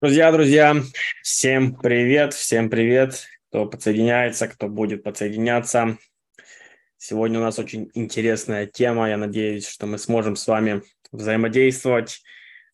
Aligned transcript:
Друзья, 0.00 0.30
друзья, 0.30 0.76
всем 1.24 1.74
привет, 1.74 2.32
всем 2.32 2.70
привет, 2.70 3.26
кто 3.48 3.66
подсоединяется, 3.66 4.46
кто 4.46 4.68
будет 4.68 5.02
подсоединяться. 5.02 5.98
Сегодня 6.96 7.40
у 7.40 7.42
нас 7.42 7.58
очень 7.58 7.90
интересная 7.94 8.66
тема, 8.66 9.08
я 9.08 9.16
надеюсь, 9.16 9.66
что 9.66 9.88
мы 9.88 9.98
сможем 9.98 10.36
с 10.36 10.46
вами 10.46 10.82
взаимодействовать. 11.10 12.22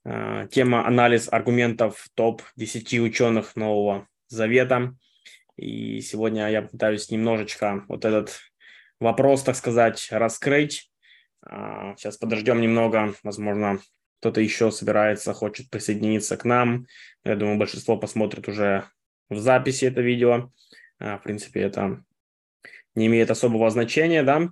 А, 0.05 0.47
тема 0.49 0.87
анализ 0.87 1.33
аргументов 1.33 2.09
топ-10 2.13 3.01
ученых 3.01 3.57
Нового 3.57 4.07
Завета. 4.29 4.95
И 5.57 6.03
сегодня 6.03 6.51
я 6.51 6.61
пытаюсь 6.61 7.11
немножечко 7.11 7.87
вот 7.89 8.05
этот 8.05 8.39
вопрос, 9.01 9.45
так 9.45 9.57
сказать, 9.57 10.09
раскрыть. 10.11 10.93
А, 11.41 11.97
сейчас 11.97 12.19
подождем 12.19 12.61
немного, 12.61 13.15
возможно, 13.23 13.81
кто-то 14.25 14.41
еще 14.41 14.71
собирается, 14.71 15.35
хочет 15.35 15.69
присоединиться 15.69 16.39
к 16.39 16.47
нам. 16.47 16.87
Я 17.25 17.37
думаю, 17.37 17.59
большинство 17.59 17.99
посмотрит 17.99 18.49
уже 18.49 18.85
в 19.29 19.37
записи 19.37 19.85
это 19.85 20.01
видео. 20.01 20.51
А, 20.99 21.19
в 21.19 21.23
принципе, 21.23 21.61
это 21.61 22.03
не 22.95 23.09
имеет 23.09 23.31
особого 23.31 23.69
значения, 23.69 24.23
да. 24.23 24.49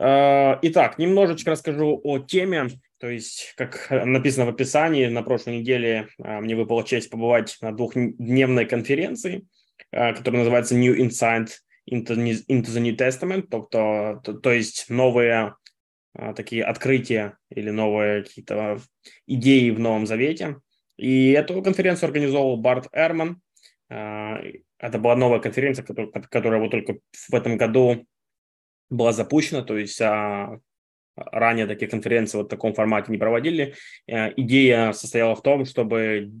А, 0.00 0.58
итак, 0.62 0.96
немножечко 0.96 1.50
расскажу 1.50 2.00
о 2.02 2.18
теме. 2.18 2.70
То 2.98 3.10
есть, 3.10 3.52
как 3.58 3.88
написано 3.90 4.46
в 4.46 4.54
описании, 4.54 5.04
на 5.08 5.22
прошлой 5.22 5.58
неделе 5.58 6.08
а, 6.18 6.40
мне 6.40 6.56
выпала 6.56 6.82
честь 6.82 7.10
побывать 7.10 7.58
на 7.60 7.72
двухдневной 7.72 8.64
конференции, 8.64 9.46
которая 9.90 10.38
называется 10.38 10.74
New 10.74 10.96
Insight 10.96 11.50
into 11.90 12.14
the 12.14 12.80
New 12.80 12.96
Testament, 12.96 13.48
то, 13.50 13.68
то, 13.70 14.22
то, 14.24 14.32
то 14.32 14.50
есть 14.50 14.86
новые 14.88 15.56
такие 16.34 16.64
открытия 16.64 17.36
или 17.50 17.70
новые 17.70 18.22
какие-то 18.22 18.80
идеи 19.26 19.70
в 19.70 19.78
Новом 19.78 20.06
Завете. 20.06 20.56
И 20.96 21.32
эту 21.32 21.62
конференцию 21.62 22.08
организовал 22.08 22.56
Барт 22.56 22.88
Эрман. 22.92 23.40
А, 23.88 24.38
это 24.78 24.98
была 24.98 25.16
новая 25.16 25.40
конференция, 25.40 25.84
которая, 25.84 26.10
которая 26.30 26.60
вот 26.60 26.70
только 26.70 26.98
в 27.12 27.34
этом 27.34 27.56
году 27.56 28.06
была 28.88 29.12
запущена, 29.12 29.62
то 29.62 29.76
есть 29.76 30.00
а, 30.00 30.58
ранее 31.16 31.66
такие 31.66 31.90
конференции 31.90 32.38
вот 32.38 32.46
в 32.46 32.50
таком 32.50 32.74
формате 32.74 33.12
не 33.12 33.18
проводили. 33.18 33.74
Идея 34.06 34.92
состояла 34.92 35.34
в 35.34 35.42
том, 35.42 35.64
чтобы 35.64 36.32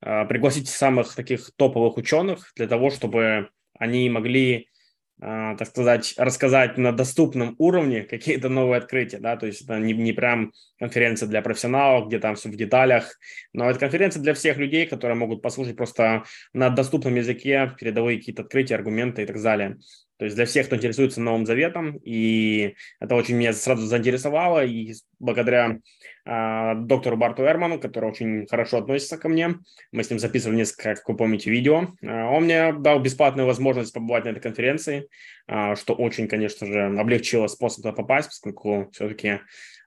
пригласить 0.00 0.68
самых 0.68 1.14
таких 1.14 1.50
топовых 1.56 1.96
ученых 1.96 2.52
для 2.56 2.68
того, 2.68 2.90
чтобы 2.90 3.50
они 3.78 4.08
могли 4.10 4.66
а, 4.66 4.77
так 5.20 5.66
сказать, 5.66 6.14
рассказать 6.16 6.78
на 6.78 6.92
доступном 6.92 7.56
уровне 7.58 8.02
какие-то 8.02 8.48
новые 8.48 8.78
открытия, 8.78 9.18
да, 9.18 9.36
то 9.36 9.46
есть 9.46 9.62
это 9.62 9.78
не, 9.78 9.92
не 9.92 10.12
прям 10.12 10.52
конференция 10.78 11.28
для 11.28 11.42
профессионалов, 11.42 12.06
где 12.06 12.20
там 12.20 12.36
все 12.36 12.48
в 12.48 12.56
деталях, 12.56 13.18
но 13.52 13.68
это 13.68 13.80
конференция 13.80 14.22
для 14.22 14.34
всех 14.34 14.58
людей, 14.58 14.86
которые 14.86 15.16
могут 15.16 15.42
послушать 15.42 15.76
просто 15.76 16.24
на 16.52 16.70
доступном 16.70 17.16
языке 17.16 17.72
передовые 17.78 18.18
какие-то 18.18 18.42
открытия, 18.42 18.76
аргументы 18.76 19.22
и 19.22 19.26
так 19.26 19.42
далее. 19.42 19.78
То 20.18 20.24
есть 20.24 20.36
для 20.36 20.46
всех, 20.46 20.66
кто 20.66 20.76
интересуется 20.76 21.20
Новым 21.20 21.46
Заветом, 21.46 21.96
и 22.04 22.74
это 23.00 23.14
очень 23.14 23.36
меня 23.36 23.52
сразу 23.52 23.86
заинтересовало, 23.86 24.64
и 24.64 24.92
благодаря 25.20 25.78
э, 26.26 26.74
доктору 26.74 27.16
Барту 27.16 27.44
Эрману, 27.44 27.78
который 27.78 28.10
очень 28.10 28.46
хорошо 28.48 28.78
относится 28.78 29.16
ко 29.16 29.28
мне, 29.28 29.54
мы 29.92 30.02
с 30.02 30.10
ним 30.10 30.18
записывали 30.18 30.56
несколько, 30.56 30.94
как 30.94 31.08
вы 31.08 31.16
помните, 31.16 31.50
видео, 31.50 31.88
э, 32.02 32.24
он 32.24 32.44
мне 32.44 32.72
дал 32.72 32.98
бесплатную 33.00 33.46
возможность 33.46 33.94
побывать 33.94 34.24
на 34.24 34.30
этой 34.30 34.40
конференции, 34.40 35.08
э, 35.46 35.76
что 35.76 35.94
очень, 35.94 36.26
конечно 36.26 36.66
же, 36.66 36.98
облегчило 36.98 37.46
способ 37.46 37.82
туда 37.82 37.92
попасть, 37.92 38.28
поскольку 38.28 38.88
все-таки 38.92 39.40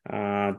э, 0.10 0.54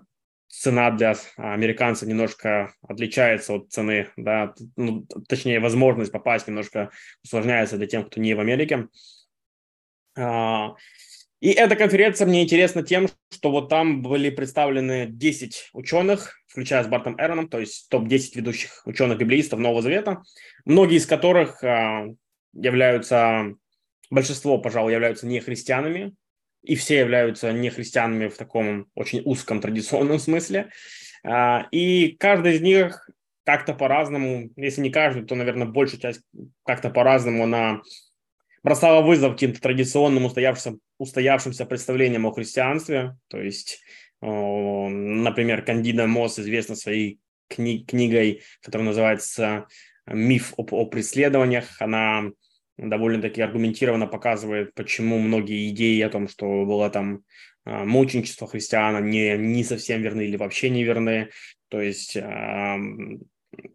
цена 0.53 0.91
для 0.91 1.15
американцев 1.39 2.07
немножко 2.07 2.75
отличается 2.87 3.55
от 3.55 3.73
цены, 3.73 4.09
да, 4.19 4.53
ну, 4.77 5.07
точнее, 5.27 5.61
возможность 5.61 6.13
попасть 6.13 6.47
немножко 6.47 6.91
усложняется 7.25 7.79
для 7.79 7.87
тех, 7.87 8.07
кто 8.07 8.21
не 8.21 8.35
в 8.35 8.41
Америке. 8.41 8.89
А, 10.17 10.75
и 11.41 11.51
эта 11.51 11.75
конференция 11.75 12.27
мне 12.27 12.45
интересна 12.45 12.83
тем, 12.83 13.09
что 13.31 13.51
вот 13.51 13.69
там 13.69 14.03
были 14.03 14.31
представлены 14.31 15.07
10 15.11 15.71
ученых, 15.73 16.41
включая 16.47 16.85
с 16.85 16.87
Бартом 16.87 17.17
Эроном, 17.19 17.49
то 17.49 17.59
есть 17.59 17.89
топ-10 17.89 18.37
ведущих 18.37 18.83
ученых-библеистов 18.87 19.59
Нового 19.59 19.83
Завета, 19.83 20.23
многие 20.65 20.99
из 20.99 21.07
которых 21.07 21.65
а, 21.65 22.07
являются, 22.53 23.55
большинство, 24.11 24.59
пожалуй, 24.59 24.93
являются 24.93 25.27
не 25.27 25.41
христианами, 25.41 26.15
и 26.63 26.77
все 26.77 26.99
являются 26.99 27.53
не 27.53 27.71
христианами 27.71 28.29
в 28.29 28.37
таком 28.37 28.87
очень 28.95 29.23
узком 29.25 29.61
традиционном 29.61 30.19
смысле. 30.19 30.71
А, 31.25 31.67
и 31.73 32.17
каждый 32.19 32.55
из 32.55 32.61
них 32.61 33.09
как-то 33.45 33.75
по-разному, 33.75 34.51
если 34.57 34.81
не 34.81 34.91
каждый, 34.91 35.25
то, 35.25 35.35
наверное, 35.35 35.67
большая 35.67 36.01
часть 36.01 36.23
как-то 36.65 36.91
по-разному 36.91 37.47
на 37.47 37.83
бросала 38.63 39.03
вызов 39.03 39.33
каким-то 39.33 39.61
традиционным 39.61 40.25
устоявшимся, 40.25 40.79
устоявшимся 40.99 41.67
представлениям 41.67 42.27
о 42.27 42.33
христианстве. 42.33 43.17
То 43.29 43.41
есть, 43.41 43.83
например, 44.21 45.65
Кандида 45.65 46.07
Мосс 46.07 46.39
известна 46.39 46.77
своей 46.77 47.19
кни- 47.51 47.85
книгой, 47.85 48.43
которая 48.61 48.89
называется 48.89 49.67
«Миф 50.07 50.55
об, 50.57 50.73
о 50.73 50.87
преследованиях». 50.87 51.81
Она 51.81 52.31
довольно-таки 52.77 53.43
аргументированно 53.43 54.07
показывает, 54.07 54.75
почему 54.75 55.19
многие 55.19 55.69
идеи 55.71 56.01
о 56.01 56.11
том, 56.11 56.29
что 56.29 56.65
было 56.65 56.89
там 56.91 57.23
а, 57.65 57.85
мученичество 57.85 58.49
христиан, 58.49 59.09
не, 59.09 59.37
не 59.37 59.65
совсем 59.65 60.03
верны 60.03 60.23
или 60.23 60.37
вообще 60.37 60.71
не 60.71 60.83
верны. 60.85 61.31
То 61.69 61.81
есть 61.81 62.17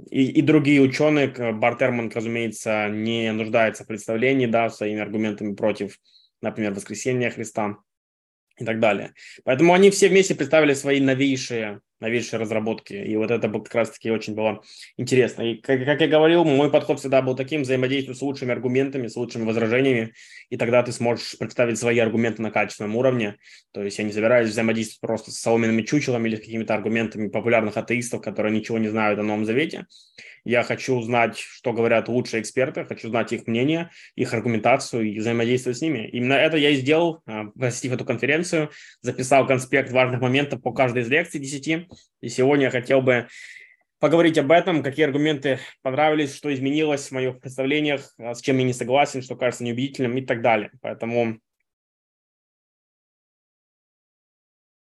и, 0.10 0.32
и 0.32 0.42
другие 0.42 0.82
ученые, 0.82 1.28
Бартерман, 1.54 2.12
разумеется, 2.14 2.90
не 2.90 3.32
нуждается 3.32 3.84
в 3.84 3.88
представлении, 3.88 4.46
да, 4.46 4.70
своими 4.70 5.02
аргументами 5.02 5.54
против, 5.54 6.00
например, 6.42 6.74
воскресения 6.74 7.30
Христа 7.30 7.78
и 8.58 8.66
так 8.66 8.80
далее. 8.80 9.14
Поэтому 9.44 9.74
они 9.74 9.92
все 9.92 10.10
вместе 10.10 10.36
представили 10.36 10.74
свои 10.74 11.00
новейшие 11.00 11.82
новейшие 12.00 12.40
разработки. 12.40 12.94
И 12.94 13.16
вот 13.16 13.32
это 13.32 13.50
как 13.50 13.74
раз-таки 13.74 14.12
очень 14.12 14.36
было 14.36 14.62
интересно. 14.98 15.44
И, 15.44 15.56
как, 15.56 15.84
как 15.86 16.02
я 16.02 16.08
говорил, 16.08 16.44
мой 16.44 16.72
подход 16.72 17.00
всегда 17.00 17.22
был 17.22 17.36
таким, 17.36 17.64
взаимодействую 17.64 18.16
с 18.16 18.22
лучшими 18.22 18.52
аргументами, 18.52 19.08
с 19.08 19.16
лучшими 19.16 19.44
возражениями, 19.44 20.14
и 20.50 20.58
тогда 20.58 20.84
ты 20.84 20.92
сможешь 20.92 21.38
представить 21.38 21.78
свои 21.78 22.00
аргументы 22.00 22.42
на 22.42 22.52
качественном 22.52 22.96
уровне. 22.96 23.38
То 23.72 23.84
есть 23.84 23.98
я 23.98 24.04
не 24.04 24.12
собираюсь 24.12 24.50
взаимодействовать 24.50 25.02
просто 25.02 25.32
с 25.32 25.40
соломенными 25.40 25.82
чучелами 25.82 26.30
или 26.30 26.36
с 26.36 26.40
какими-то 26.40 26.74
аргументами 26.74 27.28
популярных 27.30 27.78
атеистов, 27.78 28.22
которые 28.22 28.56
ничего 28.56 28.78
не 28.78 28.88
знают 28.88 29.20
о 29.20 29.24
Новом 29.24 29.46
Завете. 29.46 29.86
Я 30.48 30.64
хочу 30.64 30.96
узнать, 30.96 31.38
что 31.38 31.74
говорят 31.74 32.08
лучшие 32.08 32.42
эксперты, 32.42 32.86
хочу 32.86 33.10
знать 33.10 33.34
их 33.34 33.48
мнение, 33.48 33.90
их 34.16 34.34
аргументацию 34.34 35.04
и 35.04 35.20
взаимодействовать 35.20 35.78
с 35.78 35.82
ними. 35.82 36.08
Именно 36.08 36.36
это 36.36 36.56
я 36.56 36.70
и 36.70 36.78
сделал, 36.78 37.22
а, 37.26 37.48
посетив 37.48 37.92
эту 37.92 38.06
конференцию, 38.06 38.70
записал 39.02 39.46
конспект 39.46 39.92
важных 39.92 40.22
моментов 40.22 40.62
по 40.62 40.72
каждой 40.72 41.02
из 41.02 41.10
лекций 41.10 41.42
10, 41.42 41.87
и 42.22 42.30
сегодня 42.30 42.66
я 42.66 42.72
хотел 42.72 43.02
бы 43.02 43.28
поговорить 44.00 44.38
об 44.38 44.52
этом, 44.52 44.84
какие 44.84 45.06
аргументы 45.06 45.60
понравились, 45.82 46.36
что 46.36 46.54
изменилось 46.54 47.08
в 47.08 47.12
моих 47.12 47.40
представлениях, 47.40 48.14
а, 48.20 48.34
с 48.34 48.42
чем 48.42 48.58
я 48.58 48.64
не 48.64 48.74
согласен, 48.74 49.22
что 49.22 49.36
кажется 49.36 49.64
неубедительным 49.64 50.18
и 50.18 50.26
так 50.26 50.42
далее. 50.42 50.72
Поэтому 50.82 51.40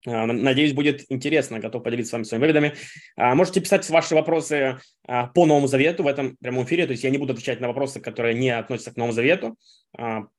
Надеюсь, 0.07 0.73
будет 0.73 1.05
интересно. 1.11 1.59
Готов 1.59 1.83
поделиться 1.83 2.11
с 2.11 2.13
вами 2.13 2.23
своими 2.23 2.43
выводами. 2.43 2.75
А, 3.17 3.35
можете 3.35 3.61
писать 3.61 3.89
ваши 3.91 4.15
вопросы 4.15 4.79
по 5.05 5.47
Новому 5.47 5.67
Завету 5.67 6.05
в 6.05 6.07
этом 6.07 6.37
прямом 6.37 6.65
эфире. 6.65 6.87
То 6.87 6.93
есть 6.93 7.05
я 7.05 7.11
не 7.11 7.19
буду 7.19 7.33
отвечать 7.33 7.61
на 7.61 7.69
вопросы, 7.69 8.01
которые 8.01 8.35
не 8.35 8.51
относятся 8.51 8.93
к 8.93 8.97
Новому 8.97 9.13
Завету, 9.13 9.57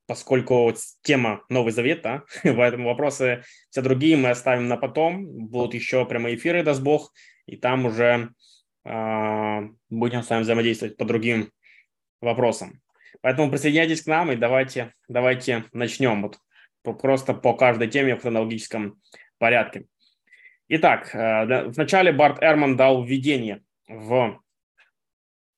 поскольку 0.08 0.74
тема 1.02 1.44
Новый 1.50 1.74
Завет, 1.74 2.02
да, 2.04 2.24
поэтому 2.44 2.88
вопросы 2.88 3.44
все 3.70 3.82
другие 3.82 4.16
мы 4.16 4.30
оставим 4.30 4.68
на 4.68 4.78
потом. 4.78 5.26
Будут 5.26 5.74
еще 5.74 6.06
прямые 6.06 6.36
эфиры, 6.36 6.64
даст 6.64 6.82
Бог, 6.82 7.12
и 7.46 7.58
там 7.58 7.86
уже 7.86 8.30
будем 8.84 10.24
с 10.24 10.30
вами 10.30 10.42
взаимодействовать 10.42 10.98
по 10.98 11.06
другим 11.06 11.52
вопросам. 12.22 12.82
Поэтому 13.22 13.50
присоединяйтесь 13.50 14.04
к 14.04 14.08
нам 14.08 14.32
и 14.32 14.36
давайте, 14.36 14.94
давайте 15.08 15.66
начнем. 15.74 16.22
Вот 16.22 16.38
просто 17.02 17.34
по 17.34 17.54
каждой 17.54 17.90
теме 17.90 18.16
в 18.16 18.22
хронологическом 18.22 19.00
порядке. 19.40 19.86
Итак, 20.68 21.14
э, 21.16 21.66
вначале 21.70 22.12
Барт 22.12 22.44
Эрман 22.44 22.78
дал 22.78 23.04
введение 23.04 23.64
в 23.88 24.40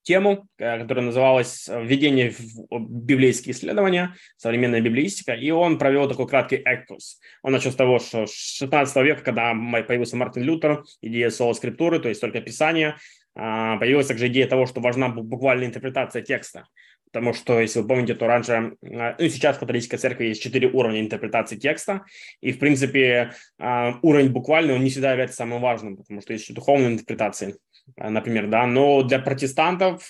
тему, 0.03 0.47
э, 0.57 0.79
которая 0.79 1.05
называлась 1.05 1.67
«Введение 1.67 2.31
в 2.31 2.89
библейские 2.89 3.53
исследования. 3.53 4.15
Современная 4.37 4.81
библеистика», 4.81 5.33
и 5.33 5.51
он 5.51 5.77
провел 5.77 6.07
такой 6.07 6.27
краткий 6.27 6.55
экскурс. 6.55 7.19
Он 7.43 7.51
начал 7.51 7.71
с 7.71 7.75
того, 7.75 7.99
что 7.99 8.25
с 8.25 8.33
16 8.33 9.03
века, 9.03 9.23
когда 9.23 9.53
появился 9.87 10.15
Мартин 10.15 10.43
Лютер, 10.43 10.83
идея 11.01 11.29
соло-скриптуры, 11.29 11.99
то 11.99 12.09
есть 12.09 12.21
только 12.21 12.41
писание, 12.41 12.95
а, 13.35 13.77
появилась 13.77 14.07
также 14.07 14.27
идея 14.27 14.47
того, 14.47 14.65
что 14.65 14.81
важна 14.81 15.09
буквальная 15.09 15.67
интерпретация 15.67 16.21
текста. 16.21 16.67
Потому 17.11 17.33
что, 17.33 17.59
если 17.59 17.81
вы 17.81 17.87
помните, 17.87 18.15
то 18.15 18.25
раньше, 18.25 18.77
ну 18.81 19.15
и 19.17 19.29
сейчас 19.29 19.57
в 19.57 19.59
католической 19.59 19.97
церкви 19.97 20.27
есть 20.27 20.41
четыре 20.41 20.69
уровня 20.69 21.01
интерпретации 21.01 21.57
текста, 21.57 22.05
и, 22.39 22.53
в 22.53 22.59
принципе, 22.59 23.33
уровень 23.59 24.29
буквальный, 24.29 24.75
он 24.75 24.83
не 24.83 24.89
всегда 24.89 25.11
является 25.11 25.35
самым 25.35 25.61
важным, 25.61 25.97
потому 25.97 26.21
что 26.21 26.31
есть 26.31 26.45
еще 26.45 26.53
духовные 26.53 26.93
интерпретации, 26.93 27.57
например, 27.97 28.47
да, 28.47 28.65
но 28.65 29.03
для 29.03 29.19
протестантов 29.19 30.07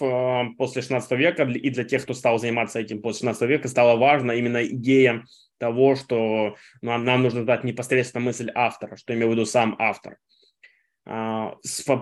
после 0.58 0.82
16 0.84 1.12
века 1.14 1.44
и 1.44 1.70
для 1.72 1.84
тех, 1.84 2.04
кто 2.04 2.14
стал 2.14 2.38
заниматься 2.38 2.80
этим 2.80 3.02
после 3.02 3.28
16 3.30 3.50
века, 3.50 3.68
стала 3.68 3.98
важна 3.98 4.36
именно 4.36 4.64
идея 4.66 5.24
того, 5.58 5.96
что 5.96 6.56
нам, 6.82 7.04
нам 7.04 7.24
нужно 7.24 7.46
дать 7.46 7.64
непосредственно 7.64 8.26
мысль 8.26 8.52
автора, 8.54 8.96
что 8.96 9.14
имею 9.14 9.30
в 9.30 9.32
виду 9.32 9.46
сам 9.46 9.76
автор. 9.80 10.18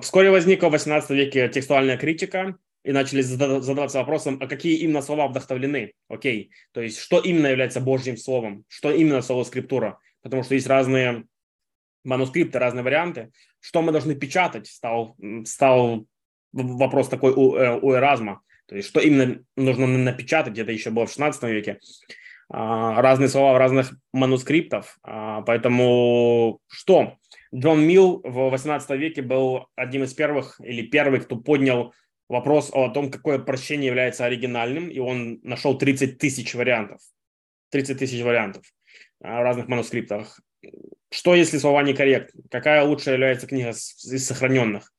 Вскоре 0.01 0.29
возникла 0.29 0.67
в 0.67 0.71
18 0.71 1.09
веке 1.11 1.47
текстуальная 1.47 1.97
критика, 1.97 2.57
и 2.83 2.91
начали 2.91 3.21
задаваться 3.21 3.99
вопросом, 3.99 4.37
а 4.41 4.47
какие 4.47 4.77
именно 4.77 5.01
слова 5.01 5.27
вдохновлены, 5.27 5.93
окей, 6.07 6.51
то 6.71 6.81
есть 6.81 6.99
что 6.99 7.19
именно 7.19 7.47
является 7.47 7.81
Божьим 7.81 8.17
словом, 8.17 8.63
что 8.67 8.91
именно 8.91 9.21
слово 9.21 9.43
скриптура, 9.43 9.99
потому 10.21 10.43
что 10.43 10.55
есть 10.55 10.67
разные 10.67 11.25
манускрипты, 12.03 12.59
разные 12.59 12.83
варианты, 12.83 13.31
что 13.59 13.81
мы 13.81 13.91
должны 13.91 14.15
печатать, 14.15 14.67
стал, 14.67 15.15
стал 15.45 16.05
вопрос 16.53 17.09
такой 17.09 17.33
у, 17.33 17.55
э, 17.55 17.79
у 17.79 17.93
Эразма, 17.93 18.41
то 18.67 18.75
есть 18.75 18.87
что 18.87 19.01
именно 19.01 19.43
нужно 19.57 19.85
напечатать, 19.87 20.57
это 20.57 20.71
еще 20.71 20.89
было 20.89 21.05
в 21.05 21.09
16 21.09 21.43
веке, 21.43 21.79
а, 22.51 23.01
разные 23.01 23.29
слова 23.29 23.53
в 23.53 23.57
разных 23.57 23.93
манускриптах, 24.13 24.97
поэтому 25.03 26.59
что? 26.67 27.17
Джон 27.53 27.81
Милл 27.81 28.21
в 28.23 28.49
18 28.49 28.91
веке 28.91 29.21
был 29.21 29.67
одним 29.75 30.03
из 30.03 30.13
первых 30.13 30.59
или 30.63 30.83
первый, 30.83 31.19
кто 31.19 31.35
поднял 31.35 31.93
вопрос 32.29 32.69
о 32.71 32.89
том, 32.89 33.11
какое 33.11 33.39
прощение 33.39 33.87
является 33.87 34.23
оригинальным, 34.23 34.87
и 34.87 34.99
он 34.99 35.39
нашел 35.43 35.77
30 35.77 36.19
тысяч 36.19 36.53
вариантов. 36.53 37.01
30 37.71 37.97
тысяч 37.97 38.23
вариантов 38.23 38.63
а, 39.21 39.41
в 39.41 39.43
разных 39.43 39.67
манускриптах. 39.67 40.39
Что, 41.11 41.35
если 41.35 41.57
слова 41.57 41.83
некорректны? 41.83 42.43
Какая 42.49 42.83
лучшая 42.83 43.15
является 43.15 43.47
книга 43.47 43.69
из 43.71 44.27
сохраненных? 44.27 44.93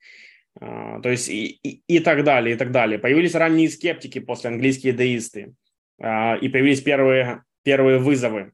А, 0.60 1.00
то 1.00 1.08
есть 1.08 1.28
и, 1.28 1.60
и, 1.62 1.82
и 1.86 2.00
так 2.00 2.24
далее, 2.24 2.56
и 2.56 2.58
так 2.58 2.72
далее. 2.72 2.98
Появились 2.98 3.34
ранние 3.34 3.70
скептики 3.70 4.18
после 4.18 4.50
английские 4.50 4.92
деисты. 4.92 5.54
А, 6.02 6.36
и 6.36 6.48
появились 6.48 6.82
первые, 6.82 7.44
первые 7.62 7.98
вызовы. 7.98 8.52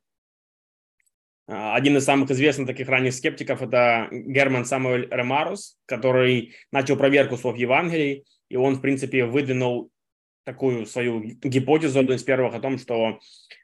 Один 1.48 1.96
из 1.96 2.04
самых 2.04 2.28
известных 2.32 2.66
таких 2.66 2.88
ранних 2.88 3.14
скептиков– 3.14 3.62
это 3.62 4.08
Герман 4.10 4.64
Самуэль 4.64 5.06
Ремарус, 5.08 5.78
который 5.86 6.56
начал 6.72 6.96
проверку 6.96 7.38
слов 7.38 7.56
Евангелий– 7.56 8.26
и 8.48 8.56
он, 8.56 8.76
в 8.76 8.80
принципе, 8.80 9.24
выдвинул 9.24 9.90
такую 10.44 10.86
свою 10.86 11.20
гипотезу, 11.22 11.98
одну 11.98 12.14
из 12.14 12.22
первых, 12.22 12.54
о 12.54 12.60
том, 12.60 12.78
что 12.78 13.18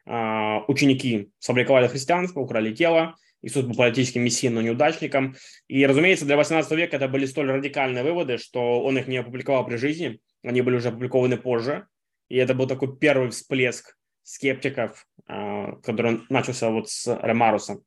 э, 0.07 0.59
ученики 0.67 1.31
сфабриковали 1.39 1.87
христианство, 1.87 2.41
украли 2.41 2.75
тело, 2.75 3.15
Иисус 3.43 3.65
был 3.65 3.75
политическим 3.75 4.23
мессией, 4.23 4.53
но 4.53 4.63
неудачником. 4.63 5.35
И, 5.67 5.85
разумеется, 5.85 6.25
для 6.25 6.37
18 6.37 6.71
века 6.73 6.97
это 6.97 7.09
были 7.09 7.27
столь 7.27 7.51
радикальные 7.51 8.05
выводы, 8.05 8.39
что 8.39 8.83
он 8.83 8.99
их 8.99 9.09
не 9.09 9.17
опубликовал 9.17 9.67
при 9.67 9.77
жизни, 9.77 10.21
они 10.43 10.63
были 10.63 10.77
уже 10.77 10.89
опубликованы 10.89 11.37
позже. 11.37 11.87
И 12.29 12.37
это 12.37 12.55
был 12.55 12.67
такой 12.67 12.97
первый 12.97 13.31
всплеск 13.31 13.97
скептиков, 14.23 15.07
э, 15.29 15.73
который 15.83 16.21
начался 16.29 16.71
вот 16.71 16.89
с 16.89 17.19
Ремаруса. 17.23 17.81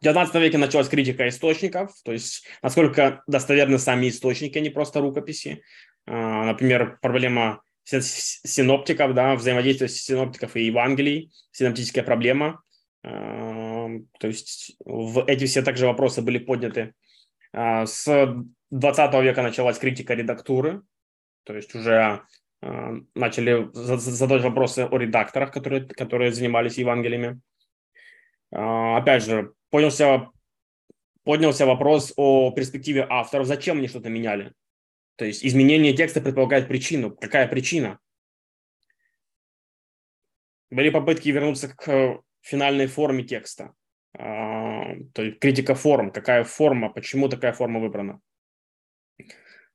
В 0.00 0.02
19 0.02 0.34
веке 0.36 0.58
началась 0.58 0.88
критика 0.88 1.28
источников, 1.28 1.92
то 2.04 2.12
есть 2.12 2.46
насколько 2.62 3.22
достоверны 3.26 3.78
сами 3.78 4.08
источники, 4.08 4.58
а 4.58 4.60
не 4.60 4.70
просто 4.70 5.00
рукописи. 5.00 5.62
А, 6.06 6.44
например, 6.44 6.98
проблема 7.00 7.62
синоптиков, 7.84 9.14
да, 9.14 9.34
взаимодействие 9.34 9.88
синоптиков 9.88 10.56
и 10.56 10.64
Евангелий, 10.66 11.32
синоптическая 11.52 12.02
проблема. 12.02 12.62
А, 13.02 13.88
то 14.18 14.26
есть 14.26 14.76
эти 15.26 15.46
все 15.46 15.62
также 15.62 15.86
вопросы 15.86 16.22
были 16.22 16.38
подняты. 16.38 16.94
А, 17.52 17.86
с 17.86 18.34
20 18.70 19.14
века 19.22 19.42
началась 19.42 19.78
критика 19.78 20.14
редактуры, 20.14 20.82
то 21.44 21.54
есть 21.54 21.74
уже 21.74 22.22
начали 23.14 23.70
задавать 23.72 24.42
вопросы 24.42 24.80
о 24.80 24.98
редакторах, 24.98 25.50
которые, 25.50 25.82
которые 25.86 26.30
занимались 26.30 26.76
Евангелиями. 26.76 27.40
Опять 28.50 29.24
же, 29.24 29.52
поднялся, 29.70 30.30
поднялся 31.24 31.66
вопрос 31.66 32.12
о 32.16 32.50
перспективе 32.52 33.06
авторов. 33.08 33.46
Зачем 33.46 33.78
они 33.78 33.88
что-то 33.88 34.08
меняли? 34.08 34.52
То 35.16 35.24
есть 35.24 35.44
изменение 35.44 35.92
текста 35.94 36.20
предполагает 36.20 36.68
причину. 36.68 37.10
Какая 37.10 37.46
причина? 37.46 37.98
Были 40.70 40.90
попытки 40.90 41.28
вернуться 41.28 41.68
к 41.68 42.20
финальной 42.40 42.86
форме 42.86 43.24
текста. 43.24 43.74
А, 44.18 44.94
то 45.14 45.22
есть 45.22 45.38
критика 45.38 45.74
форм. 45.74 46.10
Какая 46.10 46.44
форма, 46.44 46.90
почему 46.90 47.28
такая 47.28 47.52
форма 47.52 47.80
выбрана? 47.80 48.20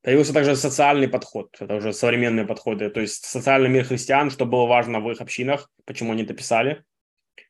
Появился 0.02 0.34
также 0.34 0.56
социальный 0.56 1.08
подход, 1.08 1.58
это 1.60 1.74
уже 1.78 1.92
современные 1.92 2.46
подходы, 2.46 2.92
то 2.92 3.02
есть 3.02 3.26
социальный 3.26 3.70
мир 3.70 3.86
христиан, 3.86 4.30
что 4.30 4.46
было 4.46 4.68
важно 4.68 5.00
в 5.00 5.10
их 5.10 5.20
общинах, 5.20 5.72
почему 5.84 6.12
они 6.12 6.22
это 6.22 6.36
писали, 6.36 6.84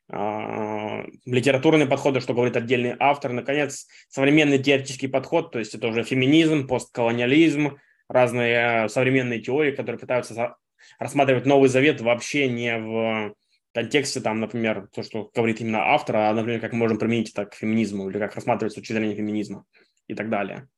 а, 0.08 0.75
литературные 1.24 1.86
подходы, 1.86 2.20
что 2.20 2.34
говорит 2.34 2.56
отдельный 2.56 2.94
автор. 2.98 3.32
Наконец, 3.32 3.86
современный 4.08 4.58
теоретический 4.58 5.08
подход, 5.08 5.52
то 5.52 5.58
есть 5.58 5.74
это 5.74 5.88
уже 5.88 6.02
феминизм, 6.02 6.66
постколониализм, 6.66 7.78
разные 8.08 8.84
э, 8.84 8.88
современные 8.88 9.40
теории, 9.40 9.72
которые 9.72 9.98
пытаются 9.98 10.56
рассматривать 10.98 11.46
Новый 11.46 11.68
Завет 11.68 12.00
вообще 12.00 12.48
не 12.48 12.78
в 12.78 13.34
контексте, 13.74 14.20
там, 14.20 14.40
например, 14.40 14.88
то, 14.92 15.02
что 15.02 15.30
говорит 15.34 15.60
именно 15.60 15.92
автор, 15.92 16.16
а, 16.16 16.32
например, 16.32 16.60
как 16.60 16.72
мы 16.72 16.78
можем 16.78 16.98
применить 16.98 17.30
это 17.30 17.44
к 17.44 17.54
феминизму 17.54 18.08
или 18.08 18.18
как 18.18 18.34
рассматривать 18.34 18.72
с 18.72 18.76
точки 18.76 18.92
зрения 18.92 19.14
феминизма 19.14 19.66
и 20.06 20.14
так 20.14 20.30
далее. 20.30 20.68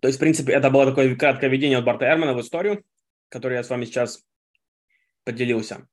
То 0.00 0.08
есть, 0.08 0.18
в 0.18 0.20
принципе, 0.20 0.52
это 0.52 0.70
было 0.70 0.86
такое 0.86 1.14
краткое 1.16 1.50
введение 1.50 1.78
от 1.78 1.84
Барта 1.84 2.06
Эрмана 2.06 2.34
в 2.34 2.40
историю, 2.40 2.84
которое 3.28 3.56
я 3.56 3.64
с 3.64 3.70
вами 3.70 3.84
сейчас 3.84 4.24
поделился. 5.24 5.86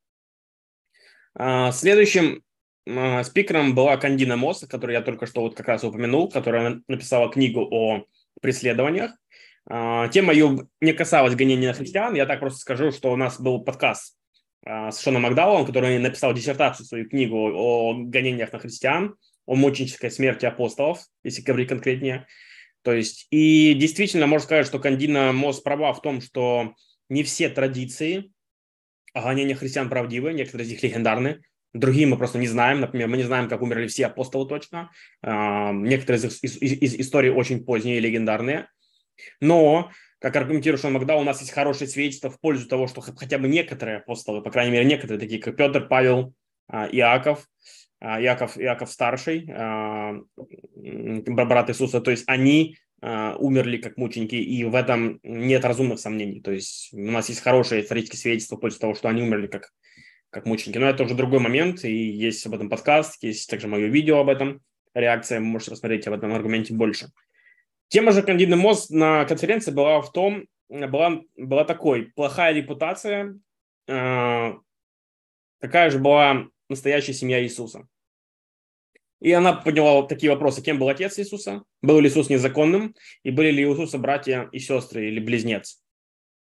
А, 1.39 1.71
следующим 1.71 2.43
а, 2.87 3.23
спикером 3.23 3.75
была 3.75 3.97
Кандина 3.97 4.35
Мосс, 4.37 4.65
которую 4.67 4.95
я 4.95 5.01
только 5.01 5.27
что 5.27 5.41
вот 5.41 5.55
как 5.55 5.67
раз 5.67 5.83
упомянул, 5.83 6.29
которая 6.29 6.81
написала 6.87 7.31
книгу 7.31 7.67
о 7.69 8.05
преследованиях. 8.41 9.11
А, 9.69 10.07
тема 10.07 10.33
ее 10.33 10.67
не 10.81 10.93
касалась 10.93 11.35
гонения 11.35 11.67
на 11.67 11.73
христиан. 11.73 12.15
Я 12.15 12.25
так 12.25 12.39
просто 12.39 12.59
скажу, 12.59 12.91
что 12.91 13.11
у 13.11 13.15
нас 13.15 13.39
был 13.39 13.63
подкаст 13.63 14.15
с 14.65 14.99
Шоном 14.99 15.21
Макдауэллом, 15.21 15.65
который 15.65 15.97
написал 15.97 16.33
диссертацию, 16.33 16.85
свою 16.85 17.07
книгу 17.07 17.53
о 17.53 17.93
гонениях 17.93 18.51
на 18.51 18.59
христиан, 18.59 19.15
о 19.45 19.55
мученической 19.55 20.11
смерти 20.11 20.45
апостолов, 20.45 20.99
если 21.23 21.41
говорить 21.41 21.69
конкретнее. 21.69 22.27
То 22.81 22.91
есть, 22.91 23.27
и 23.31 23.73
действительно, 23.75 24.27
можно 24.27 24.45
сказать, 24.45 24.65
что 24.65 24.79
Кандина 24.79 25.31
Мосс 25.31 25.61
права 25.61 25.93
в 25.93 26.01
том, 26.01 26.19
что 26.19 26.73
не 27.07 27.23
все 27.23 27.47
традиции 27.47 28.31
гонения 29.21 29.55
христиан 29.55 29.89
правдивы, 29.89 30.33
некоторые 30.33 30.67
из 30.67 30.71
них 30.71 30.83
легендарны, 30.83 31.41
другие 31.73 32.07
мы 32.07 32.17
просто 32.17 32.37
не 32.37 32.47
знаем. 32.47 32.79
Например, 32.79 33.07
мы 33.07 33.17
не 33.17 33.23
знаем, 33.23 33.49
как 33.49 33.61
умерли 33.61 33.87
все 33.87 34.07
апостолы 34.07 34.47
точно. 34.47 34.91
А, 35.21 35.71
некоторые 35.71 36.25
из, 36.25 36.43
из, 36.43 36.57
из 36.61 36.95
историй 36.95 37.29
очень 37.29 37.63
поздние 37.63 37.97
и 37.97 38.01
легендарные. 38.01 38.67
Но, 39.41 39.91
как 40.19 40.35
аргументирует 40.35 40.81
Шон 40.81 40.93
Макда, 40.93 41.15
у 41.15 41.23
нас 41.23 41.39
есть 41.41 41.51
хорошие 41.51 41.87
свидетельства 41.87 42.29
в 42.29 42.39
пользу 42.39 42.67
того, 42.67 42.87
что 42.87 43.01
хотя 43.01 43.37
бы 43.37 43.47
некоторые 43.47 43.97
апостолы, 43.97 44.41
по 44.41 44.51
крайней 44.51 44.71
мере, 44.71 44.85
некоторые, 44.85 45.19
такие 45.19 45.41
как 45.41 45.55
Петр, 45.55 45.87
Павел, 45.87 46.33
а, 46.67 46.87
Иаков, 46.87 47.47
а, 47.99 48.21
Иаков, 48.21 48.57
Иаков 48.57 48.91
старший, 48.91 49.45
брат 50.75 51.69
Иисуса, 51.69 52.01
то 52.01 52.11
есть 52.11 52.25
они 52.27 52.77
умерли 53.01 53.77
как 53.77 53.97
мученики, 53.97 54.35
и 54.35 54.63
в 54.63 54.73
этом 54.73 55.19
нет 55.21 55.63
разумных 55.63 55.99
сомнений. 55.99 56.41
То 56.41 56.51
есть 56.51 56.89
у 56.93 57.11
нас 57.11 57.29
есть 57.29 57.41
хорошие 57.41 57.83
исторические 57.83 58.17
свидетельства 58.17 58.55
в 58.55 58.59
пользу 58.59 58.79
того, 58.79 58.95
что 58.95 59.07
они 59.07 59.21
умерли 59.21 59.47
как, 59.47 59.71
как 60.31 60.45
мученики. 60.45 60.79
Но 60.79 60.89
это 60.89 61.03
уже 61.03 61.13
другой 61.13 61.39
момент, 61.39 61.83
и 61.85 61.93
есть 61.93 62.45
об 62.47 62.55
этом 62.55 62.69
подкаст, 62.69 63.21
есть 63.21 63.49
также 63.49 63.67
мое 63.67 63.87
видео 63.87 64.17
об 64.19 64.29
этом, 64.29 64.61
реакция, 64.95 65.39
вы 65.39 65.45
можете 65.45 65.71
посмотреть 65.71 66.07
об 66.07 66.13
этом 66.13 66.33
аргументе 66.33 66.73
больше. 66.73 67.09
Тема 67.89 68.11
же 68.11 68.21
«Кандидный 68.21 68.57
мост» 68.57 68.89
на 68.89 69.25
конференции 69.25 69.71
была 69.71 70.01
в 70.01 70.11
том, 70.11 70.45
была, 70.69 71.21
была 71.37 71.63
такой, 71.63 72.11
плохая 72.15 72.53
репутация, 72.53 73.39
э, 73.87 74.53
какая 75.61 75.89
же 75.89 75.99
была 75.99 76.47
настоящая 76.69 77.13
семья 77.13 77.41
Иисуса. 77.41 77.87
И 79.19 79.31
она 79.31 79.53
подняла 79.53 80.03
такие 80.03 80.31
вопросы. 80.31 80.61
Кем 80.61 80.77
был 80.77 80.89
отец 80.89 81.17
Иисуса? 81.17 81.63
Был 81.81 81.99
ли 81.99 82.09
Иисус 82.09 82.29
незаконным? 82.29 82.95
И 83.23 83.31
были 83.31 83.51
ли 83.51 83.63
Иисуса 83.63 83.97
братья 83.97 84.47
и 84.51 84.59
сестры 84.59 85.07
или 85.07 85.19
близнец? 85.19 85.81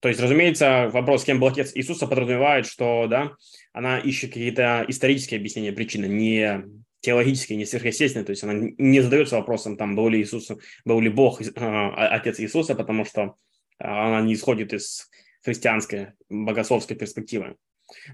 То 0.01 0.09
есть, 0.09 0.21
разумеется, 0.21 0.91
вопрос, 0.93 1.25
кем 1.25 1.41
был 1.41 1.49
отец 1.49 1.73
Иисуса, 1.75 2.07
подразумевает, 2.07 2.67
что 2.67 3.07
да, 3.07 3.33
она 3.73 3.99
ищет 3.99 4.33
какие-то 4.33 4.85
исторические 4.87 5.39
объяснения 5.39 5.73
причины, 5.73 6.07
не 6.07 6.63
теологические, 7.01 7.57
не 7.59 7.67
сверхъестественные. 7.67 8.27
То 8.27 8.31
есть 8.31 8.43
она 8.43 8.55
не 8.55 9.01
задается 9.01 9.37
вопросом, 9.37 9.77
там, 9.77 9.95
был 9.95 10.09
ли 10.09 10.21
Иисус, 10.21 10.51
был 10.85 11.01
ли 11.01 11.09
Бог, 11.09 11.41
э, 11.41 11.47
отец 11.47 12.41
Иисуса, 12.41 12.75
потому 12.75 13.05
что 13.05 13.35
она 13.79 14.21
не 14.23 14.35
исходит 14.35 14.73
из 14.73 15.09
христианской 15.43 16.09
богословской 16.29 16.97
перспективы. 16.97 17.57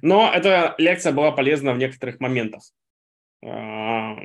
Но 0.02 0.32
эта 0.32 0.74
лекция 0.78 1.12
была 1.12 1.30
полезна 1.32 1.72
в 1.72 1.78
некоторых 1.78 2.18
моментах. 2.20 2.62
А, 3.44 4.16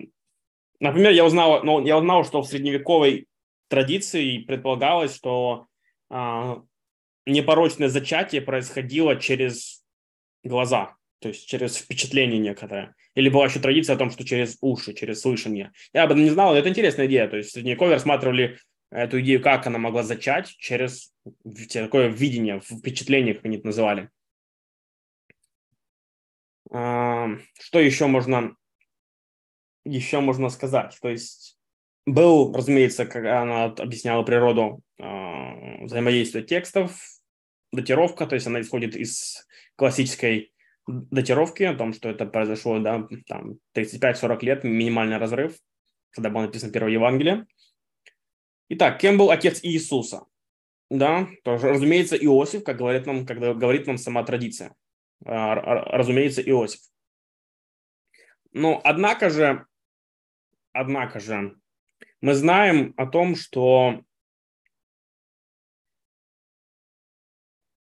например, 0.79 1.11
я 1.11 1.25
узнал, 1.25 1.63
ну, 1.63 1.85
я 1.85 1.97
узнал, 1.97 2.23
что 2.23 2.41
в 2.41 2.47
средневековой 2.47 3.27
традиции 3.67 4.39
предполагалось, 4.39 5.15
что 5.15 5.67
а, 6.09 6.61
непорочное 7.25 7.87
зачатие 7.87 8.41
происходило 8.41 9.15
через 9.15 9.83
глаза, 10.43 10.95
то 11.19 11.29
есть 11.29 11.47
через 11.47 11.75
впечатление 11.75 12.39
некоторое. 12.39 12.95
Или 13.15 13.29
была 13.29 13.45
еще 13.45 13.59
традиция 13.59 13.95
о 13.95 13.99
том, 13.99 14.11
что 14.11 14.25
через 14.25 14.57
уши, 14.61 14.93
через 14.93 15.21
слышание. 15.21 15.71
Я 15.93 16.03
об 16.03 16.11
этом 16.11 16.23
не 16.23 16.29
знал, 16.29 16.51
но 16.51 16.59
это 16.59 16.69
интересная 16.69 17.07
идея. 17.07 17.27
То 17.27 17.37
есть 17.37 17.49
в 17.49 17.53
Средневековье 17.53 17.93
рассматривали 17.93 18.57
эту 18.91 19.21
идею, 19.21 19.41
как 19.41 19.65
она 19.65 19.79
могла 19.79 20.03
зачать 20.03 20.49
через 20.57 21.13
такое 21.71 22.09
видение, 22.09 22.59
впечатление, 22.59 23.33
как 23.33 23.45
они 23.45 23.57
это 23.57 23.67
называли. 23.67 24.09
А, 26.71 27.29
что 27.59 27.79
еще 27.79 28.07
можно, 28.07 28.55
еще 29.85 30.19
можно 30.19 30.49
сказать? 30.49 30.97
То 31.01 31.09
есть 31.09 31.57
был, 32.05 32.53
разумеется, 32.53 33.05
как 33.05 33.25
она 33.25 33.65
объясняла 33.65 34.23
природу 34.23 34.81
э, 34.97 35.85
взаимодействия 35.85 36.43
текстов, 36.43 36.99
датировка, 37.71 38.25
то 38.27 38.35
есть 38.35 38.47
она 38.47 38.61
исходит 38.61 38.95
из 38.95 39.47
классической 39.75 40.51
датировки 40.87 41.63
о 41.63 41.75
том, 41.75 41.93
что 41.93 42.09
это 42.09 42.25
произошло, 42.25 42.79
да, 42.79 43.07
там, 43.27 43.57
35-40 43.75 44.45
лет, 44.45 44.63
минимальный 44.63 45.17
разрыв, 45.17 45.57
когда 46.11 46.29
было 46.29 46.43
написано 46.43 46.71
Первое 46.71 46.91
Евангелие. 46.93 47.45
Итак, 48.69 48.99
кем 48.99 49.17
был 49.17 49.31
отец 49.31 49.59
Иисуса? 49.63 50.25
Да, 50.89 51.27
тоже, 51.43 51.69
разумеется, 51.69 52.15
Иосиф, 52.15 52.63
как 52.63 52.77
говорит 52.77 53.07
нам, 53.07 53.25
когда 53.25 53.53
говорит 53.53 53.87
нам 53.87 53.97
сама 53.97 54.23
традиция. 54.23 54.75
А, 55.25 55.55
разумеется, 55.55 56.41
Иосиф. 56.41 56.81
Но 58.53 58.79
однако 58.83 59.29
же, 59.29 59.65
однако 60.75 61.19
же, 61.19 61.55
мы 62.21 62.33
знаем 62.33 62.93
о 62.97 63.07
том, 63.07 63.35
что 63.35 64.01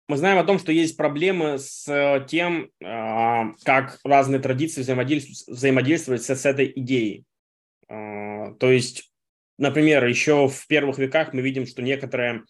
мы 0.07 0.17
знаем 0.17 0.39
о 0.39 0.43
том, 0.43 0.57
что 0.57 0.71
есть 0.71 0.97
проблемы 0.97 1.59
с 1.59 2.25
тем, 2.27 2.71
а, 2.83 3.51
как 3.63 3.99
разные 4.03 4.39
традиции 4.39 4.81
взаимодействуют, 4.81 6.23
с, 6.23 6.45
этой 6.45 6.71
идеей. 6.75 7.25
А, 7.87 8.53
то 8.53 8.71
есть, 8.71 9.11
например, 9.59 10.05
еще 10.05 10.47
в 10.47 10.65
первых 10.67 10.97
веках 10.97 11.33
мы 11.33 11.41
видим, 11.41 11.67
что 11.67 11.83
некоторые 11.83 12.43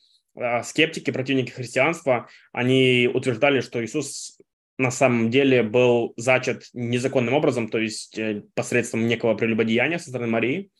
скептики, 0.63 1.11
противники 1.11 1.51
христианства, 1.51 2.29
они 2.53 3.09
утверждали, 3.13 3.59
что 3.59 3.83
Иисус 3.83 4.39
на 4.79 4.91
самом 4.91 5.29
деле 5.29 5.61
был 5.61 6.13
зачат 6.15 6.63
незаконным 6.73 7.33
образом, 7.33 7.67
то 7.67 7.77
есть 7.77 8.17
э, 8.17 8.43
посредством 8.55 9.07
некого 9.07 9.35
прелюбодеяния 9.35 9.99
со 9.99 10.09
стороны 10.09 10.31
Марии. 10.31 10.71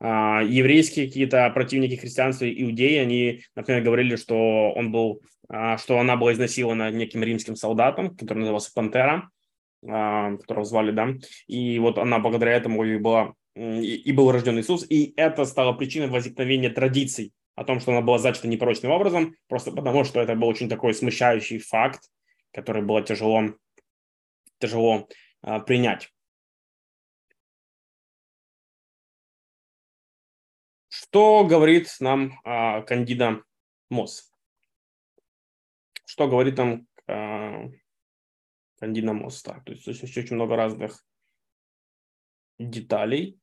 А, 0.00 0.42
еврейские 0.42 1.06
какие-то 1.06 1.48
противники 1.50 1.96
христианства, 1.96 2.50
иудеи, 2.50 2.96
они, 2.96 3.42
например, 3.54 3.82
говорили, 3.82 4.16
что 4.16 4.72
он 4.72 4.90
был, 4.90 5.20
а, 5.50 5.76
что 5.76 6.00
она 6.00 6.16
была 6.16 6.32
изнасилована 6.32 6.90
неким 6.90 7.22
римским 7.22 7.54
солдатом, 7.54 8.16
который 8.16 8.38
назывался 8.38 8.72
Пантера, 8.74 9.28
а, 9.86 10.34
которого 10.38 10.64
звали, 10.64 10.90
да, 10.90 11.10
и 11.46 11.78
вот 11.78 11.98
она 11.98 12.20
благодаря 12.20 12.52
этому 12.52 12.82
и 12.84 12.96
была 12.96 13.34
и 13.54 14.10
был 14.12 14.32
рожден 14.32 14.58
Иисус, 14.58 14.86
и 14.88 15.12
это 15.14 15.44
стало 15.44 15.74
причиной 15.74 16.06
возникновения 16.06 16.70
традиций 16.70 17.34
о 17.54 17.64
том, 17.64 17.80
что 17.80 17.92
она 17.92 18.00
была 18.00 18.18
зачата 18.18 18.48
непорочным 18.48 18.92
образом, 18.92 19.34
просто 19.46 19.72
потому 19.72 20.04
что 20.04 20.22
это 20.22 20.34
был 20.34 20.48
очень 20.48 20.70
такой 20.70 20.94
смущающий 20.94 21.58
факт, 21.58 22.00
который 22.52 22.82
было 22.82 23.02
тяжело, 23.02 23.54
тяжело 24.58 25.08
а, 25.40 25.60
принять. 25.60 26.12
Что 30.88 31.44
говорит 31.44 31.88
нам 32.00 32.40
а, 32.44 32.82
Кандида 32.82 33.42
Мосс? 33.90 34.32
Что 36.04 36.28
говорит 36.28 36.56
нам 36.58 36.86
а, 37.06 37.68
Кандида 38.78 39.12
Мосс? 39.12 39.42
Так, 39.42 39.64
то 39.64 39.72
есть 39.72 39.84
здесь 39.84 40.16
очень 40.16 40.36
много 40.36 40.56
разных 40.56 41.04
деталей. 42.58 43.38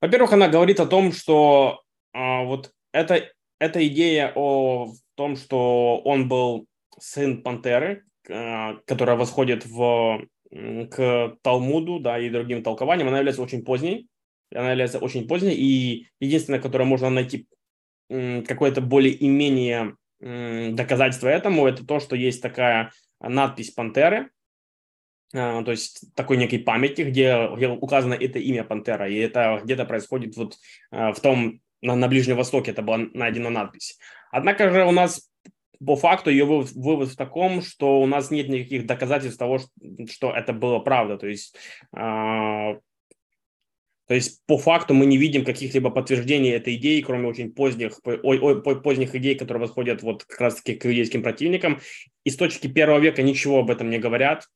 Во-первых, 0.00 0.32
она 0.32 0.48
говорит 0.48 0.80
о 0.80 0.86
том, 0.86 1.12
что 1.12 1.84
а, 2.12 2.42
вот 2.42 2.74
это 2.92 3.31
эта 3.62 3.86
идея 3.86 4.32
о 4.34 4.92
том, 5.14 5.36
что 5.36 6.00
он 6.04 6.28
был 6.28 6.66
сын 6.98 7.42
пантеры, 7.42 8.04
э, 8.28 8.74
которая 8.86 9.16
восходит 9.16 9.64
в, 9.64 10.26
к 10.50 11.36
Талмуду 11.42 12.00
да, 12.00 12.18
и 12.18 12.28
другим 12.28 12.64
толкованиям, 12.64 13.08
она 13.08 13.18
является 13.18 13.42
очень 13.42 13.64
поздней. 13.64 14.08
Она 14.52 14.72
является 14.72 14.98
очень 14.98 15.28
поздней. 15.28 15.54
И 15.54 16.08
единственное, 16.18 16.60
которое 16.60 16.84
можно 16.84 17.08
найти 17.08 17.46
какое-то 18.08 18.80
более-менее 18.80 19.96
доказательство 20.20 21.28
этому, 21.28 21.66
это 21.66 21.86
то, 21.86 22.00
что 22.00 22.16
есть 22.16 22.42
такая 22.42 22.90
надпись 23.20 23.70
пантеры, 23.70 24.30
э, 25.32 25.62
то 25.64 25.70
есть 25.70 26.12
такой 26.14 26.36
некий 26.36 26.58
памятник, 26.58 27.08
где, 27.08 27.48
где 27.56 27.68
указано 27.68 28.14
это 28.14 28.38
имя 28.40 28.64
пантера, 28.64 29.08
и 29.08 29.16
это 29.16 29.60
где-то 29.62 29.84
происходит 29.84 30.36
вот 30.36 30.58
э, 30.90 31.12
в 31.12 31.20
том 31.20 31.61
на, 31.82 31.96
на 31.96 32.08
Ближнем 32.08 32.36
Востоке 32.36 32.70
это 32.70 32.82
была 32.82 32.98
найдена 33.12 33.50
надпись. 33.50 33.98
Однако 34.30 34.70
же 34.70 34.84
у 34.84 34.92
нас 34.92 35.28
по 35.84 35.96
факту 35.96 36.30
ее 36.30 36.44
вывод, 36.44 36.70
вывод 36.72 37.10
в 37.10 37.16
таком, 37.16 37.60
что 37.60 38.00
у 38.00 38.06
нас 38.06 38.30
нет 38.30 38.48
никаких 38.48 38.86
доказательств 38.86 39.38
того, 39.38 39.58
что 40.08 40.32
это 40.32 40.52
было 40.52 40.78
правда. 40.78 41.18
То 41.18 41.26
есть, 41.26 41.56
э, 41.92 41.98
то 41.98 44.14
есть 44.14 44.42
по 44.46 44.58
факту 44.58 44.94
мы 44.94 45.06
не 45.06 45.16
видим 45.16 45.44
каких-либо 45.44 45.90
подтверждений 45.90 46.50
этой 46.50 46.76
идеи, 46.76 47.00
кроме 47.00 47.28
очень 47.28 47.52
поздних, 47.52 47.98
ой, 48.04 48.38
ой, 48.38 48.82
поздних 48.82 49.14
идей, 49.14 49.34
которые 49.34 49.62
восходят 49.62 50.02
вот 50.02 50.24
как 50.24 50.40
раз-таки 50.40 50.74
к 50.74 50.86
иудейским 50.86 51.22
противникам. 51.22 51.80
Источники 52.24 52.68
первого 52.68 52.98
века 52.98 53.22
ничего 53.22 53.58
об 53.58 53.70
этом 53.70 53.90
не 53.90 53.98
говорят. 53.98 54.46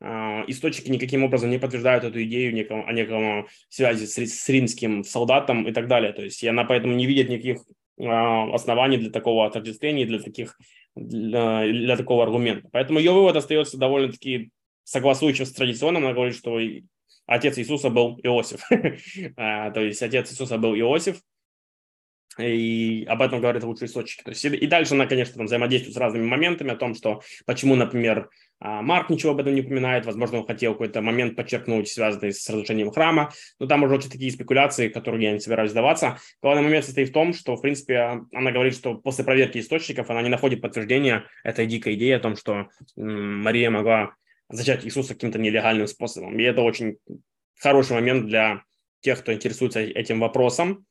А, 0.00 0.44
источники 0.46 0.90
никаким 0.90 1.24
образом 1.24 1.50
не 1.50 1.58
подтверждают 1.58 2.04
эту 2.04 2.22
идею 2.24 2.54
неком, 2.54 2.86
о 2.86 2.92
неком 2.92 3.46
связи 3.68 4.06
с, 4.06 4.16
с 4.16 4.48
римским 4.48 5.04
солдатом 5.04 5.68
и 5.68 5.72
так 5.72 5.88
далее. 5.88 6.12
То 6.12 6.22
есть 6.22 6.44
она 6.44 6.64
поэтому 6.64 6.94
не 6.94 7.06
видит 7.06 7.28
никаких 7.28 7.58
а, 8.00 8.52
оснований 8.52 8.98
для 8.98 9.10
такого 9.10 9.46
отождествления, 9.46 10.06
для, 10.06 10.18
таких, 10.18 10.58
для, 10.94 11.66
для 11.66 11.96
такого 11.96 12.24
аргумента. 12.24 12.68
Поэтому 12.72 12.98
ее 12.98 13.12
вывод 13.12 13.36
остается 13.36 13.78
довольно-таки 13.78 14.50
согласующим 14.84 15.46
с 15.46 15.52
традиционным. 15.52 16.04
Она 16.04 16.14
говорит, 16.14 16.36
что 16.36 16.58
отец 17.26 17.58
Иисуса 17.58 17.90
был 17.90 18.18
Иосиф. 18.22 18.60
А, 19.36 19.70
то 19.70 19.80
есть 19.80 20.02
отец 20.02 20.32
Иисуса 20.32 20.58
был 20.58 20.74
Иосиф, 20.74 21.20
и 22.38 23.04
об 23.08 23.22
этом 23.22 23.40
говорят 23.40 23.64
лучшие 23.64 23.88
источники. 23.88 24.22
То 24.22 24.30
есть, 24.30 24.44
и 24.44 24.66
дальше 24.66 24.94
она, 24.94 25.06
конечно, 25.06 25.34
там 25.34 25.46
взаимодействует 25.46 25.94
с 25.94 25.98
разными 25.98 26.24
моментами 26.24 26.72
о 26.72 26.76
том, 26.76 26.94
что 26.94 27.20
почему, 27.46 27.74
например, 27.74 28.30
а, 28.60 28.80
Марк 28.80 29.10
ничего 29.10 29.32
об 29.32 29.40
этом 29.40 29.54
не 29.54 29.60
упоминает, 29.60 30.06
возможно, 30.06 30.38
он 30.38 30.46
хотел 30.46 30.72
какой-то 30.72 31.02
момент 31.02 31.34
подчеркнуть, 31.34 31.88
связанный 31.88 32.32
с 32.32 32.48
разрушением 32.48 32.90
храма, 32.90 33.32
но 33.58 33.66
там 33.66 33.82
уже 33.82 33.96
очень 33.96 34.10
такие 34.10 34.30
спекуляции, 34.30 34.88
которые 34.88 35.24
я 35.24 35.32
не 35.32 35.40
собираюсь 35.40 35.72
сдаваться. 35.72 36.18
Главный 36.40 36.62
момент 36.62 36.84
состоит 36.84 37.08
в 37.08 37.12
том, 37.12 37.34
что, 37.34 37.56
в 37.56 37.60
принципе, 37.60 38.20
она 38.32 38.52
говорит, 38.52 38.74
что 38.74 38.94
после 38.94 39.24
проверки 39.24 39.58
источников 39.58 40.10
она 40.10 40.22
не 40.22 40.28
находит 40.28 40.60
подтверждения 40.60 41.24
этой 41.42 41.66
дикой 41.66 41.94
идеи 41.94 42.12
о 42.12 42.20
том, 42.20 42.36
что 42.36 42.68
Мария 42.96 43.70
могла 43.70 44.14
зачать 44.48 44.84
Иисуса 44.86 45.14
каким-то 45.14 45.38
нелегальным 45.38 45.88
способом. 45.88 46.38
И 46.38 46.42
это 46.44 46.62
очень 46.62 46.98
хороший 47.58 47.94
момент 47.94 48.26
для 48.26 48.62
тех, 49.00 49.20
кто 49.20 49.32
интересуется 49.32 49.80
этим 49.80 50.20
вопросом. 50.20 50.86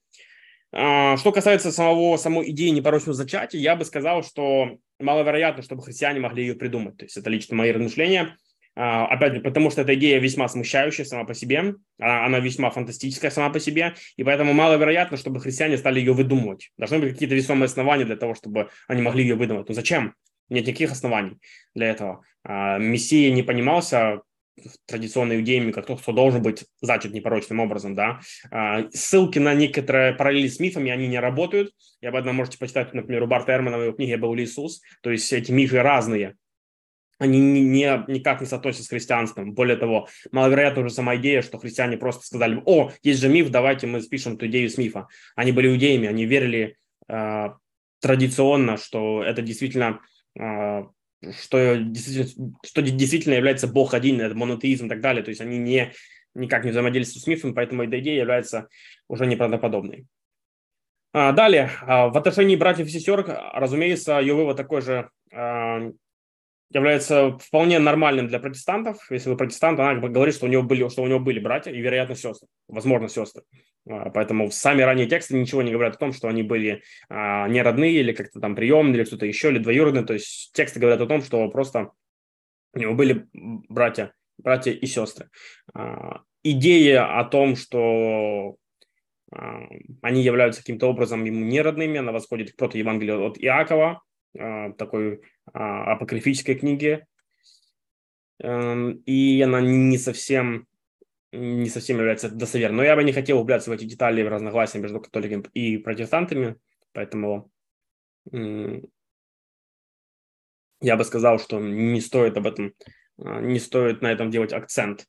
А, 0.73 1.17
что 1.17 1.31
касается 1.31 1.71
самого, 1.71 2.17
самой 2.17 2.49
идеи 2.51 2.69
непорочного 2.69 3.13
зачатия, 3.13 3.59
я 3.59 3.75
бы 3.75 3.83
сказал, 3.85 4.23
что 4.23 4.77
маловероятно, 4.99 5.63
чтобы 5.63 5.83
христиане 5.83 6.19
могли 6.19 6.43
ее 6.43 6.55
придумать. 6.55 6.97
То 6.97 7.05
есть 7.05 7.17
это 7.17 7.29
лично 7.29 7.55
мои 7.55 7.71
размышления. 7.71 8.37
А, 8.73 9.05
опять 9.07 9.33
же, 9.33 9.41
потому 9.41 9.69
что 9.69 9.81
эта 9.81 9.95
идея 9.95 10.19
весьма 10.19 10.47
смущающая 10.47 11.03
сама 11.03 11.25
по 11.25 11.33
себе, 11.33 11.75
а, 11.99 12.25
она 12.25 12.39
весьма 12.39 12.69
фантастическая 12.69 13.29
сама 13.29 13.49
по 13.49 13.59
себе, 13.59 13.95
и 14.15 14.23
поэтому 14.23 14.53
маловероятно, 14.53 15.17
чтобы 15.17 15.41
христиане 15.41 15.77
стали 15.77 15.99
ее 15.99 16.13
выдумывать. 16.13 16.71
Должны 16.77 16.99
быть 16.99 17.13
какие-то 17.13 17.35
весомые 17.35 17.65
основания 17.65 18.05
для 18.05 18.15
того, 18.15 18.33
чтобы 18.33 18.69
они 18.87 19.01
могли 19.01 19.23
ее 19.23 19.35
выдумать. 19.35 19.67
Ну 19.67 19.75
зачем? 19.75 20.15
Нет 20.49 20.67
никаких 20.67 20.91
оснований 20.91 21.37
для 21.75 21.89
этого. 21.89 22.23
Мессия 22.43 23.31
не 23.31 23.43
понимался 23.43 24.21
традиционной 24.85 25.37
иудеями, 25.37 25.71
как 25.71 25.85
тот, 25.85 26.01
кто 26.01 26.11
должен 26.11 26.41
быть 26.41 26.65
зачат 26.81 27.11
непорочным 27.13 27.59
образом, 27.59 27.95
да. 27.95 28.19
А, 28.51 28.89
ссылки 28.91 29.39
на 29.39 29.53
некоторые 29.53 30.13
параллели 30.13 30.47
с 30.47 30.59
мифами, 30.59 30.91
они 30.91 31.07
не 31.07 31.19
работают. 31.19 31.73
И 32.01 32.05
об 32.07 32.15
этом 32.15 32.35
можете 32.35 32.57
почитать, 32.57 32.93
например, 32.93 33.23
у 33.23 33.27
Барта 33.27 33.53
Эрмана 33.53 33.77
в 33.77 33.83
его 33.83 33.93
книге 33.93 34.17
«Был 34.17 34.33
ли 34.33 34.43
Иисус?». 34.43 34.81
То 35.01 35.11
есть 35.11 35.31
эти 35.33 35.51
мифы 35.51 35.81
разные. 35.81 36.35
они 37.19 37.39
не, 37.39 38.03
никак 38.07 38.41
не 38.41 38.47
соотносятся 38.47 38.85
с 38.85 38.89
христианством. 38.89 39.53
Более 39.53 39.77
того, 39.77 40.07
маловероятно 40.31 40.81
уже 40.81 40.91
сама 40.91 41.15
идея, 41.17 41.43
что 41.43 41.59
христиане 41.59 41.95
просто 41.97 42.25
сказали, 42.25 42.59
о, 42.65 42.91
есть 43.03 43.21
же 43.21 43.29
миф, 43.29 43.49
давайте 43.49 43.85
мы 43.85 44.01
спишем 44.01 44.33
эту 44.33 44.47
идею 44.47 44.69
с 44.69 44.77
мифа. 44.79 45.07
Они 45.35 45.51
были 45.51 45.67
иудеями, 45.67 46.07
они 46.07 46.25
верили 46.25 46.77
э, 47.07 47.49
традиционно, 47.99 48.77
что 48.77 49.21
это 49.23 49.43
действительно, 49.43 49.99
э, 50.39 50.83
что, 51.39 51.77
действительно, 51.77 52.53
что 52.65 52.81
действительно 52.81 53.33
является 53.35 53.67
Бог 53.67 53.93
один, 53.93 54.21
это 54.21 54.35
монотеизм 54.35 54.87
и 54.87 54.89
так 54.89 55.01
далее. 55.01 55.23
То 55.23 55.29
есть 55.29 55.41
они 55.41 55.57
не, 55.57 55.93
никак 56.33 56.65
не 56.65 56.71
взаимодействуют 56.71 57.23
с 57.23 57.27
мифом, 57.27 57.53
поэтому 57.53 57.83
эта 57.83 57.99
идея 57.99 58.19
является 58.19 58.67
уже 59.07 59.25
неправдоподобной. 59.27 60.07
А, 61.13 61.33
далее, 61.33 61.71
а, 61.81 62.07
в 62.09 62.17
отношении 62.17 62.55
братьев 62.55 62.87
и 62.87 62.89
сестер, 62.89 63.25
разумеется, 63.53 64.19
ее 64.19 64.33
вывод 64.33 64.57
такой 64.57 64.81
же 64.81 65.09
а, 65.33 65.91
является 66.73 67.37
вполне 67.37 67.79
нормальным 67.79 68.27
для 68.27 68.39
протестантов. 68.39 68.97
Если 69.09 69.29
вы 69.29 69.37
протестант, 69.37 69.79
она 69.79 69.95
говорит, 69.95 70.35
что 70.35 70.45
у 70.45 70.49
него 70.49 70.63
были, 70.63 70.87
что 70.89 71.03
у 71.03 71.07
него 71.07 71.19
были 71.19 71.39
братья 71.39 71.71
и, 71.71 71.79
вероятно, 71.79 72.15
сестры, 72.15 72.47
возможно, 72.67 73.09
сестры. 73.09 73.43
А, 73.89 74.09
поэтому 74.09 74.51
сами 74.51 74.81
ранние 74.81 75.07
тексты 75.07 75.35
ничего 75.35 75.61
не 75.61 75.71
говорят 75.71 75.95
о 75.95 75.99
том, 75.99 76.13
что 76.13 76.27
они 76.27 76.43
были 76.43 76.83
а, 77.09 77.47
не 77.47 77.61
родные 77.61 77.99
или 77.99 78.13
как-то 78.13 78.39
там 78.39 78.55
приемные 78.55 78.97
или 78.97 79.03
что-то 79.03 79.25
еще, 79.25 79.49
или 79.49 79.59
двоюродные. 79.59 80.05
То 80.05 80.13
есть 80.13 80.51
тексты 80.53 80.79
говорят 80.79 81.01
о 81.01 81.07
том, 81.07 81.21
что 81.21 81.47
просто 81.49 81.91
у 82.73 82.79
него 82.79 82.93
были 82.93 83.27
братья, 83.33 84.13
братья 84.37 84.71
и 84.71 84.85
сестры. 84.85 85.29
А, 85.73 86.21
идея 86.43 87.19
о 87.19 87.25
том, 87.25 87.55
что 87.55 88.55
а, 89.31 89.63
они 90.01 90.23
являются 90.23 90.61
каким-то 90.61 90.87
образом 90.87 91.25
ему 91.25 91.43
не 91.45 91.61
родными, 91.61 91.99
она 91.99 92.11
восходит 92.11 92.53
к 92.53 92.55
протоевангелию 92.55 93.25
от 93.25 93.37
Иакова, 93.37 94.01
такой 94.33 95.21
а, 95.53 95.93
апокрифической 95.93 96.55
книге, 96.55 97.07
эм, 98.39 99.01
и 99.05 99.41
она 99.41 99.61
не 99.61 99.97
совсем 99.97 100.67
не 101.33 101.69
совсем 101.69 101.97
является 101.97 102.29
достоверной. 102.29 102.77
Но 102.77 102.83
я 102.83 102.95
бы 102.95 103.03
не 103.03 103.13
хотел 103.13 103.38
углубляться 103.38 103.69
в 103.69 103.73
эти 103.73 103.85
детали 103.85 104.21
в 104.21 104.27
разногласия 104.27 104.79
между 104.79 105.00
католиками 105.00 105.43
и 105.53 105.77
протестантами, 105.77 106.57
поэтому 106.91 107.50
я 110.81 110.97
бы 110.97 111.03
сказал, 111.03 111.39
что 111.39 111.59
не 111.59 112.01
стоит 112.01 112.38
об 112.38 112.47
этом, 112.47 112.73
а, 113.17 113.39
не 113.39 113.59
стоит 113.59 114.01
на 114.01 114.11
этом 114.11 114.29
делать 114.29 114.53
акцент. 114.53 115.05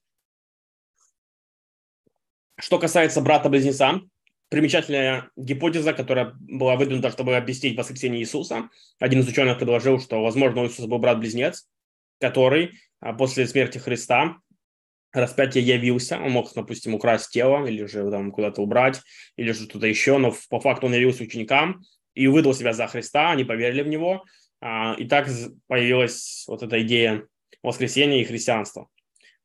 Что 2.57 2.79
касается 2.79 3.21
брата-близнеца, 3.21 4.03
примечательная 4.53 5.31
гипотеза, 5.35 5.95
которая 5.95 6.35
была 6.39 6.77
выдвинута, 6.77 7.11
чтобы 7.11 7.37
объяснить 7.37 7.75
воскресение 7.75 8.21
Иисуса. 8.21 8.69
Один 9.01 9.21
из 9.21 9.29
ученых 9.29 9.57
предложил, 9.57 9.99
что, 9.99 10.23
возможно, 10.23 10.61
у 10.61 10.67
Иисуса 10.67 10.87
был 10.87 10.99
брат-близнец, 10.99 11.67
который 12.21 12.73
а, 13.01 13.15
после 13.15 13.47
смерти 13.47 13.79
Христа 13.79 14.37
распятие 15.15 15.65
явился, 15.65 16.19
он 16.19 16.33
мог, 16.33 16.53
допустим, 16.55 16.95
украсть 16.95 17.31
тело 17.31 17.65
или 17.65 17.87
же 17.87 18.11
там 18.11 18.31
куда-то 18.31 18.61
убрать, 18.61 19.01
или 19.37 19.53
что-то 19.53 19.87
еще, 19.87 20.19
но 20.19 20.35
по 20.51 20.61
факту 20.61 20.87
он 20.87 20.93
явился 20.93 21.23
ученикам 21.23 21.83
и 22.13 22.27
выдал 22.27 22.53
себя 22.53 22.75
за 22.75 22.87
Христа, 22.89 23.31
они 23.31 23.45
поверили 23.45 23.81
в 23.81 23.89
него, 23.89 24.23
а, 24.61 24.95
и 24.99 25.07
так 25.07 25.31
появилась 25.67 26.45
вот 26.47 26.63
эта 26.63 26.83
идея 26.83 27.27
воскресения 27.63 28.21
и 28.21 28.25
христианства. 28.25 28.89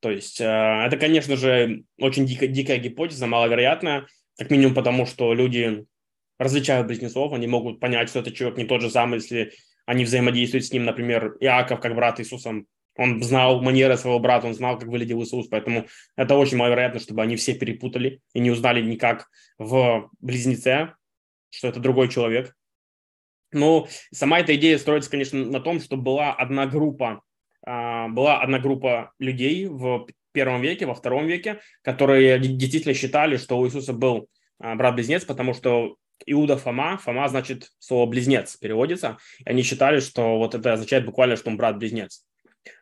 То 0.02 0.12
есть 0.12 0.42
а, 0.42 0.86
это, 0.86 0.98
конечно 0.98 1.38
же, 1.38 1.84
очень 1.98 2.26
дикая, 2.26 2.48
дикая 2.48 2.78
гипотеза, 2.78 3.26
маловероятная, 3.26 4.06
как 4.38 4.52
минимум 4.52 4.76
потому, 4.76 5.06
что 5.06 5.34
люди 5.34 5.86
различают 6.38 6.88
близнецов, 6.88 7.34
они 7.34 7.48
могут 7.48 7.80
понять, 7.80 8.10
что 8.10 8.20
этот 8.20 8.36
человек 8.36 8.58
не 8.58 8.66
тот 8.66 8.82
же 8.82 8.90
самый, 8.90 9.16
если 9.16 9.52
они 9.86 10.04
взаимодействуют 10.04 10.66
с 10.66 10.72
ним, 10.72 10.86
например, 10.86 11.38
Иаков, 11.40 11.80
как 11.80 11.96
брат 11.96 12.20
Иисусом, 12.20 12.68
он 12.98 13.22
знал 13.22 13.62
манеры 13.62 13.96
своего 13.96 14.20
брата, 14.20 14.48
он 14.48 14.54
знал, 14.54 14.78
как 14.78 14.90
выглядел 14.90 15.22
Иисус, 15.22 15.48
поэтому 15.48 15.88
это 16.16 16.36
очень 16.36 16.58
маловероятно, 16.58 17.00
чтобы 17.00 17.22
они 17.22 17.36
все 17.36 17.54
перепутали 17.54 18.22
и 18.34 18.40
не 18.40 18.52
узнали 18.52 18.82
никак 18.82 19.28
в 19.58 20.10
близнеце, 20.20 20.94
что 21.50 21.68
это 21.68 21.80
другой 21.80 22.10
человек. 22.10 22.56
Но 23.52 23.88
сама 24.12 24.40
эта 24.40 24.56
идея 24.56 24.78
строится, 24.78 25.10
конечно, 25.10 25.46
на 25.46 25.60
том, 25.60 25.80
что 25.80 25.96
была 25.96 26.34
одна 26.34 26.66
группа, 26.66 27.22
а, 27.66 28.08
была 28.10 28.42
одна 28.42 28.60
группа 28.60 29.14
людей 29.20 29.68
в 29.68 30.08
первом 30.34 30.62
веке, 30.62 30.86
во 30.86 30.96
втором 30.96 31.28
веке, 31.28 31.62
которые 31.84 32.40
действительно 32.40 32.94
считали, 32.94 33.38
что 33.38 33.58
у 33.58 33.66
Иисуса 33.66 33.94
был 33.94 34.28
брат-близнец, 34.60 35.26
потому 35.26 35.54
что 35.54 35.98
Иуда 36.26 36.58
Фома, 36.58 36.98
Фома 36.98 37.28
значит 37.28 37.70
слово 37.80 38.10
близнец 38.10 38.58
переводится, 38.58 39.18
и 39.46 39.50
они 39.50 39.62
считали, 39.64 40.00
что 40.00 40.38
вот 40.38 40.56
это 40.56 40.74
означает 40.74 41.06
буквально, 41.06 41.36
что 41.36 41.50
он 41.50 41.58
брат-близнец. 41.58 42.26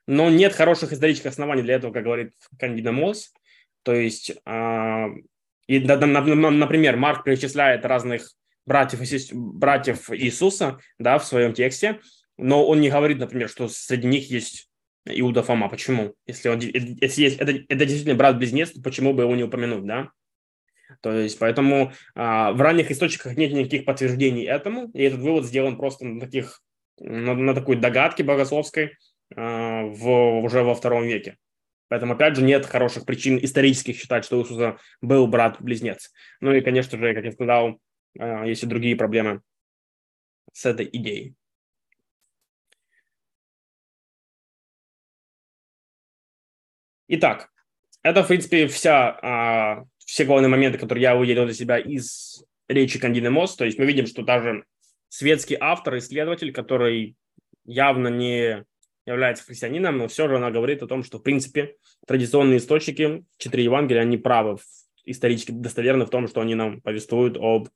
Но 0.08 0.30
нет 0.30 0.54
хороших 0.54 0.94
исторических 0.94 1.28
оснований 1.28 1.62
для 1.62 1.76
этого, 1.76 1.92
как 1.92 2.04
говорит 2.04 2.34
Кандида 2.60 2.92
Мосс. 2.92 3.34
То 3.84 3.94
есть, 3.94 4.32
э, 4.32 5.06
и, 5.68 5.80
например, 5.80 6.98
Марк 6.98 7.24
перечисляет 7.24 7.86
разных 7.86 8.32
братьев, 8.66 9.02
братьев 9.34 10.12
Иисуса 10.12 10.80
да, 10.98 11.20
в 11.20 11.26
своем 11.26 11.54
тексте, 11.54 12.00
но 12.38 12.66
он 12.66 12.82
не 12.82 12.90
говорит, 12.90 13.20
например, 13.20 13.50
что 13.50 13.68
среди 13.68 14.08
них 14.08 14.30
есть 14.30 14.70
Иуда 15.06 15.44
Фома. 15.44 15.70
Почему? 15.70 16.16
Если, 16.26 16.50
он, 16.50 16.60
если 16.60 17.22
есть, 17.22 17.38
это, 17.38 17.52
это 17.52 17.86
действительно 17.86 18.16
брат-близнец, 18.16 18.72
то 18.72 18.82
почему 18.82 19.14
бы 19.14 19.24
его 19.24 19.36
не 19.36 19.44
упомянуть, 19.44 19.86
да? 19.86 20.10
То 21.06 21.14
есть, 21.14 21.38
поэтому 21.38 21.92
а, 22.16 22.52
в 22.52 22.60
ранних 22.60 22.90
источниках 22.90 23.38
нет 23.38 23.54
никаких 23.54 23.86
подтверждений 23.86 24.44
этому, 24.48 24.90
и 24.96 25.04
этот 25.04 25.20
вывод 25.20 25.46
сделан 25.46 25.78
просто 25.78 26.04
на 26.04 26.20
таких, 26.20 26.64
на, 26.98 27.36
на 27.36 27.54
такой 27.54 27.76
догадке 27.76 28.24
богословской 28.24 28.98
а, 29.36 29.84
в, 29.84 30.40
уже 30.40 30.64
во 30.64 30.74
втором 30.74 31.04
веке. 31.04 31.38
Поэтому, 31.90 32.14
опять 32.14 32.36
же, 32.36 32.42
нет 32.42 32.66
хороших 32.66 33.06
причин 33.06 33.38
исторических 33.38 33.96
считать, 33.96 34.26
что 34.26 34.40
у 34.40 34.42
Иисуса 34.42 34.80
был 35.00 35.28
брат-близнец. 35.28 36.12
Ну 36.42 36.52
и, 36.54 36.62
конечно 36.62 36.98
же, 36.98 37.14
как 37.14 37.24
я 37.24 37.32
сказал, 37.32 37.80
а, 38.18 38.44
есть 38.46 38.64
и 38.64 38.66
другие 38.66 38.96
проблемы 38.96 39.42
с 40.54 40.66
этой 40.66 40.90
идеей. 40.92 41.36
Итак, 47.10 47.52
это, 48.02 48.24
в 48.24 48.28
принципе, 48.28 48.68
вся, 48.68 49.20
а, 49.22 49.86
все 50.06 50.24
главные 50.24 50.50
моменты, 50.50 50.78
которые 50.78 51.02
я 51.02 51.16
выделил 51.16 51.46
для 51.46 51.54
себя 51.54 51.78
из 51.78 52.44
речи 52.68 53.00
Кандины 53.00 53.30
Мосс. 53.30 53.56
То 53.56 53.66
есть 53.66 53.78
мы 53.78 53.86
видим, 53.86 54.06
что 54.06 54.24
даже 54.24 54.64
светский 55.10 55.58
автор, 55.60 55.98
исследователь, 55.98 56.54
который 56.54 57.16
явно 57.66 58.08
не 58.08 58.64
является 59.06 59.44
христианином, 59.44 59.98
но 59.98 60.08
все 60.08 60.28
же 60.28 60.38
она 60.38 60.52
говорит 60.52 60.82
о 60.82 60.88
том, 60.88 61.04
что, 61.04 61.20
в 61.20 61.24
принципе, 61.24 61.76
традиционные 62.08 62.58
источники, 62.58 63.24
четыре 63.38 63.66
Евангелия, 63.66 64.02
они 64.02 64.18
правы, 64.18 64.58
исторически 65.04 65.52
достоверны 65.52 66.06
в 66.06 66.10
том, 66.10 66.28
что 66.28 66.42
они 66.42 66.56
нам 66.56 66.82
повествуют 66.82 67.38
об 67.38 67.70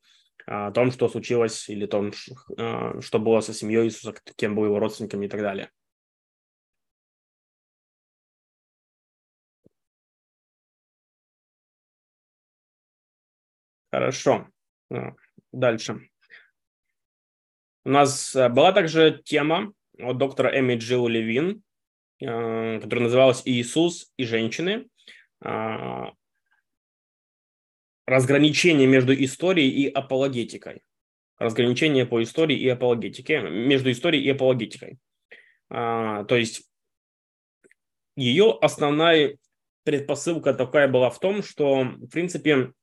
о 0.45 0.71
том, 0.71 0.91
что 0.91 1.07
случилось, 1.09 1.69
или 1.69 1.85
том, 1.85 2.11
а, 2.57 2.99
что 3.01 3.19
было 3.19 3.39
со 3.41 3.53
семьей 3.53 3.85
Иисуса, 3.85 4.15
кем 4.35 4.55
был 4.55 4.65
его 4.65 4.79
родственниками 4.79 5.27
и 5.27 5.29
так 5.29 5.41
далее. 5.41 5.69
Хорошо. 13.91 14.47
А, 14.91 15.13
дальше. 15.51 16.09
У 17.85 17.89
нас 17.89 18.35
э, 18.35 18.49
была 18.49 18.71
также 18.71 19.21
тема 19.23 19.73
от 19.97 20.17
доктора 20.17 20.57
Эми 20.59 20.75
Джилл 20.75 21.07
Левин, 21.07 21.63
э, 22.19 22.79
которая 22.79 23.05
называлась 23.05 23.41
«Иисус 23.45 24.11
и 24.17 24.25
женщины». 24.25 24.87
А, 25.41 26.11
разграничение 28.05 28.87
между 28.87 29.13
историей 29.13 29.69
и 29.69 29.87
апологетикой. 29.87 30.81
Разграничение 31.37 32.05
по 32.05 32.21
истории 32.21 32.57
и 32.57 32.67
апологетике, 32.67 33.39
между 33.39 33.91
историей 33.91 34.23
и 34.23 34.29
апологетикой. 34.29 34.97
А, 35.69 36.25
то 36.25 36.35
есть 36.35 36.69
ее 38.17 38.57
основная 38.61 39.37
предпосылка 39.83 40.53
такая 40.53 40.87
была 40.87 41.09
в 41.09 41.19
том, 41.19 41.41
что, 41.41 41.83
в 41.83 42.09
принципе, 42.09 42.73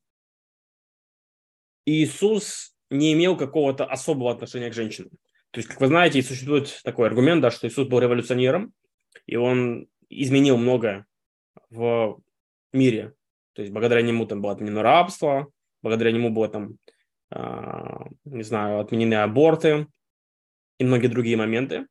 Иисус 1.86 2.74
не 2.90 3.14
имел 3.14 3.36
какого-то 3.36 3.84
особого 3.84 4.30
отношения 4.30 4.70
к 4.70 4.74
женщинам. 4.74 5.10
То 5.52 5.58
есть, 5.58 5.68
как 5.68 5.80
вы 5.80 5.86
знаете, 5.86 6.22
существует 6.22 6.80
такой 6.84 7.06
аргумент, 7.06 7.40
да, 7.40 7.50
что 7.50 7.66
Иисус 7.66 7.88
был 7.88 8.00
революционером, 8.00 8.74
и 9.26 9.36
он 9.36 9.88
изменил 10.10 10.58
многое 10.58 11.06
в 11.70 12.20
мире. 12.72 13.14
То 13.54 13.62
есть, 13.62 13.72
благодаря 13.72 14.02
нему 14.02 14.26
там 14.26 14.42
было 14.42 14.52
отменено 14.52 14.82
рабство, 14.82 15.48
благодаря 15.82 16.12
нему 16.12 16.30
было 16.30 16.48
там, 16.48 16.76
э, 17.30 18.04
не 18.24 18.42
знаю, 18.42 18.80
отменены 18.80 19.14
аборты 19.14 19.86
и 20.78 20.84
многие 20.84 21.08
другие 21.08 21.36
моменты. 21.36 21.86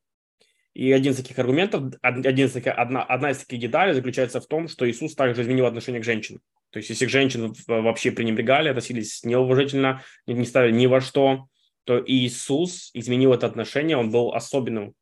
И 0.76 0.92
один 0.92 1.12
из 1.12 1.16
таких 1.16 1.38
аргументов, 1.38 1.94
один 2.02 2.46
из 2.48 2.52
таких, 2.52 2.74
одна, 2.76 3.02
одна 3.02 3.30
из 3.30 3.38
таких 3.38 3.60
деталей 3.60 3.94
заключается 3.94 4.42
в 4.42 4.46
том, 4.46 4.68
что 4.68 4.86
Иисус 4.86 5.14
также 5.14 5.40
изменил 5.40 5.64
отношение 5.64 6.02
к 6.02 6.04
женщинам. 6.04 6.42
То 6.68 6.76
есть, 6.76 6.90
если 6.90 7.06
женщин 7.06 7.54
вообще 7.66 8.10
пренебрегали, 8.10 8.68
относились 8.68 9.24
неуважительно, 9.24 10.02
не 10.26 10.44
ставили 10.44 10.74
ни 10.74 10.86
во 10.86 11.00
что, 11.00 11.46
то 11.84 12.02
Иисус 12.06 12.90
изменил 12.92 13.32
это 13.32 13.46
отношение, 13.46 13.96
он 13.96 14.10
был 14.10 14.34
особенным 14.34 14.92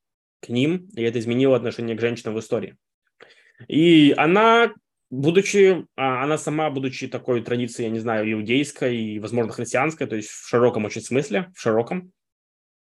к 0.41 0.49
ним, 0.49 0.87
и 0.95 1.03
это 1.03 1.19
изменило 1.19 1.57
отношение 1.57 1.97
к 1.97 2.01
женщинам 2.01 2.37
в 2.37 2.39
истории. 2.39 2.77
И 3.67 4.15
она, 4.17 4.73
будучи, 5.11 5.87
а, 5.97 6.23
она 6.23 6.39
сама, 6.39 6.71
будучи 6.71 7.09
такой 7.09 7.43
традицией, 7.43 7.89
я 7.89 7.93
не 7.93 7.99
знаю, 7.99 8.31
иудейской 8.33 8.97
и, 8.97 9.19
возможно, 9.19 9.51
христианской, 9.51 10.07
то 10.07 10.15
есть 10.15 10.29
в 10.29 10.49
широком 10.49 10.85
очень 10.85 11.03
смысле, 11.03 11.51
в 11.53 11.61
широком, 11.61 12.13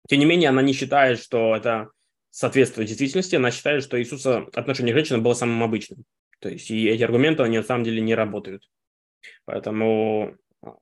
тем 0.09 0.17
не 0.17 0.25
менее, 0.25 0.49
она 0.49 0.63
не 0.63 0.73
считает, 0.73 1.19
что 1.19 1.55
это 1.55 1.91
соответствует 2.31 2.87
действительности, 2.87 3.35
она 3.35 3.51
считает, 3.51 3.83
что 3.83 3.99
Иисуса 4.01 4.47
отношение 4.53 4.93
к 4.93 4.97
женщинам 4.97 5.21
было 5.21 5.33
самым 5.33 5.61
обычным. 5.63 6.05
То 6.39 6.49
есть 6.49 6.71
и 6.71 6.87
эти 6.87 7.03
аргументы, 7.03 7.43
они 7.43 7.57
на 7.57 7.63
самом 7.63 7.83
деле 7.83 8.01
не 8.01 8.15
работают. 8.15 8.67
Поэтому 9.45 10.35
а, 10.63 10.75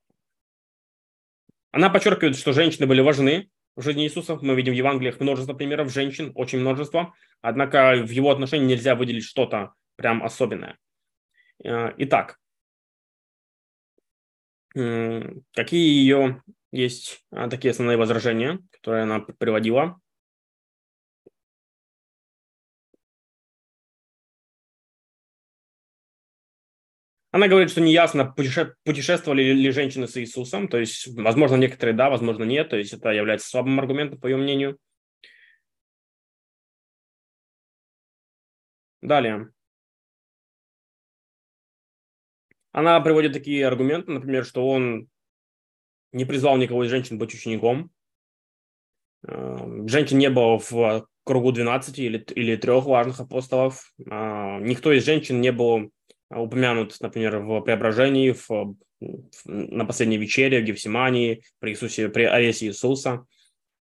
она 1.72 1.90
подчеркивает, 1.90 2.38
что 2.38 2.54
женщины 2.54 2.88
были 2.88 3.02
важны 3.02 3.50
в 3.76 3.82
жизни 3.82 4.06
Иисуса. 4.06 4.38
Мы 4.42 4.56
видим 4.56 4.74
в 4.74 4.78
Евангелиях 4.78 5.20
множество 5.20 5.54
примеров 5.54 5.92
женщин, 5.92 6.32
очень 6.36 6.60
множество. 6.60 7.14
Однако 7.42 7.96
в 7.96 8.10
его 8.10 8.32
отношении 8.32 8.68
нельзя 8.68 8.96
выделить 8.96 9.26
что-то 9.26 9.74
прям 9.98 10.24
особенное. 10.24 10.78
Э, 11.64 11.92
итак, 11.98 12.38
какие 14.74 16.00
ее 16.00 16.44
есть 16.72 17.26
а, 17.32 17.50
такие 17.50 17.72
основные 17.72 17.98
возражения, 17.98 18.60
которые 18.72 19.04
она 19.04 19.20
приводила? 19.20 20.00
Она 27.32 27.48
говорит, 27.48 27.70
что 27.70 27.82
неясно, 27.82 28.26
путешествовали 28.26 29.44
ли 29.44 29.72
женщины 29.72 30.08
с 30.08 30.18
Иисусом, 30.18 30.68
то 30.68 30.80
есть, 30.80 31.08
возможно, 31.16 31.56
некоторые 31.58 31.96
да, 31.96 32.10
возможно, 32.10 32.44
нет, 32.44 32.70
то 32.70 32.78
есть 32.78 32.94
это 32.94 33.10
является 33.10 33.48
слабым 33.48 33.80
аргументом, 33.80 34.20
по 34.20 34.28
ее 34.28 34.38
мнению. 34.38 34.80
Далее. 39.02 39.52
Она 42.72 43.00
приводит 43.00 43.34
такие 43.34 43.66
аргументы, 43.66 44.12
например, 44.12 44.44
что 44.46 44.68
он 44.68 45.08
не 46.12 46.26
призвал 46.26 46.58
никого 46.58 46.84
из 46.84 46.90
женщин 46.90 47.18
быть 47.18 47.34
учеником. 47.34 47.92
Э, 49.28 49.84
женщин 49.88 50.18
не 50.18 50.30
было 50.30 50.60
в 50.60 51.08
кругу 51.24 51.52
12 51.52 52.00
или, 52.00 52.18
или 52.36 52.56
трех 52.56 52.86
важных 52.86 53.20
апостолов. 53.20 53.94
Э, 54.00 54.60
никто 54.62 54.92
из 54.92 55.06
женщин 55.06 55.42
не 55.42 55.52
был 55.52 55.92
упомянут, 56.30 56.96
например, 57.00 57.40
в 57.40 57.62
Преображении, 57.62 58.32
в, 58.32 58.48
в, 58.50 58.76
на 59.46 59.86
последней 59.86 60.18
вечере, 60.18 60.62
в 60.62 60.64
Гефсимании, 60.64 61.44
при, 61.60 61.72
Иисусе, 61.72 62.10
при 62.10 62.24
аресте 62.24 62.68
Иисуса. 62.68 63.26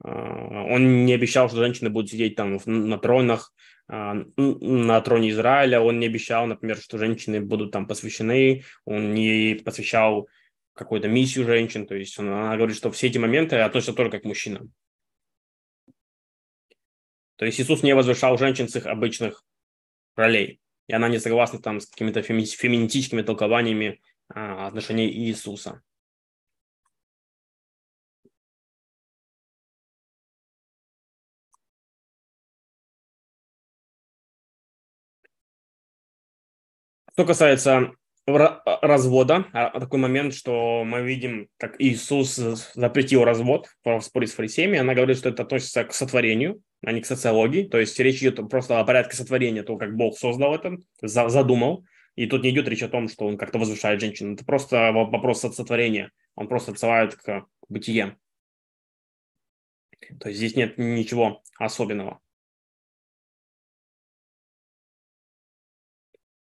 А, 0.03 0.63
он 0.63 1.05
не 1.05 1.13
обещал, 1.13 1.47
что 1.49 1.57
женщины 1.57 1.89
будут 1.89 2.11
сидеть 2.11 2.35
там 2.35 2.59
на 2.65 2.97
тронах, 2.97 3.53
а, 3.87 4.15
на 4.37 5.01
троне 5.01 5.31
Израиля. 5.31 5.81
Он 5.81 5.99
не 5.99 6.05
обещал, 6.05 6.45
например, 6.45 6.77
что 6.77 6.97
женщины 6.97 7.41
будут 7.41 7.71
там 7.71 7.87
посвящены. 7.87 8.63
Он 8.85 9.13
не 9.13 9.59
посвящал 9.63 10.27
какую-то 10.73 11.07
миссию 11.07 11.45
женщин. 11.45 11.87
То 11.87 11.95
есть 11.95 12.17
он, 12.19 12.29
она 12.29 12.55
говорит, 12.57 12.77
что 12.77 12.91
все 12.91 13.07
эти 13.07 13.17
моменты 13.17 13.57
относятся 13.57 13.93
только 13.93 14.19
к 14.19 14.25
мужчинам. 14.25 14.71
То 17.37 17.45
есть 17.45 17.59
Иисус 17.59 17.83
не 17.83 17.95
возвышал 17.95 18.37
женщин 18.37 18.69
с 18.69 18.75
их 18.75 18.85
обычных 18.85 19.43
ролей 20.15 20.59
и 20.87 20.93
она 20.93 21.09
не 21.09 21.19
согласна 21.19 21.59
там 21.59 21.79
с 21.79 21.87
какими-то 21.87 22.21
феми- 22.21 22.45
феминистическими 22.45 23.21
толкованиями 23.21 24.01
а, 24.29 24.67
отношений 24.67 25.09
Иисуса. 25.09 25.81
Что 37.13 37.25
касается 37.25 37.93
развода, 38.27 39.45
а, 39.53 39.79
такой 39.79 39.99
момент, 39.99 40.33
что 40.33 40.83
мы 40.83 41.01
видим, 41.01 41.47
как 41.57 41.79
Иисус 41.79 42.35
запретил 42.73 43.23
развод 43.23 43.69
в 43.85 44.01
споре 44.01 44.27
с 44.27 44.33
фарисеями, 44.33 44.79
она 44.79 44.93
говорит, 44.93 45.17
что 45.17 45.29
это 45.29 45.43
относится 45.43 45.85
к 45.85 45.93
сотворению, 45.93 46.61
а 46.85 46.91
не 46.91 47.01
к 47.01 47.05
социологии, 47.07 47.63
то 47.63 47.79
есть 47.79 47.99
речь 47.99 48.21
идет 48.21 48.47
просто 48.47 48.79
о 48.79 48.83
порядке 48.85 49.17
сотворения, 49.17 49.63
то, 49.63 49.75
как 49.75 49.95
Бог 49.95 50.17
создал 50.17 50.53
это, 50.53 50.77
задумал, 51.01 51.83
и 52.15 52.27
тут 52.27 52.43
не 52.43 52.51
идет 52.51 52.67
речь 52.67 52.83
о 52.83 52.89
том, 52.89 53.09
что 53.09 53.25
он 53.25 53.37
как-то 53.37 53.57
возвышает 53.57 53.99
женщину, 53.99 54.35
это 54.35 54.45
просто 54.45 54.91
вопрос 54.91 55.41
сотворения, 55.41 56.11
он 56.35 56.47
просто 56.47 56.71
отсылает 56.71 57.15
к 57.15 57.47
бытие. 57.69 58.17
То 60.19 60.29
есть 60.29 60.37
здесь 60.37 60.55
нет 60.55 60.77
ничего 60.77 61.41
особенного. 61.57 62.21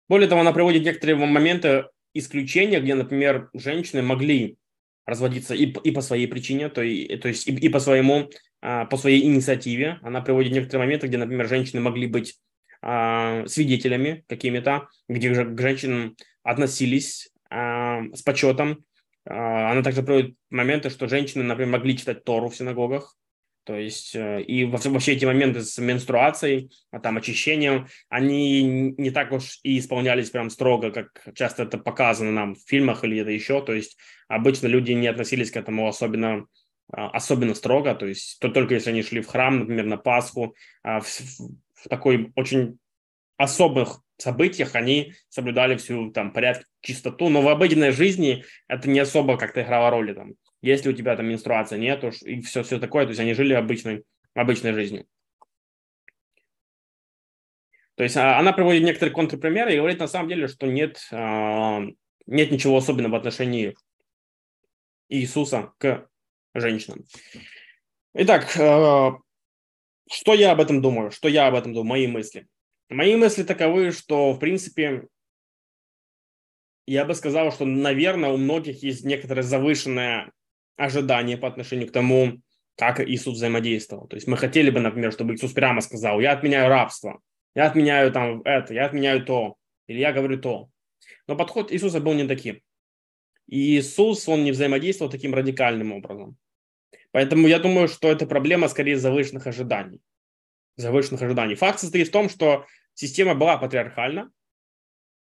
Более 0.10 0.28
того, 0.28 0.42
она 0.42 0.52
приводит 0.52 0.84
некоторые 0.84 1.16
моменты 1.16 1.86
исключения, 2.16 2.80
где, 2.80 2.96
например, 2.96 3.52
женщины 3.54 4.02
могли 4.02 4.58
разводиться 5.06 5.54
и, 5.54 5.66
и 5.66 5.92
по 5.92 6.02
своей 6.02 6.28
причине, 6.28 6.70
то, 6.70 6.82
и, 6.82 7.18
то 7.18 7.28
есть 7.28 7.48
и, 7.48 7.54
и 7.54 7.70
по 7.70 7.80
своему, 7.80 8.30
по 8.90 8.96
своей 8.96 9.26
инициативе. 9.26 10.00
Она 10.04 10.22
приводит 10.22 10.54
некоторые 10.54 10.86
моменты, 10.86 11.08
где, 11.08 11.18
например, 11.18 11.50
женщины 11.50 11.82
могли 11.82 12.08
быть 12.08 12.40
а, 12.82 13.46
свидетелями 13.48 14.26
какими-то, 14.28 14.90
где 15.08 15.34
же 15.34 15.46
к 15.46 15.60
женщинам 15.60 16.16
относились 16.44 17.30
а, 17.50 18.02
с 18.14 18.22
почетом. 18.22 18.84
А, 19.26 19.72
она 19.72 19.82
также 19.84 20.04
приводит 20.04 20.36
моменты, 20.50 20.90
что 20.90 21.08
женщины, 21.08 21.44
например, 21.44 21.72
могли 21.72 21.98
читать 21.98 22.26
Тору 22.26 22.50
в 22.50 22.56
синагогах, 22.56 23.16
то 23.64 23.76
есть 23.76 24.14
э, 24.16 24.42
и 24.42 24.66
вообще 24.66 25.14
эти 25.14 25.24
моменты 25.24 25.62
с 25.62 25.78
менструацией, 25.78 26.70
а 26.92 27.00
там 27.00 27.16
очищением, 27.18 27.88
они 28.10 28.94
не 28.98 29.12
так 29.12 29.32
уж 29.32 29.60
и 29.64 29.80
исполнялись 29.80 30.30
прям 30.30 30.50
строго, 30.50 30.92
как 30.92 31.10
часто 31.34 31.64
это 31.64 31.78
показано 31.78 32.32
нам 32.32 32.56
в 32.56 32.60
фильмах 32.68 33.06
или 33.06 33.20
это 33.20 33.32
еще. 33.32 33.64
То 33.64 33.74
есть 33.74 33.98
обычно 34.28 34.68
люди 34.68 34.92
не 34.92 35.08
относились 35.08 35.52
к 35.52 35.58
этому 35.58 35.88
особенно 35.88 36.40
а, 36.40 36.46
особенно 36.92 37.56
строго, 37.56 37.96
то 37.96 38.06
есть 38.06 38.40
то 38.40 38.50
только 38.50 38.76
если 38.76 38.92
они 38.92 39.02
шли 39.02 39.22
в 39.22 39.28
храм, 39.28 39.60
например, 39.60 39.86
на 39.86 39.98
Пасху, 39.98 40.56
а 40.84 41.00
в, 41.00 41.08
в 41.08 41.90
такой 41.90 42.32
очень 42.36 42.78
особых 43.38 44.02
событиях 44.18 44.76
они 44.76 45.14
соблюдали 45.30 45.76
всю 45.76 46.12
там 46.12 46.32
порядок, 46.32 46.66
чистоту, 46.82 47.30
но 47.30 47.42
в 47.42 47.48
обыденной 47.48 47.92
жизни 47.92 48.46
это 48.68 48.90
не 48.90 49.00
особо 49.00 49.38
как-то 49.38 49.62
играло 49.62 49.90
роли 49.90 50.14
там. 50.14 50.34
Если 50.62 50.90
у 50.90 50.94
тебя 50.94 51.16
там 51.16 51.28
менструация 51.28 51.78
нет, 51.78 52.04
и 52.24 52.42
все, 52.42 52.64
все 52.64 52.80
такое, 52.80 53.06
то 53.06 53.10
есть 53.10 53.20
они 53.20 53.34
жили 53.34 53.54
обычной, 53.54 54.04
обычной 54.34 54.74
жизнью. 54.74 55.06
То 57.96 58.04
есть 58.04 58.18
а, 58.18 58.40
она 58.40 58.54
приводит 58.54 58.84
некоторые 58.84 59.14
контрпримеры 59.14 59.74
и 59.74 59.78
говорит 59.78 60.00
на 60.00 60.08
самом 60.08 60.30
деле, 60.30 60.48
что 60.48 60.68
нет, 60.68 61.00
а, 61.12 61.82
нет 62.26 62.52
ничего 62.52 62.78
особенного 62.78 63.14
в 63.14 63.16
отношении 63.16 63.76
Иисуса 65.10 65.74
к 65.78 66.08
женщинам. 66.54 67.06
Итак, 68.14 68.56
а, 68.60 69.18
что 70.12 70.34
я 70.34 70.52
об 70.52 70.62
этом 70.62 70.82
думаю? 70.82 71.12
Что 71.12 71.28
я 71.28 71.48
об 71.48 71.56
этом 71.56 71.74
думаю? 71.74 71.90
Мои 71.90 72.08
мысли. 72.08 72.48
Мои 72.90 73.16
мысли 73.16 73.44
таковы, 73.44 73.92
что, 73.92 74.34
в 74.34 74.40
принципе, 74.40 75.08
я 76.86 77.06
бы 77.06 77.16
сказал, 77.16 77.52
что, 77.52 77.66
наверное, 77.66 78.30
у 78.30 78.38
многих 78.38 78.84
есть 78.84 79.06
некоторое 79.06 79.44
завышенное 79.44 80.32
ожидание 80.76 81.38
по 81.38 81.48
отношению 81.48 81.88
к 81.88 81.92
тому, 81.92 82.42
как 82.76 83.00
Иисус 83.00 83.36
взаимодействовал. 83.36 84.08
То 84.08 84.16
есть 84.16 84.28
мы 84.28 84.38
хотели 84.38 84.70
бы, 84.70 84.80
например, 84.80 85.12
чтобы 85.12 85.34
Иисус 85.34 85.54
прямо 85.54 85.82
сказал, 85.82 86.20
я 86.20 86.32
отменяю 86.34 86.70
рабство, 86.70 87.22
я 87.56 87.68
отменяю 87.68 88.12
там 88.12 88.42
это, 88.44 88.74
я 88.74 88.86
отменяю 88.86 89.24
то, 89.26 89.56
или 89.88 90.00
я 90.00 90.12
говорю 90.12 90.40
то. 90.40 90.70
Но 91.28 91.36
подход 91.36 91.72
Иисуса 91.72 92.00
был 92.00 92.14
не 92.14 92.28
таким. 92.28 92.62
И 93.48 93.78
Иисус, 93.78 94.28
он 94.28 94.44
не 94.44 94.52
взаимодействовал 94.52 95.12
таким 95.12 95.34
радикальным 95.34 95.92
образом. 95.92 96.38
Поэтому 97.12 97.48
я 97.48 97.60
думаю, 97.60 97.88
что 97.88 98.12
это 98.12 98.26
проблема 98.26 98.68
скорее 98.68 98.98
завышенных 98.98 99.46
ожиданий. 99.48 100.02
Завышенных 100.78 101.22
ожиданий. 101.22 101.56
Факт 101.56 101.80
состоит 101.80 102.08
в 102.08 102.12
том, 102.12 102.30
что 102.30 102.66
система 102.96 103.36
была 103.36 103.58
патриархальна, 103.58 104.32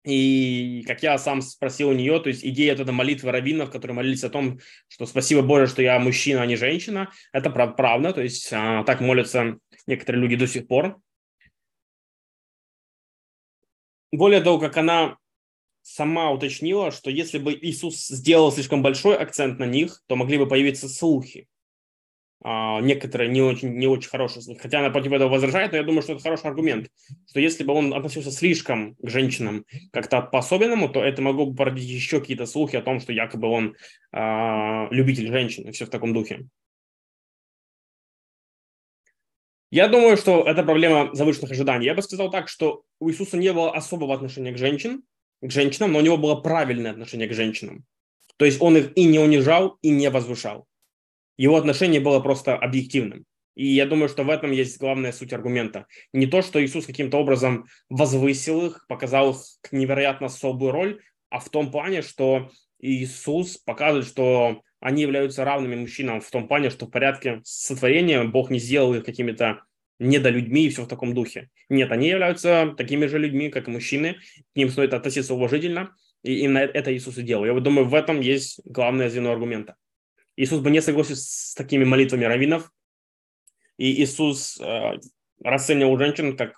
и 0.05 0.85
как 0.87 1.03
я 1.03 1.17
сам 1.17 1.41
спросил 1.41 1.89
у 1.89 1.95
нее, 1.95 2.21
то 2.21 2.29
есть 2.29 2.45
идея 2.45 2.77
тогда 2.77 2.93
молитвы 2.93 3.33
раввинов, 3.33 3.71
которые 3.71 3.97
молились 3.97 4.23
о 4.23 4.29
том, 4.29 4.61
что 4.87 5.07
спасибо 5.07 5.41
Боже, 5.41 5.67
что 5.67 5.81
я 5.81 5.99
мужчина, 5.99 6.43
а 6.43 6.47
не 6.47 6.57
женщина, 6.57 7.11
это 7.33 7.49
правда, 7.49 8.13
то 8.13 8.21
есть 8.21 8.53
а, 8.53 8.85
так 8.85 9.01
молятся 9.01 9.57
некоторые 9.87 10.21
люди 10.21 10.37
до 10.37 10.47
сих 10.47 10.69
пор. 10.69 11.01
Более 14.13 14.43
того, 14.43 14.59
как 14.59 14.77
она 14.77 15.17
сама 15.85 16.31
уточнила, 16.31 16.91
что 16.91 17.11
если 17.11 17.39
бы 17.39 17.53
Иисус 17.53 18.09
сделал 18.09 18.51
слишком 18.51 18.83
большой 18.83 19.17
акцент 19.17 19.59
на 19.59 19.67
них, 19.67 20.03
то 20.07 20.17
могли 20.17 20.39
бы 20.39 20.49
появиться 20.49 20.89
слухи. 20.89 21.47
А, 22.43 22.81
некоторые 22.81 23.31
не 23.31 23.43
очень, 23.43 23.75
не 23.75 23.87
очень 23.87 24.09
хорошие, 24.09 24.57
хотя 24.59 24.81
она 24.81 24.91
против 24.91 25.13
этого 25.13 25.31
возражает, 25.31 25.73
но 25.73 25.79
я 25.79 25.85
думаю, 25.85 26.03
что 26.03 26.15
это 26.15 26.23
хороший 26.23 26.47
аргумент, 26.47 26.89
что 27.29 27.39
если 27.39 27.65
бы 27.65 27.73
он 27.73 27.95
относился 27.95 28.31
слишком 28.31 28.97
к 28.97 29.09
женщинам 29.09 29.65
как-то 29.93 30.21
по-особенному, 30.23 30.89
то 30.89 31.03
это 31.03 31.23
могло 31.23 31.47
бы 31.47 31.55
породить 31.55 31.89
еще 31.89 32.21
какие-то 32.21 32.47
слухи 32.47 32.77
о 32.77 32.83
том, 32.83 33.01
что 33.01 33.13
якобы 33.13 33.49
он 33.49 33.77
э, 34.13 34.89
любитель 34.91 35.29
женщин 35.29 35.69
и 35.69 35.73
все 35.73 35.87
в 35.87 35.91
таком 35.91 36.13
духе. 36.13 36.47
Я 39.71 39.89
думаю, 39.89 40.17
что 40.17 40.43
это 40.43 40.63
проблема 40.63 41.11
завышенных 41.15 41.51
ожиданий. 41.51 41.87
Я 41.87 41.95
бы 41.95 42.03
сказал 42.03 42.31
так, 42.31 42.49
что 42.49 42.85
у 43.01 43.11
Иисуса 43.11 43.37
не 43.37 43.53
было 43.53 43.73
особого 43.73 44.15
отношения 44.15 44.53
к 44.53 44.59
женщин, 44.59 45.03
к 45.47 45.51
женщинам, 45.51 45.93
но 45.93 45.99
у 45.99 46.03
него 46.03 46.17
было 46.17 46.37
правильное 46.37 46.91
отношение 46.91 47.29
к 47.29 47.35
женщинам. 47.35 47.85
То 48.37 48.45
есть 48.45 48.61
он 48.61 48.77
их 48.77 48.93
и 48.97 49.05
не 49.05 49.19
унижал, 49.19 49.79
и 49.83 49.91
не 49.91 50.11
возвышал. 50.11 50.67
Его 51.37 51.57
отношение 51.57 52.01
было 52.01 52.21
просто 52.21 52.57
объективным. 52.57 53.25
И 53.55 53.67
я 53.67 53.87
думаю, 53.87 54.09
что 54.09 54.25
в 54.25 54.31
этом 54.31 54.51
есть 54.51 54.79
главная 54.79 55.13
суть 55.13 55.33
аргумента. 55.33 55.87
Не 56.13 56.27
то, 56.27 56.43
что 56.43 56.65
Иисус 56.65 56.87
каким-то 56.87 57.19
образом 57.19 57.67
возвысил 57.89 58.67
их, 58.67 58.85
показал 58.89 59.31
их 59.31 59.37
невероятно 59.71 60.27
особую 60.27 60.73
роль, 60.73 61.01
а 61.31 61.39
в 61.39 61.49
том 61.51 61.71
плане, 61.71 62.03
что 62.03 62.51
Иисус 62.81 63.57
показывает, 63.59 64.07
что 64.07 64.63
они 64.81 65.03
являются 65.03 65.45
равными 65.45 65.77
мужчинам 65.77 66.21
в 66.21 66.31
том 66.31 66.49
плане, 66.49 66.71
что 66.71 66.87
в 66.87 66.91
порядке 66.91 67.41
сотворения 67.45 68.25
Бог 68.25 68.51
не 68.51 68.59
сделал 68.59 68.95
их 68.95 69.05
какими-то 69.05 69.63
недолюдьми 69.99 70.67
и 70.67 70.69
все 70.71 70.83
в 70.83 70.89
таком 70.89 71.15
духе. 71.15 71.51
Нет, 71.69 71.93
они 71.93 72.09
являются 72.09 72.75
такими 72.77 73.07
же 73.07 73.19
людьми, 73.19 73.49
как 73.49 73.69
и 73.69 73.71
мужчины, 73.71 74.15
к 74.53 74.57
ним 74.57 74.71
стоит 74.71 74.95
относиться 74.95 75.35
уважительно, 75.35 75.95
и 76.23 76.41
именно 76.41 76.59
это 76.59 76.95
Иисус 76.95 77.19
и 77.19 77.23
делал. 77.23 77.45
Я 77.45 77.55
думаю, 77.61 77.87
в 77.87 77.95
этом 77.95 78.21
есть 78.21 78.61
главное 78.65 79.09
звено 79.09 79.33
аргумента. 79.33 79.77
Иисус 80.37 80.61
бы 80.61 80.71
не 80.71 80.83
согласился 80.83 81.23
с 81.23 81.55
такими 81.55 81.85
молитвами 81.85 82.25
раввинов, 82.25 82.73
и 83.77 84.03
Иисус 84.03 84.61
э, 84.61 84.99
расценивал 85.43 85.99
женщин 85.99 86.37
как 86.37 86.55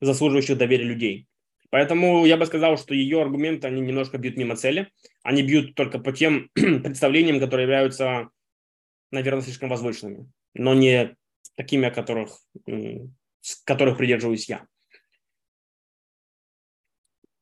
заслуживающих 0.00 0.58
доверия 0.58 0.84
людей. 0.84 1.26
Поэтому 1.70 2.26
я 2.26 2.36
бы 2.36 2.44
сказал, 2.44 2.76
что 2.76 2.94
ее 2.94 3.22
аргументы, 3.22 3.66
они 3.66 3.80
немножко 3.80 4.18
бьют 4.18 4.36
мимо 4.36 4.56
цели. 4.56 4.90
Они 5.22 5.42
бьют 5.42 5.74
только 5.74 5.98
по 5.98 6.12
тем 6.12 6.50
представлениям, 6.54 7.40
которые 7.40 7.62
являются, 7.62 8.28
наверное, 9.10 9.42
слишком 9.42 9.70
возвышенными, 9.70 10.30
но 10.52 10.74
не 10.74 11.16
такими, 11.56 11.86
о 11.86 11.90
которых, 11.90 12.38
с 13.40 13.56
которых 13.64 13.98
придерживаюсь 13.98 14.48
я. 14.48 14.66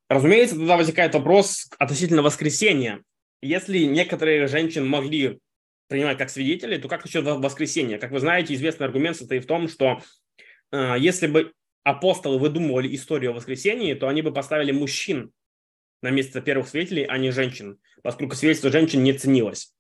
Разумеется, 0.09 0.57
тогда 0.57 0.77
возникает 0.77 1.15
вопрос 1.15 1.69
относительно 1.79 2.23
воскресения. 2.23 3.05
Если 3.43 3.85
некоторые 3.85 4.49
женщины 4.49 4.85
могли 4.85 5.39
принимать 5.87 6.19
как 6.19 6.31
свидетели, 6.31 6.79
то 6.79 6.89
как 6.89 7.05
насчет 7.05 7.25
воскресения? 7.25 7.99
Как 7.99 8.11
вы 8.11 8.21
знаете, 8.21 8.55
известный 8.55 8.87
аргумент 8.87 9.17
состоит 9.17 9.45
в 9.45 9.47
том, 9.47 9.69
что 9.69 10.03
э, 10.73 10.97
если 10.99 11.27
бы 11.27 11.53
апостолы 11.85 12.39
выдумывали 12.39 12.95
историю 12.95 13.31
о 13.31 13.35
воскресении, 13.35 13.95
то 13.95 14.09
они 14.09 14.23
бы 14.23 14.33
поставили 14.33 14.73
мужчин 14.73 15.33
на 16.03 16.11
место 16.11 16.41
первых 16.41 16.69
свидетелей, 16.69 17.05
а 17.05 17.19
не 17.19 17.31
женщин, 17.31 17.79
поскольку 18.03 18.35
свидетельство 18.35 18.71
женщин 18.71 19.03
не 19.03 19.13
ценилось. 19.13 19.75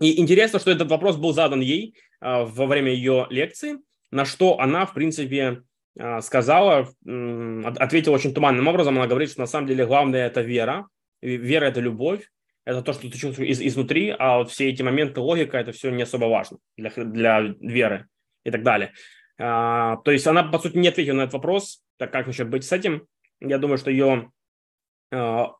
И 0.00 0.20
интересно, 0.20 0.58
что 0.58 0.70
этот 0.70 0.88
вопрос 0.88 1.16
был 1.16 1.32
задан 1.32 1.60
ей 1.60 1.94
во 2.20 2.66
время 2.66 2.92
ее 2.92 3.26
лекции, 3.30 3.78
на 4.10 4.24
что 4.24 4.60
она, 4.60 4.86
в 4.86 4.94
принципе, 4.94 5.62
э, 5.98 6.20
сказала, 6.20 6.88
ответила 7.64 8.14
очень 8.14 8.34
туманным 8.34 8.68
образом. 8.68 8.98
Она 8.98 9.06
говорит, 9.06 9.30
что 9.30 9.40
на 9.40 9.46
самом 9.46 9.66
деле 9.66 9.86
главное– 9.86 10.26
это 10.28 10.40
вера. 10.40 10.88
Вера– 11.22 11.64
это 11.66 11.80
любовь 11.80 12.28
это 12.64 12.82
то, 12.82 12.92
что 12.92 13.10
ты 13.10 13.18
чувствуешь 13.18 13.50
из, 13.50 13.60
изнутри, 13.60 14.14
а 14.16 14.38
вот 14.38 14.50
все 14.50 14.68
эти 14.68 14.82
моменты, 14.82 15.20
логика, 15.20 15.58
это 15.58 15.72
все 15.72 15.90
не 15.90 16.02
особо 16.02 16.26
важно 16.26 16.58
для, 16.76 16.90
для 16.90 17.54
веры 17.60 18.06
и 18.44 18.50
так 18.50 18.62
далее. 18.62 18.92
А, 19.38 19.96
то 19.98 20.10
есть 20.10 20.26
она, 20.26 20.44
по 20.44 20.58
сути, 20.58 20.76
не 20.76 20.88
ответила 20.88 21.16
на 21.16 21.22
этот 21.22 21.34
вопрос, 21.34 21.82
так 21.96 22.12
как 22.12 22.26
насчет 22.26 22.48
быть 22.48 22.64
с 22.64 22.72
этим. 22.72 23.06
Я 23.40 23.58
думаю, 23.58 23.78
что 23.78 23.90
ее 23.90 24.30
а, 25.12 25.52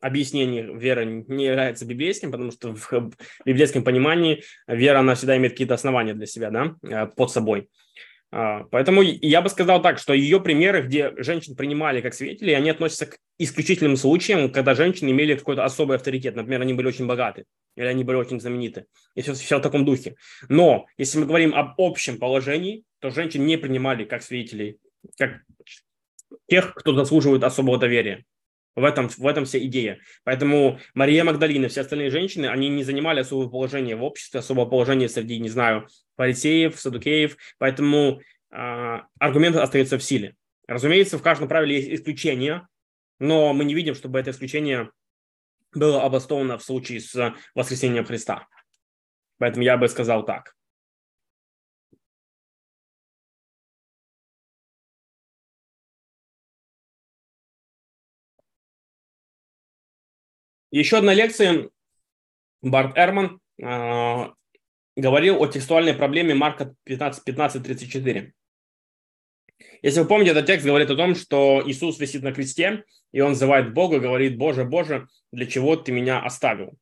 объяснение 0.00 0.62
веры 0.62 1.24
не 1.28 1.44
является 1.44 1.84
библейским, 1.84 2.30
потому 2.30 2.50
что 2.52 2.74
в 2.74 3.12
библейском 3.44 3.84
понимании 3.84 4.42
вера, 4.66 5.00
она 5.00 5.14
всегда 5.14 5.36
имеет 5.36 5.52
какие-то 5.52 5.74
основания 5.74 6.14
для 6.14 6.26
себя, 6.26 6.50
да, 6.50 6.76
э, 6.82 7.06
под 7.06 7.30
собой. 7.30 7.68
А, 8.32 8.64
поэтому 8.70 9.02
я 9.02 9.42
бы 9.42 9.48
сказал 9.48 9.82
так, 9.82 9.98
что 9.98 10.14
ее 10.14 10.40
примеры, 10.40 10.82
где 10.82 11.12
женщин 11.16 11.56
принимали 11.56 12.00
как 12.00 12.14
свидетелей, 12.14 12.54
они 12.54 12.70
относятся 12.70 13.06
к 13.06 13.18
исключительным 13.38 13.96
случаям, 13.96 14.52
когда 14.52 14.74
женщины 14.74 15.10
имели 15.10 15.34
какой-то 15.34 15.64
особый 15.64 15.96
авторитет. 15.96 16.36
Например, 16.36 16.60
они 16.60 16.72
были 16.72 16.86
очень 16.86 17.06
богаты 17.06 17.44
или 17.76 17.86
они 17.86 18.04
были 18.04 18.16
очень 18.18 18.40
знамениты. 18.40 18.86
И 19.16 19.22
все, 19.22 19.34
все 19.34 19.58
в 19.58 19.62
таком 19.62 19.84
духе. 19.84 20.14
Но 20.48 20.86
если 20.96 21.18
мы 21.18 21.26
говорим 21.26 21.54
об 21.54 21.80
общем 21.80 22.18
положении, 22.18 22.84
то 23.00 23.10
женщин 23.10 23.46
не 23.46 23.56
принимали 23.56 24.04
как 24.04 24.22
свидетелей, 24.22 24.78
как 25.18 25.40
тех, 26.46 26.74
кто 26.74 26.94
заслуживает 26.94 27.42
особого 27.42 27.78
доверия. 27.78 28.24
В 28.76 28.84
этом, 28.84 29.08
в 29.08 29.26
этом 29.26 29.44
вся 29.44 29.58
идея. 29.58 29.98
Поэтому 30.24 30.78
Мария 30.94 31.24
Магдалина 31.24 31.66
и 31.66 31.68
все 31.68 31.80
остальные 31.80 32.10
женщины, 32.10 32.46
они 32.46 32.68
не 32.68 32.84
занимали 32.84 33.20
особое 33.20 33.48
положение 33.48 33.96
в 33.96 34.04
обществе, 34.04 34.40
особого 34.40 34.66
положения 34.66 35.08
среди, 35.08 35.38
не 35.38 35.48
знаю, 35.48 35.88
фарисеев, 36.16 36.78
садукеев. 36.78 37.36
Поэтому 37.58 38.20
э, 38.50 39.00
аргумент 39.18 39.56
остается 39.56 39.98
в 39.98 40.02
силе. 40.02 40.36
Разумеется, 40.68 41.18
в 41.18 41.22
каждом 41.22 41.48
правиле 41.48 41.76
есть 41.76 41.90
исключения, 41.90 42.68
но 43.18 43.52
мы 43.52 43.64
не 43.64 43.74
видим, 43.74 43.94
чтобы 43.94 44.20
это 44.20 44.30
исключение 44.30 44.90
было 45.74 46.02
обосновано 46.04 46.58
в 46.58 46.62
случае 46.62 47.00
с 47.00 47.34
воскресением 47.54 48.04
Христа. 48.04 48.46
Поэтому 49.38 49.64
я 49.64 49.76
бы 49.76 49.88
сказал 49.88 50.24
так. 50.24 50.54
Еще 60.70 60.98
одна 60.98 61.14
лекция. 61.14 61.68
Барт 62.62 62.96
Эрман 62.96 63.40
э, 63.60 64.30
говорил 64.96 65.42
о 65.42 65.46
текстуальной 65.48 65.94
проблеме 65.94 66.34
Марка 66.34 66.74
15, 66.84 67.26
15.34. 67.26 68.32
Если 69.82 70.00
вы 70.00 70.06
помните, 70.06 70.30
этот 70.30 70.46
текст 70.46 70.64
говорит 70.64 70.90
о 70.90 70.96
том, 70.96 71.14
что 71.14 71.62
Иисус 71.66 71.98
висит 71.98 72.22
на 72.22 72.32
кресте, 72.32 72.84
и 73.12 73.20
он 73.20 73.30
называет 73.30 73.74
Бога, 73.74 73.98
говорит, 73.98 74.36
Боже, 74.36 74.64
Боже, 74.64 75.08
для 75.32 75.46
чего 75.46 75.74
ты 75.74 75.90
меня 75.90 76.22
оставил? 76.22 76.78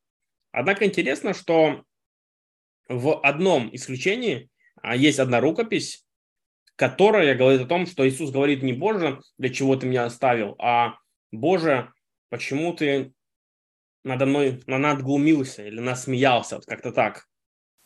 Однако 0.53 0.85
интересно, 0.85 1.33
что 1.33 1.85
в 2.88 3.20
одном 3.20 3.74
исключении 3.74 4.51
а, 4.83 4.96
есть 4.96 5.18
одна 5.18 5.40
рукопись, 5.40 6.05
которая 6.77 7.35
говорит 7.37 7.62
о 7.62 7.66
том, 7.66 7.87
что 7.87 8.07
Иисус 8.09 8.31
говорит 8.31 8.62
не 8.62 8.72
Боже, 8.72 9.20
для 9.38 9.48
чего 9.48 9.77
ты 9.77 9.87
меня 9.87 10.05
оставил, 10.05 10.57
а 10.59 10.96
Боже, 11.31 11.92
почему 12.31 12.74
ты 12.74 13.12
надо 14.08 14.26
мной 14.26 14.60
надглумился 14.66 15.66
или 15.66 15.80
насмеялся, 15.80 16.56
вот 16.56 16.66
как-то 16.66 16.92
так. 16.92 17.26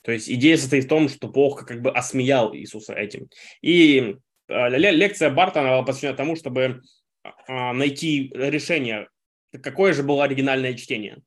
То 0.02 0.12
есть 0.12 0.28
идея 0.28 0.56
состоит 0.56 0.84
в 0.84 0.88
том, 0.88 1.08
что 1.08 1.28
Бог 1.28 1.66
как 1.66 1.80
бы 1.80 1.90
осмеял 1.90 2.54
Иисуса 2.54 2.92
этим. 2.94 3.28
И 3.60 4.16
э, 4.48 4.68
лекция 4.68 5.30
Барта 5.30 5.60
она 5.60 5.70
была 5.70 5.82
посвящена 5.82 6.16
тому, 6.16 6.34
чтобы 6.34 6.82
а, 7.46 7.72
найти 7.72 8.32
решение, 8.34 9.08
какое 9.62 9.92
же 9.92 10.02
было 10.02 10.24
оригинальное 10.24 10.74
чтение. 10.74 11.22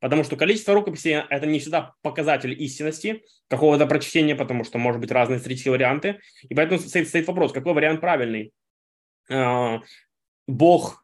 Потому 0.00 0.24
что 0.24 0.36
количество 0.36 0.74
рукописей– 0.74 1.14
это 1.30 1.46
не 1.46 1.58
всегда 1.58 1.92
показатель 2.02 2.52
истинности 2.62 3.22
какого-то 3.48 3.86
прочтения, 3.86 4.34
потому 4.34 4.64
что 4.64 4.78
может 4.78 5.00
быть 5.00 5.10
разные 5.10 5.38
исторические 5.38 5.72
варианты. 5.72 6.20
И 6.48 6.54
поэтому 6.54 6.80
стоит, 6.80 7.08
стоит 7.08 7.26
вопрос, 7.26 7.52
какой 7.52 7.74
вариант 7.74 8.00
правильный? 8.00 8.52
А, 9.28 9.80
Бог 10.46 10.99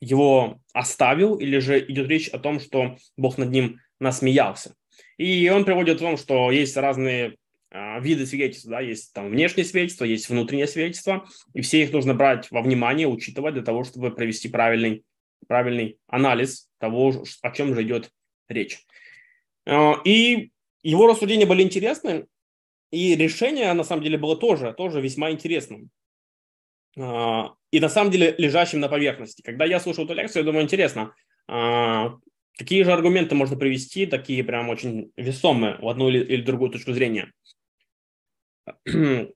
его 0.00 0.60
оставил, 0.72 1.36
или 1.36 1.58
же 1.58 1.80
идет 1.80 2.08
речь 2.08 2.28
о 2.28 2.38
том, 2.38 2.60
что 2.60 2.96
Бог 3.16 3.38
над 3.38 3.50
ним 3.50 3.80
насмеялся. 4.00 4.74
И 5.16 5.48
он 5.48 5.64
приводит 5.64 5.98
в 5.98 6.00
том, 6.00 6.16
что 6.16 6.50
есть 6.50 6.76
разные 6.76 7.36
а, 7.70 7.98
виды 8.00 8.26
свидетельств, 8.26 8.68
да, 8.68 8.80
есть 8.80 9.12
там 9.12 9.30
внешнее 9.30 9.64
свидетельство, 9.64 10.04
есть 10.04 10.28
внутреннее 10.28 10.66
свидетельство, 10.66 11.26
и 11.54 11.60
все 11.60 11.82
их 11.82 11.92
нужно 11.92 12.14
брать 12.14 12.50
во 12.50 12.62
внимание, 12.62 13.08
учитывать 13.08 13.54
для 13.54 13.62
того, 13.62 13.84
чтобы 13.84 14.10
провести 14.10 14.48
правильный, 14.48 15.04
правильный 15.46 15.98
анализ 16.06 16.68
того, 16.78 17.24
о 17.42 17.50
чем 17.50 17.74
же 17.74 17.82
идет 17.82 18.10
речь. 18.48 18.84
А, 19.66 20.00
и 20.04 20.50
его 20.82 21.06
рассуждения 21.06 21.46
были 21.46 21.62
интересны, 21.62 22.26
и 22.90 23.16
решение, 23.16 23.72
на 23.74 23.84
самом 23.84 24.02
деле, 24.02 24.16
было 24.16 24.36
тоже, 24.36 24.72
тоже 24.72 25.00
весьма 25.00 25.30
интересным. 25.30 25.90
И 27.70 27.80
на 27.80 27.88
самом 27.88 28.10
деле 28.10 28.34
лежащим 28.38 28.80
на 28.80 28.88
поверхности. 28.88 29.42
Когда 29.42 29.64
я 29.64 29.78
слушал 29.80 30.04
эту 30.04 30.14
лекцию, 30.14 30.42
я 30.42 30.46
думаю, 30.46 30.64
интересно, 30.64 31.14
а, 31.46 32.16
какие 32.56 32.82
же 32.82 32.92
аргументы 32.92 33.34
можно 33.34 33.56
привести, 33.56 34.06
такие 34.06 34.42
прям 34.42 34.68
очень 34.70 35.12
весомые 35.16 35.76
в 35.78 35.88
одну 35.88 36.08
или, 36.08 36.24
или 36.24 36.42
другую 36.42 36.70
точку 36.70 36.92
зрения. 36.92 37.32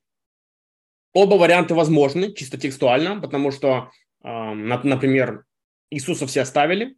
Оба 1.12 1.34
варианта 1.34 1.74
возможны, 1.74 2.32
чисто 2.32 2.56
текстуально, 2.58 3.20
потому 3.20 3.50
что, 3.50 3.90
а, 4.22 4.54
например, 4.54 5.44
Иисуса 5.90 6.26
все 6.26 6.40
оставили, 6.40 6.96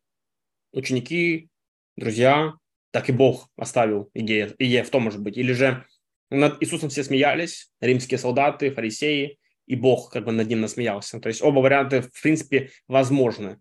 ученики, 0.72 1.48
друзья, 1.96 2.54
так 2.92 3.08
и 3.08 3.12
Бог 3.12 3.48
оставил 3.56 4.08
идея, 4.14 4.54
идея 4.58 4.84
в 4.84 4.90
том 4.90 5.02
может 5.02 5.20
быть. 5.20 5.36
Или 5.36 5.52
же 5.52 5.84
над 6.30 6.62
Иисусом 6.62 6.90
все 6.90 7.02
смеялись, 7.02 7.72
римские 7.80 8.18
солдаты, 8.18 8.70
фарисеи, 8.70 9.38
и 9.66 9.76
Бог 9.76 10.10
как 10.10 10.24
бы 10.24 10.32
над 10.32 10.48
ним 10.48 10.60
насмеялся. 10.60 11.20
То 11.20 11.28
есть 11.28 11.42
оба 11.42 11.60
варианта, 11.60 12.02
в 12.02 12.22
принципе, 12.22 12.70
возможны. 12.88 13.58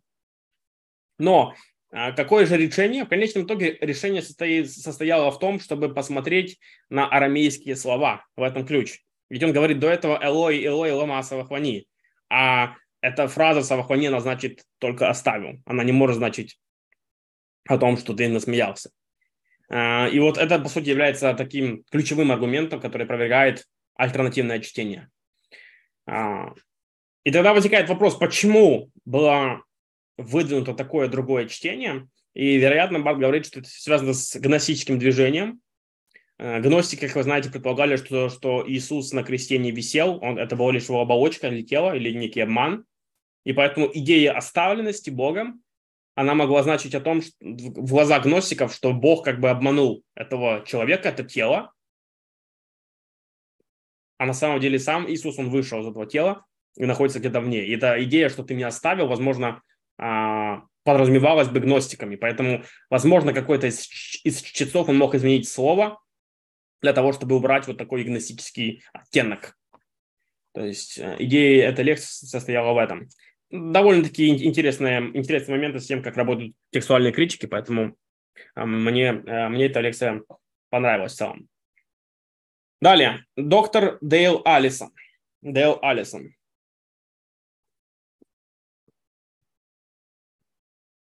Но 1.18 1.54
а, 1.92 2.12
какое 2.12 2.46
же 2.46 2.58
решение? 2.58 3.06
В 3.06 3.10
конечном 3.10 3.46
итоге 3.46 3.78
решение 3.80 4.22
состоит, 4.22 4.72
состояло 4.72 5.32
в 5.32 5.40
том, 5.40 5.60
чтобы 5.60 5.94
посмотреть 5.94 6.60
на 6.90 7.08
арамейские 7.08 7.76
слова 7.76 8.26
в 8.36 8.42
этом 8.42 8.66
ключ. 8.66 9.00
Ведь 9.30 9.44
он 9.44 9.54
говорит 9.54 9.80
до 9.80 9.90
этого 9.90 10.20
«Элой, 10.22 10.66
Элой, 10.66 10.92
лама 10.92 11.22
савахвани». 11.22 11.88
А 12.30 12.76
эта 13.02 13.28
фраза 13.28 13.62
савахвани, 13.62 14.08
она 14.08 14.20
значит 14.20 14.64
только 14.80 15.10
«оставил». 15.10 15.62
Она 15.66 15.84
не 15.84 15.92
может 15.92 16.18
значить 16.18 16.60
о 17.68 17.78
том, 17.78 17.98
что 17.98 18.14
ты 18.14 18.28
насмеялся. 18.28 18.90
А, 19.70 20.08
и 20.08 20.20
вот 20.20 20.38
это, 20.38 20.60
по 20.60 20.70
сути, 20.70 20.90
является 20.90 21.34
таким 21.34 21.84
ключевым 21.92 22.32
аргументом, 22.32 22.82
который 22.82 23.04
опровергает 23.04 23.66
альтернативное 23.96 24.60
чтение. 24.60 25.10
А, 26.06 26.54
и 27.24 27.32
тогда 27.32 27.54
возникает 27.54 27.90
вопрос, 27.90 28.16
почему 28.16 28.90
было 29.06 29.64
выдвинуто 30.18 30.74
такое 30.74 31.08
другое 31.08 31.48
чтение? 31.48 32.08
И, 32.34 32.58
вероятно, 32.58 33.00
Барт 33.00 33.20
говорит, 33.20 33.46
что 33.46 33.60
это 33.60 33.70
связано 33.70 34.14
с 34.14 34.36
гностическим 34.36 35.00
движением. 35.00 35.62
А, 36.38 36.60
гностики, 36.60 37.08
как 37.08 37.16
вы 37.16 37.24
знаете, 37.24 37.50
предполагали, 37.50 37.96
что, 37.96 38.30
что 38.30 38.64
Иисус 38.68 39.14
на 39.14 39.24
кресте 39.24 39.58
не 39.58 39.72
висел, 39.72 40.20
он, 40.22 40.38
это 40.38 40.56
была 40.56 40.72
лишь 40.72 40.90
его 40.90 41.02
оболочка 41.02 41.48
или 41.48 41.62
тело, 41.62 41.96
или 41.96 42.12
некий 42.12 42.42
обман. 42.42 42.86
И 43.46 43.54
поэтому 43.54 43.90
идея 43.94 44.34
оставленности 44.34 45.10
Богом 45.10 45.64
она 46.16 46.36
могла 46.36 46.64
значить 46.64 46.94
о 46.96 47.02
том, 47.02 47.22
что, 47.22 47.34
в 47.42 47.90
глазах 47.90 48.24
гностиков, 48.24 48.74
что 48.74 48.94
Бог 48.94 49.26
как 49.26 49.40
бы 49.40 49.50
обманул 49.50 50.04
этого 50.16 50.64
человека, 50.66 51.10
это 51.10 51.24
тело, 51.24 51.72
а 54.24 54.26
на 54.26 54.34
самом 54.34 54.62
деле 54.62 54.80
сам 54.80 55.12
Иисус, 55.12 55.38
он 55.38 55.50
вышел 55.50 55.82
из 55.82 55.88
этого 55.88 56.06
тела 56.06 56.46
и 56.78 56.86
находится 56.86 57.20
где-то 57.20 57.42
вне. 57.42 57.66
И 57.66 57.76
эта 57.76 58.02
идея, 58.06 58.30
что 58.30 58.44
ты 58.44 58.56
меня 58.56 58.68
оставил, 58.68 59.08
возможно, 59.08 59.62
а, 59.98 60.62
подразумевалась 60.86 61.50
бы 61.50 61.60
гностиками. 61.60 62.16
Поэтому, 62.16 62.64
возможно, 62.90 63.34
какой-то 63.34 63.68
из, 63.68 63.86
из 64.24 64.42
чтецов 64.42 64.88
он 64.88 64.98
мог 64.98 65.14
изменить 65.14 65.50
слово 65.50 66.02
для 66.82 66.94
того, 66.94 67.12
чтобы 67.12 67.36
убрать 67.36 67.68
вот 67.68 67.78
такой 67.78 68.06
гностический 68.06 68.82
оттенок. 68.94 69.58
То 70.54 70.64
есть 70.64 70.98
э, 71.00 71.18
идея 71.20 71.68
этой 71.68 71.84
лекции 71.84 72.26
состояла 72.26 72.72
в 72.72 72.78
этом 72.78 73.10
довольно-таки 73.50 74.30
интересные, 74.30 75.02
интересные 75.14 75.58
моменты 75.58 75.82
с 75.82 75.86
тем, 75.86 76.02
как 76.02 76.16
работают 76.16 76.56
текстуальные 76.72 77.12
критики, 77.12 77.46
поэтому 77.46 77.98
а, 78.56 78.66
мне, 78.66 79.22
э, 79.26 79.50
мне 79.50 79.66
эта 79.66 79.82
лекция 79.82 80.24
понравилась 80.70 81.12
в 81.12 81.18
целом. 81.18 81.50
Далее, 82.84 83.26
доктор 83.38 83.98
Дейл 84.02 84.42
Алисон. 84.44 84.92
Дейл 85.42 85.80
Алисон. 85.82 86.36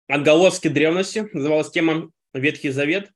Отголоски 0.07 0.69
древности 0.69 1.27
называлась 1.33 1.69
тема 1.71 2.11
Ветхий 2.33 2.69
Завет, 2.69 3.11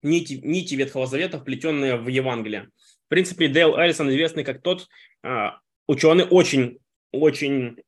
нити, 0.00 0.34
нити 0.34 0.76
Ветхого 0.76 1.08
Завета, 1.08 1.40
вплетенные 1.40 1.96
в 1.96 2.06
Евангелие. 2.06 2.70
В 3.06 3.08
принципе, 3.08 3.48
Дейл 3.48 3.74
Алисон 3.74 4.10
известный 4.10 4.44
как 4.44 4.62
тот 4.62 4.86
а, 5.24 5.58
ученый, 5.88 6.26
очень, 6.30 6.78
очень 7.10 7.82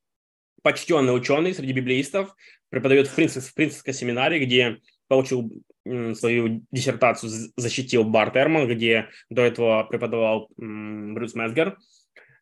почтенный 0.62 1.16
ученый 1.16 1.54
среди 1.54 1.72
библеистов, 1.72 2.34
преподает 2.68 3.06
в, 3.06 3.14
Принц, 3.14 3.36
в 3.36 3.54
Принцевской 3.54 3.94
семинарии, 3.94 4.44
где 4.44 4.80
получил 5.06 5.52
свою 5.84 6.64
диссертацию, 6.72 7.30
защитил 7.56 8.04
Барт 8.04 8.36
Эрман, 8.36 8.68
где 8.68 9.08
до 9.30 9.42
этого 9.42 9.84
преподавал 9.84 10.48
Брюс 10.56 11.34
Месгер. 11.34 11.76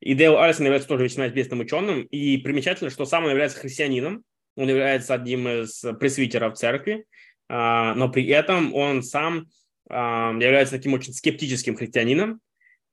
И 0.00 0.14
Дейл 0.14 0.38
Алисон 0.38 0.66
является 0.66 0.88
тоже 0.88 1.04
весьма 1.04 1.28
известным 1.28 1.60
ученым. 1.60 2.02
И 2.02 2.36
примечательно, 2.38 2.90
что 2.90 3.04
сам 3.04 3.24
он 3.24 3.30
является 3.30 3.58
христианином. 3.58 4.24
Он 4.56 4.68
является 4.68 5.14
одним 5.14 5.48
из 5.48 5.84
пресвитеров 5.98 6.58
церкви, 6.58 7.06
а, 7.48 7.94
но 7.94 8.10
при 8.10 8.26
этом 8.26 8.74
он 8.74 9.02
сам 9.02 9.46
а, 9.88 10.32
является 10.32 10.76
таким 10.76 10.92
очень 10.92 11.12
скептическим 11.12 11.76
христианином. 11.76 12.40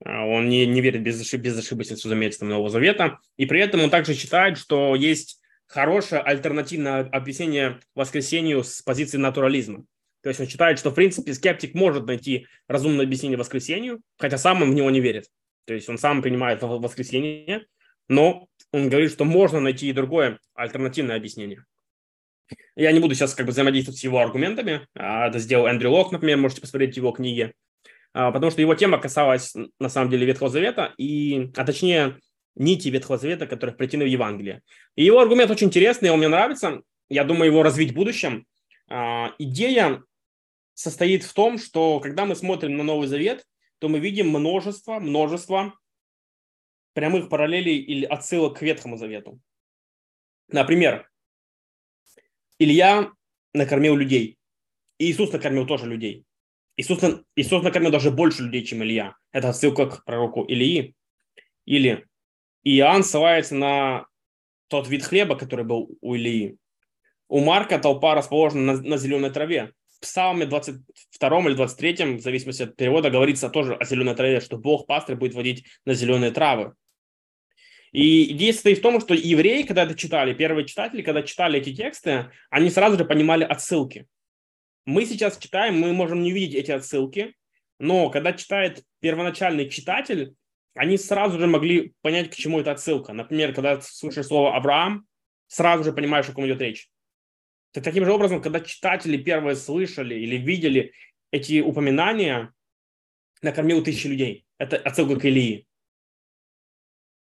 А, 0.06 0.26
он 0.26 0.50
не, 0.50 0.66
не 0.66 0.82
верит 0.82 1.02
без, 1.02 1.20
ошиб, 1.20 1.42
безошибочно 1.42 1.96
в 1.96 2.00
заметствам 2.00 2.50
Нового 2.50 2.70
Завета. 2.70 3.18
И 3.38 3.46
при 3.46 3.60
этом 3.60 3.82
он 3.82 3.90
также 3.90 4.14
считает, 4.14 4.58
что 4.58 4.96
есть 4.96 5.42
хорошее 5.66 6.22
альтернативное 6.22 7.04
объяснение 7.10 7.80
воскресению 7.96 8.64
с 8.64 8.82
позиции 8.82 9.18
натурализма. 9.18 9.84
То 10.22 10.30
есть 10.30 10.40
он 10.40 10.48
считает, 10.48 10.80
что, 10.80 10.92
в 10.92 10.96
принципе, 10.96 11.34
скептик 11.34 11.74
может 11.74 12.06
найти 12.06 12.48
разумное 12.68 13.06
объяснение 13.06 13.38
воскресению, 13.38 14.02
хотя 14.18 14.38
сам 14.38 14.62
он 14.62 14.72
в 14.72 14.76
него 14.76 14.90
не 14.90 15.00
верит. 15.00 15.26
То 15.66 15.74
есть 15.74 15.88
он 15.88 15.98
сам 15.98 16.22
принимает 16.22 16.62
воскресение, 16.62 17.66
но 18.08 18.48
он 18.74 18.90
говорит, 18.90 19.12
что 19.12 19.24
можно 19.24 19.60
найти 19.60 19.90
и 19.90 19.94
другое 19.94 20.40
альтернативное 20.56 21.16
объяснение. 21.16 21.64
Я 22.76 22.92
не 22.92 23.00
буду 23.00 23.14
сейчас 23.14 23.36
как 23.36 23.46
бы 23.46 23.52
взаимодействовать 23.52 24.00
с 24.00 24.04
его 24.04 24.20
аргументами. 24.20 24.88
А, 24.96 25.28
это 25.28 25.40
сделал 25.40 25.68
Эндрю 25.68 25.92
Лок, 25.92 26.12
например, 26.12 26.38
можете 26.38 26.62
посмотреть 26.62 26.98
его 26.98 27.12
книги. 27.12 27.54
А, 28.14 28.32
потому 28.32 28.52
что 28.52 28.62
его 28.62 28.74
тема 28.76 28.98
касалась 28.98 29.54
на 29.80 29.90
самом 29.90 30.10
деле 30.10 30.26
Ветхого 30.26 30.50
Завета, 30.50 30.94
и, 30.98 31.52
а 31.56 31.64
точнее 31.64 32.18
нити 32.56 32.90
Ветхого 32.90 33.18
Завета, 33.18 33.46
которые 33.46 33.74
вплетены 33.76 34.06
в 34.06 34.08
Евангелие. 34.08 34.62
И 34.96 35.04
его 35.04 35.20
аргумент 35.20 35.52
очень 35.52 35.68
интересный, 35.68 36.10
он 36.10 36.20
мне 36.20 36.28
нравится, 36.28 36.82
я 37.10 37.24
думаю 37.24 37.52
его 37.52 37.64
развить 37.64 37.92
в 37.92 37.96
будущем. 37.96 38.46
А, 38.90 39.34
идея 39.38 40.02
состоит 40.80 41.24
в 41.26 41.34
том, 41.34 41.58
что 41.58 42.00
когда 42.00 42.26
мы 42.26 42.36
смотрим 42.36 42.78
на 42.78 42.84
Новый 42.84 43.10
Завет, 43.10 43.46
то 43.80 43.90
мы 43.90 44.00
видим 44.00 44.30
множество, 44.30 45.00
множество 45.00 45.78
прямых 46.94 47.28
параллелей 47.28 47.80
или 47.80 48.06
отсылок 48.06 48.60
к 48.60 48.62
Ветхому 48.62 48.96
Завету. 48.96 49.42
Например, 50.48 51.10
Илья 52.60 53.12
накормил 53.54 53.98
людей. 53.98 54.38
И 55.00 55.12
Иисус 55.12 55.34
накормил 55.34 55.68
тоже 55.68 55.86
людей. 55.86 56.24
Иисус, 56.78 57.04
Иисус 57.36 57.62
накормил 57.62 57.92
даже 57.92 58.10
больше 58.10 58.44
людей, 58.44 58.64
чем 58.64 58.82
Илья. 58.82 59.18
Это 59.34 59.50
отсылка 59.50 59.86
к 59.86 60.06
пророку 60.06 60.46
Илии. 60.46 60.96
Или 61.66 62.08
Иоанн 62.64 63.04
ссылается 63.04 63.54
на 63.54 64.06
тот 64.70 64.88
вид 64.88 65.04
хлеба, 65.04 65.36
который 65.36 65.66
был 65.66 65.98
у 66.00 66.16
Илии. 66.16 66.58
У 67.28 67.42
Марка 67.42 67.80
толпа 67.80 68.16
расположена 68.16 68.76
на, 68.76 68.82
на 68.82 68.98
зеленой 68.98 69.30
траве. 69.30 69.74
В 70.00 70.04
Псалме 70.04 70.46
22 70.46 71.40
или 71.42 71.54
23, 71.56 72.18
в 72.18 72.22
зависимости 72.22 72.64
от 72.64 72.78
перевода, 72.78 73.10
говорится 73.10 73.50
тоже 73.50 73.76
о 73.76 73.84
зеленой 73.84 74.16
траве, 74.16 74.40
что 74.40 74.58
Бог 74.58 74.88
пастырь 74.88 75.18
будет 75.18 75.34
водить 75.34 75.66
на 75.86 75.94
зеленые 75.94 76.32
травы. 76.32 76.74
И 77.92 78.32
идея 78.32 78.54
состоит 78.54 78.78
в 78.78 78.82
том, 78.82 79.02
что 79.02 79.14
евреи, 79.14 79.64
когда 79.64 79.84
это 79.84 79.96
читали, 79.96 80.34
первые 80.34 80.66
читатели, 80.66 81.02
когда 81.02 81.24
читали 81.24 81.60
эти 81.60 81.76
тексты, 81.76 82.32
они 82.50 82.70
сразу 82.70 82.98
же 82.98 83.04
понимали 83.04 83.44
отсылки. 83.44 84.06
Мы 84.86 85.06
сейчас 85.06 85.38
читаем, 85.38 85.80
мы 85.80 85.92
можем 85.92 86.22
не 86.22 86.32
видеть 86.32 86.56
эти 86.56 86.72
отсылки, 86.72 87.36
но 87.78 88.10
когда 88.10 88.34
читает 88.34 88.84
первоначальный 89.02 89.70
читатель, 89.70 90.36
они 90.76 90.98
сразу 90.98 91.40
же 91.40 91.48
могли 91.48 91.94
понять, 92.02 92.30
к 92.30 92.36
чему 92.36 92.60
это 92.60 92.72
отсылка. 92.72 93.12
Например, 93.12 93.54
когда 93.54 93.82
слышишь 93.82 94.28
слово 94.28 94.56
«Авраам», 94.56 95.06
сразу 95.48 95.84
же 95.84 95.92
понимаешь, 95.92 96.30
о 96.30 96.34
ком 96.34 96.46
идет 96.46 96.62
речь. 96.62 96.90
Так, 97.72 97.84
таким 97.84 98.06
же 98.06 98.12
образом, 98.12 98.42
когда 98.42 98.60
читатели 98.60 99.18
первые 99.18 99.56
слышали 99.56 100.16
или 100.16 100.38
видели 100.38 100.94
эти 101.32 101.62
упоминания, 101.62 102.54
накормил 103.42 103.84
тысячи 103.84 104.08
людей. 104.08 104.46
Это 104.58 104.78
отсылка 104.78 105.20
к 105.20 105.26
Илии. 105.26 105.68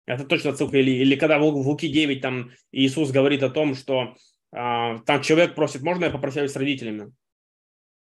Это 0.05 0.25
точно 0.25 0.51
отсылка 0.51 0.73
к 0.73 0.75
Илии. 0.75 1.01
Или 1.01 1.15
когда 1.15 1.37
в 1.37 1.43
Луки 1.43 1.87
9 1.87 2.21
там 2.21 2.51
Иисус 2.71 3.11
говорит 3.11 3.43
о 3.43 3.49
том, 3.49 3.75
что 3.75 4.15
а, 4.51 4.97
там 4.99 5.21
человек 5.21 5.55
просит, 5.55 5.83
можно 5.83 6.05
я 6.05 6.11
попрощаюсь 6.11 6.51
с 6.51 6.55
родителями? 6.55 7.13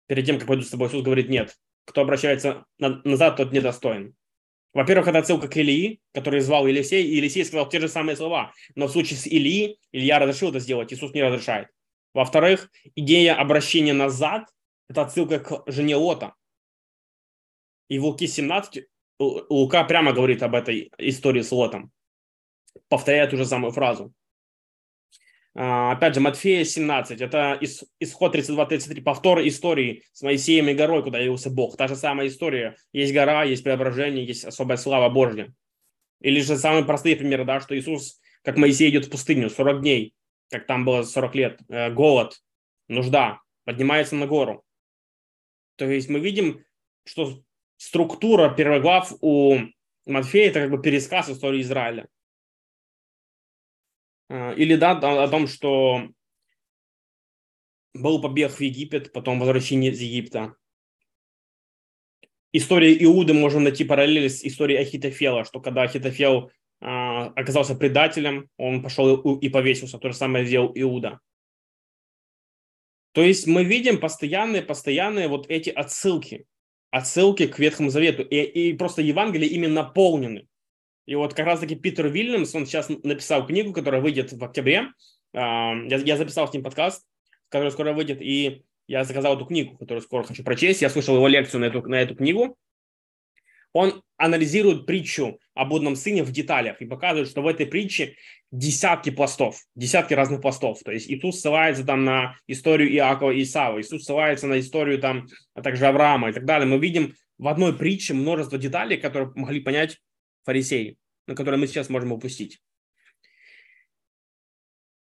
перед 0.07 0.25
тем, 0.25 0.39
как 0.39 0.49
пойдут 0.49 0.67
с 0.67 0.71
тобой, 0.71 0.89
Иисус 0.89 1.03
говорит, 1.03 1.29
нет, 1.29 1.57
кто 1.85 2.03
обращается 2.03 2.65
назад, 2.79 3.37
тот 3.37 3.53
недостоин. 3.53 4.15
Во-первых, 4.73 5.09
это 5.09 5.19
отсылка 5.19 5.49
к 5.49 5.57
Илии, 5.57 6.01
который 6.13 6.41
звал 6.41 6.67
Елисей, 6.67 7.07
и 7.07 7.17
Елисей 7.17 7.45
сказал 7.45 7.69
те 7.69 7.81
же 7.81 7.89
самые 7.89 8.17
слова. 8.17 8.53
Но 8.75 8.87
в 8.87 8.91
случае 8.91 9.19
с 9.19 9.27
Илией, 9.27 9.79
Илья 9.91 10.19
разрешил 10.19 10.51
это 10.51 10.59
сделать, 10.59 10.93
Иисус 10.93 11.15
не 11.15 11.23
разрешает. 11.23 11.69
Во-вторых, 12.17 12.71
идея 12.95 13.35
обращения 13.35 13.93
назад– 13.93 14.49
это 14.89 15.03
отсылка 15.03 15.39
к 15.39 15.71
жене 15.71 15.97
Лота. 15.97 16.35
И 17.89 17.99
в 17.99 18.07
Луки 18.07 18.27
17 18.27 18.87
Лука 19.19 19.85
прямо 19.85 20.15
говорит 20.15 20.43
об 20.43 20.55
этой 20.55 20.91
истории 20.97 21.43
с 21.43 21.53
Лотом. 21.53 21.93
Повторяет 22.89 23.33
ту 23.33 23.37
же 23.37 23.45
самую 23.45 23.73
фразу. 23.73 24.15
А, 25.55 25.93
опять 25.93 26.15
же, 26.15 26.21
Матфея 26.21 26.65
17, 26.65 27.21
это 27.21 27.59
исход 28.01 28.35
32-33, 28.35 29.03
повтор 29.03 29.47
истории 29.47 30.03
с 30.14 30.23
Моисеем 30.23 30.71
и 30.71 30.75
горой, 30.75 31.03
куда 31.03 31.19
явился 31.19 31.51
Бог. 31.51 31.77
Та 31.77 31.87
же 31.87 31.97
самая 31.97 32.29
история. 32.29 32.79
Есть 32.95 33.12
гора, 33.12 33.45
есть 33.45 33.62
преображение, 33.62 34.25
есть 34.25 34.47
особая 34.47 34.79
слава 34.79 35.11
Божья. 35.11 35.53
Или 36.23 36.41
же 36.41 36.57
самые 36.57 36.87
простые 36.87 37.14
примеры, 37.17 37.45
да, 37.45 37.61
что 37.61 37.79
Иисус, 37.79 38.23
как 38.43 38.57
Моисей, 38.57 38.89
идет 38.89 39.05
в 39.05 39.11
пустыню 39.11 39.51
40 39.51 39.83
дней, 39.83 40.14
как 40.51 40.66
там 40.66 40.84
было 40.84 41.03
40 41.03 41.34
лет, 41.34 41.61
э, 41.68 41.90
голод, 41.92 42.40
нужда, 42.88 43.40
поднимается 43.64 44.14
на 44.16 44.26
гору. 44.26 44.64
То 45.76 45.86
есть 45.86 46.09
мы 46.09 46.20
видим, 46.20 46.64
что 47.05 47.42
структура 47.76 48.55
первоглав 48.55 49.12
у 49.20 49.59
Матфея– 50.07 50.49
это 50.51 50.61
как 50.61 50.70
бы 50.70 50.80
пересказ 50.80 51.28
истории 51.28 51.61
Израиля. 51.62 52.09
А, 54.28 54.53
или 54.53 54.76
да, 54.76 54.92
о 54.92 55.28
том, 55.28 55.47
что 55.47 56.09
был 57.94 58.20
побег 58.20 58.53
в 58.53 58.61
Египет, 58.61 59.12
потом 59.12 59.40
возвращение 59.40 59.92
из 59.92 60.01
Египта. 60.01 60.55
истории 62.53 62.97
Иуды 63.05 63.34
можем 63.34 63.64
найти 63.64 63.84
параллели 63.84 64.28
с 64.28 64.44
историей 64.44 64.78
Ахитофела, 64.78 65.44
что 65.44 65.61
когда 65.61 65.82
Ахитофел 65.82 66.51
оказался 66.81 67.74
предателем, 67.74 68.49
он 68.59 68.83
пошел 68.83 69.16
и 69.37 69.49
повесился. 69.49 69.99
То 69.99 70.11
же 70.11 70.16
самое 70.16 70.45
сделал 70.45 70.72
Иуда. 70.74 71.20
То 73.12 73.22
есть 73.22 73.47
мы 73.47 73.64
видим 73.64 73.99
постоянные, 73.99 74.61
постоянные 74.61 75.29
вот 75.29 75.47
эти 75.49 75.70
отсылки, 75.70 76.45
отсылки 76.91 77.47
к 77.47 77.59
Ветхому 77.59 77.89
Завету. 77.89 78.22
И, 78.22 78.43
и 78.43 78.72
просто 78.74 79.01
Евангелие 79.01 79.49
ими 79.49 79.66
наполнены. 79.66 80.47
И 81.07 81.14
вот 81.14 81.33
как 81.33 81.47
раз-таки 81.47 81.77
Питер 81.77 82.09
Вильямс, 82.09 82.55
он 82.55 82.66
сейчас 82.66 82.89
написал 82.89 83.47
книгу, 83.47 83.72
которая 83.72 84.03
выйдет 84.03 84.33
в 84.33 84.45
октябре. 84.45 84.93
А, 85.35 85.74
я, 85.89 86.16
записал 86.18 86.47
с 86.47 86.53
ним 86.53 86.62
подкаст, 86.62 87.07
который 87.49 87.70
скоро 87.70 87.95
выйдет, 87.95 88.20
и 88.20 88.64
я 88.87 89.05
заказал 89.05 89.37
эту 89.37 89.47
книгу, 89.47 89.79
которую 89.79 90.03
скоро 90.03 90.22
хочу 90.24 90.45
прочесть. 90.45 90.83
Я 90.83 90.91
слышал 90.91 91.16
его 91.16 91.27
лекцию 91.27 91.61
на 91.61 91.64
эту, 91.66 91.83
на 91.89 91.95
эту 91.95 92.16
книгу. 92.16 92.59
Он 93.72 94.03
анализирует 94.16 94.85
притчу 94.85 95.39
об 95.57 95.73
одном 95.73 95.97
сыне 95.97 96.23
в 96.23 96.31
деталях 96.31 96.83
и 96.83 96.87
показывает, 96.87 97.29
что 97.29 97.41
в 97.41 97.47
этой 97.47 97.65
притче 97.65 98.17
десятки 98.53 99.11
пластов, 99.11 99.59
десятки 99.75 100.13
разных 100.13 100.43
пластов. 100.43 100.81
То 100.85 100.93
есть 100.93 101.11
Иисус 101.11 101.41
ссылается 101.41 101.83
там 101.83 102.05
на 102.05 102.37
историю 102.47 102.93
Иакова 102.93 103.31
и 103.31 103.43
Исава, 103.43 103.81
Иисус 103.81 104.05
ссылается 104.05 104.47
на 104.47 104.61
историю 104.61 105.01
там, 105.01 105.27
а 105.55 105.63
также 105.63 105.87
Авраама 105.87 106.29
и 106.29 106.33
так 106.33 106.45
далее. 106.45 106.69
Мы 106.69 106.79
видим 106.79 107.15
в 107.39 107.49
одной 107.49 107.77
притче 107.77 108.13
множество 108.13 108.59
деталей, 108.59 108.99
которые 108.99 109.33
могли 109.35 109.61
понять 109.61 109.99
фарисеи, 110.45 110.99
на 111.27 111.35
которые 111.35 111.59
мы 111.59 111.67
сейчас 111.67 111.89
можем 111.89 112.13
упустить. 112.13 112.61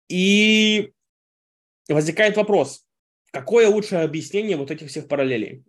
И 0.09 0.91
возникает 1.86 2.38
вопрос, 2.38 2.86
какое 3.30 3.68
лучшее 3.68 4.03
объяснение 4.03 4.57
вот 4.57 4.70
этих 4.70 4.88
всех 4.88 5.07
параллелей? 5.07 5.64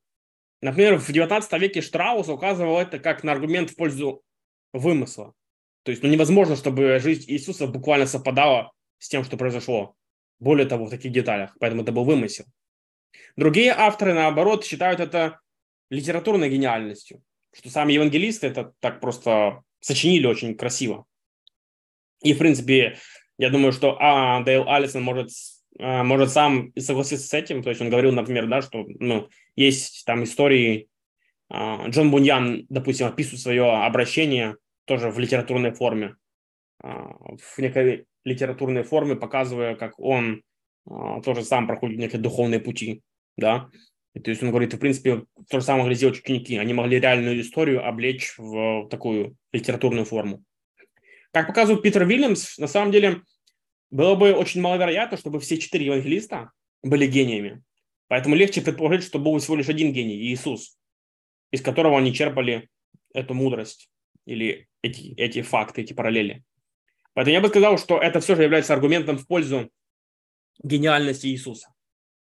Например, 0.62 0.98
в 0.98 1.12
19 1.12 1.52
веке 1.60 1.82
Штраус 1.82 2.30
указывал 2.30 2.80
это 2.80 3.00
как 3.00 3.24
на 3.26 3.34
аргумент 3.34 3.72
в 3.72 3.76
пользу 3.76 4.24
вымысла. 4.74 5.34
То 5.84 5.92
есть 5.92 6.04
ну, 6.04 6.10
невозможно, 6.10 6.56
чтобы 6.56 7.00
жизнь 7.00 7.26
Иисуса 7.28 7.68
буквально 7.68 8.06
совпадала 8.06 8.72
с 9.00 9.10
тем, 9.10 9.24
что 9.24 9.38
произошло. 9.38 9.96
Более 10.40 10.68
того, 10.68 10.86
в 10.86 10.90
таких 10.90 11.12
деталях. 11.12 11.56
Поэтому 11.60 11.84
это 11.84 11.92
был 11.92 12.04
вымысел. 12.04 12.46
Другие 13.36 13.72
авторы, 13.72 14.14
наоборот, 14.14 14.66
считают 14.66 15.00
это 15.00 15.40
литературной 15.90 16.50
гениальностью. 16.50 17.22
Что 17.54 17.70
сами 17.70 17.94
евангелисты 17.94 18.48
это 18.48 18.74
так 18.80 19.00
просто 19.02 19.62
сочинили 19.80 20.26
очень 20.26 20.56
красиво. 20.56 21.06
И, 22.24 22.34
в 22.34 22.38
принципе, 22.38 22.98
я 23.38 23.50
думаю, 23.50 23.72
что 23.72 23.98
а, 24.00 24.44
Дейл 24.44 24.68
Алисон 24.70 25.04
может 25.04 25.32
а, 25.80 26.04
может 26.04 26.32
сам 26.32 26.72
согласиться 26.78 27.28
с 27.28 27.34
этим. 27.34 27.64
То 27.64 27.70
есть 27.70 27.82
он 27.82 27.90
говорил, 27.90 28.12
например, 28.12 28.48
да, 28.48 28.62
что 28.62 28.86
ну, 29.00 29.30
есть 29.56 30.06
там 30.06 30.24
истории, 30.24 30.90
Джон 31.52 32.12
Буньян, 32.12 32.66
допустим, 32.70 33.08
описывает 33.08 33.42
свое 33.42 33.70
обращение 33.70 34.56
тоже 34.86 35.10
в 35.10 35.20
литературной 35.20 35.72
форме, 35.72 36.16
а, 36.82 37.14
в 37.38 37.58
некой 37.58 38.06
литературной 38.24 38.84
форме, 38.84 39.16
показывая, 39.16 39.76
как 39.76 40.00
он 40.00 40.44
тоже 41.24 41.44
сам 41.44 41.68
проходит 41.68 42.00
некие 42.00 42.20
духовные 42.20 42.60
пути, 42.60 43.02
да. 43.38 43.70
То 44.14 44.30
есть 44.30 44.44
он 44.44 44.50
говорит, 44.50 44.74
в 44.74 44.80
принципе, 44.80 45.24
то 45.50 45.60
же 45.60 45.66
самое 45.66 45.84
могли 45.84 45.96
сделать 45.96 46.20
ученики. 46.20 46.58
Они 46.58 46.74
могли 46.74 47.00
реальную 47.00 47.40
историю 47.40 47.88
облечь 47.88 48.34
в 48.38 48.88
такую 48.90 49.38
литературную 49.54 50.06
форму. 50.06 50.44
Как 51.32 51.48
показывает 51.48 51.82
Питер 51.82 52.06
Вильямс, 52.06 52.58
на 52.58 52.68
самом 52.68 52.92
деле 52.92 53.22
было 53.90 54.16
бы 54.16 54.34
очень 54.34 54.60
маловероятно, 54.62 55.18
чтобы 55.18 55.40
все 55.40 55.58
четыре 55.58 55.86
евангелиста 55.86 56.52
были 56.84 57.08
гениями. 57.08 57.62
Поэтому 58.08 58.36
легче 58.36 58.62
предположить, 58.62 59.04
что 59.04 59.20
был 59.20 59.38
всего 59.38 59.56
лишь 59.56 59.70
один 59.70 59.94
гений, 59.94 60.18
Иисус, 60.18 60.78
из 61.52 61.62
которого 61.62 61.98
они 61.98 62.14
черпали 62.14 62.70
эту 63.14 63.34
мудрость 63.34 63.90
или 64.26 64.68
эти, 64.82 65.14
эти 65.16 65.42
факты, 65.42 65.82
эти 65.82 65.94
параллели. 65.94 66.44
Поэтому 67.14 67.34
я 67.34 67.42
бы 67.42 67.50
сказал, 67.50 67.78
что 67.78 68.00
это 68.00 68.20
все 68.20 68.36
же 68.36 68.44
является 68.44 68.74
аргументом 68.74 69.18
в 69.18 69.28
пользу 69.28 69.70
гениальности 70.64 71.28
Иисуса, 71.28 71.74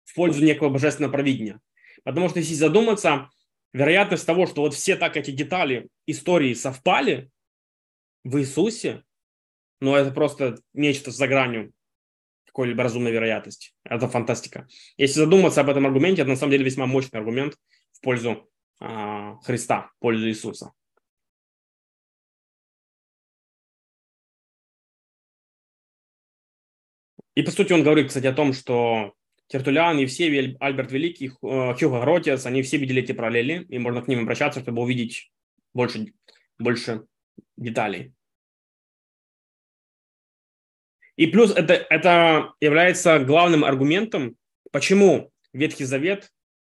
в 0.05 0.15
пользу 0.15 0.45
некого 0.45 0.69
божественного 0.69 1.13
провидения. 1.13 1.61
Потому 2.05 2.29
что 2.29 2.41
если 2.41 2.55
задуматься, 2.55 3.31
вероятность 3.73 4.27
того, 4.27 4.47
что 4.47 4.63
вот 4.63 4.75
все 4.75 4.97
так 4.97 5.17
эти 5.17 5.31
детали 5.31 5.89
истории 6.07 6.55
совпали 6.55 7.31
в 8.25 8.39
Иисусе, 8.39 9.05
но 9.81 9.97
это 9.97 10.11
просто 10.11 10.59
нечто 10.75 11.11
за 11.11 11.29
гранью 11.29 11.73
какой-либо 12.47 12.83
разумной 12.83 13.13
вероятности. 13.13 13.73
Это 13.85 14.09
фантастика. 14.09 14.67
Если 14.97 15.21
задуматься 15.21 15.61
об 15.61 15.71
этом 15.71 15.87
аргументе, 15.87 16.23
это 16.23 16.31
на 16.31 16.37
самом 16.37 16.51
деле 16.51 16.65
весьма 16.65 16.87
мощный 16.87 17.19
аргумент 17.19 17.57
в 17.93 18.01
пользу 18.01 18.51
Христа, 18.81 19.91
в 19.95 19.99
пользу 19.99 20.27
Иисуса. 20.29 20.73
И 27.35 27.43
по 27.43 27.51
сути 27.51 27.73
он 27.73 27.83
говорит, 27.83 28.09
кстати, 28.09 28.27
о 28.27 28.33
том, 28.33 28.53
что 28.53 29.15
Тертулян, 29.47 29.99
Евсевий, 29.99 30.57
Альберт 30.61 30.93
Великий, 30.93 31.29
э, 31.29 31.75
Хьюго 31.75 32.01
Гротиас, 32.01 32.47
они 32.47 32.63
все 32.63 32.77
видели 32.77 33.03
эти 33.03 33.13
параллели, 33.13 33.67
и 33.69 33.79
можно 33.79 34.03
к 34.03 34.09
ним 34.09 34.21
обращаться, 34.21 34.61
чтобы 34.61 34.83
увидеть 34.83 35.31
больше, 35.75 36.13
больше 36.59 37.07
деталей. 37.57 38.13
И 41.17 41.27
плюс 41.27 41.53
это, 41.53 41.75
это 41.75 42.55
является 42.61 43.19
главным 43.19 43.65
аргументом, 43.65 44.37
почему 44.71 45.33
Ветхий 45.53 45.85
Завет 45.85 46.33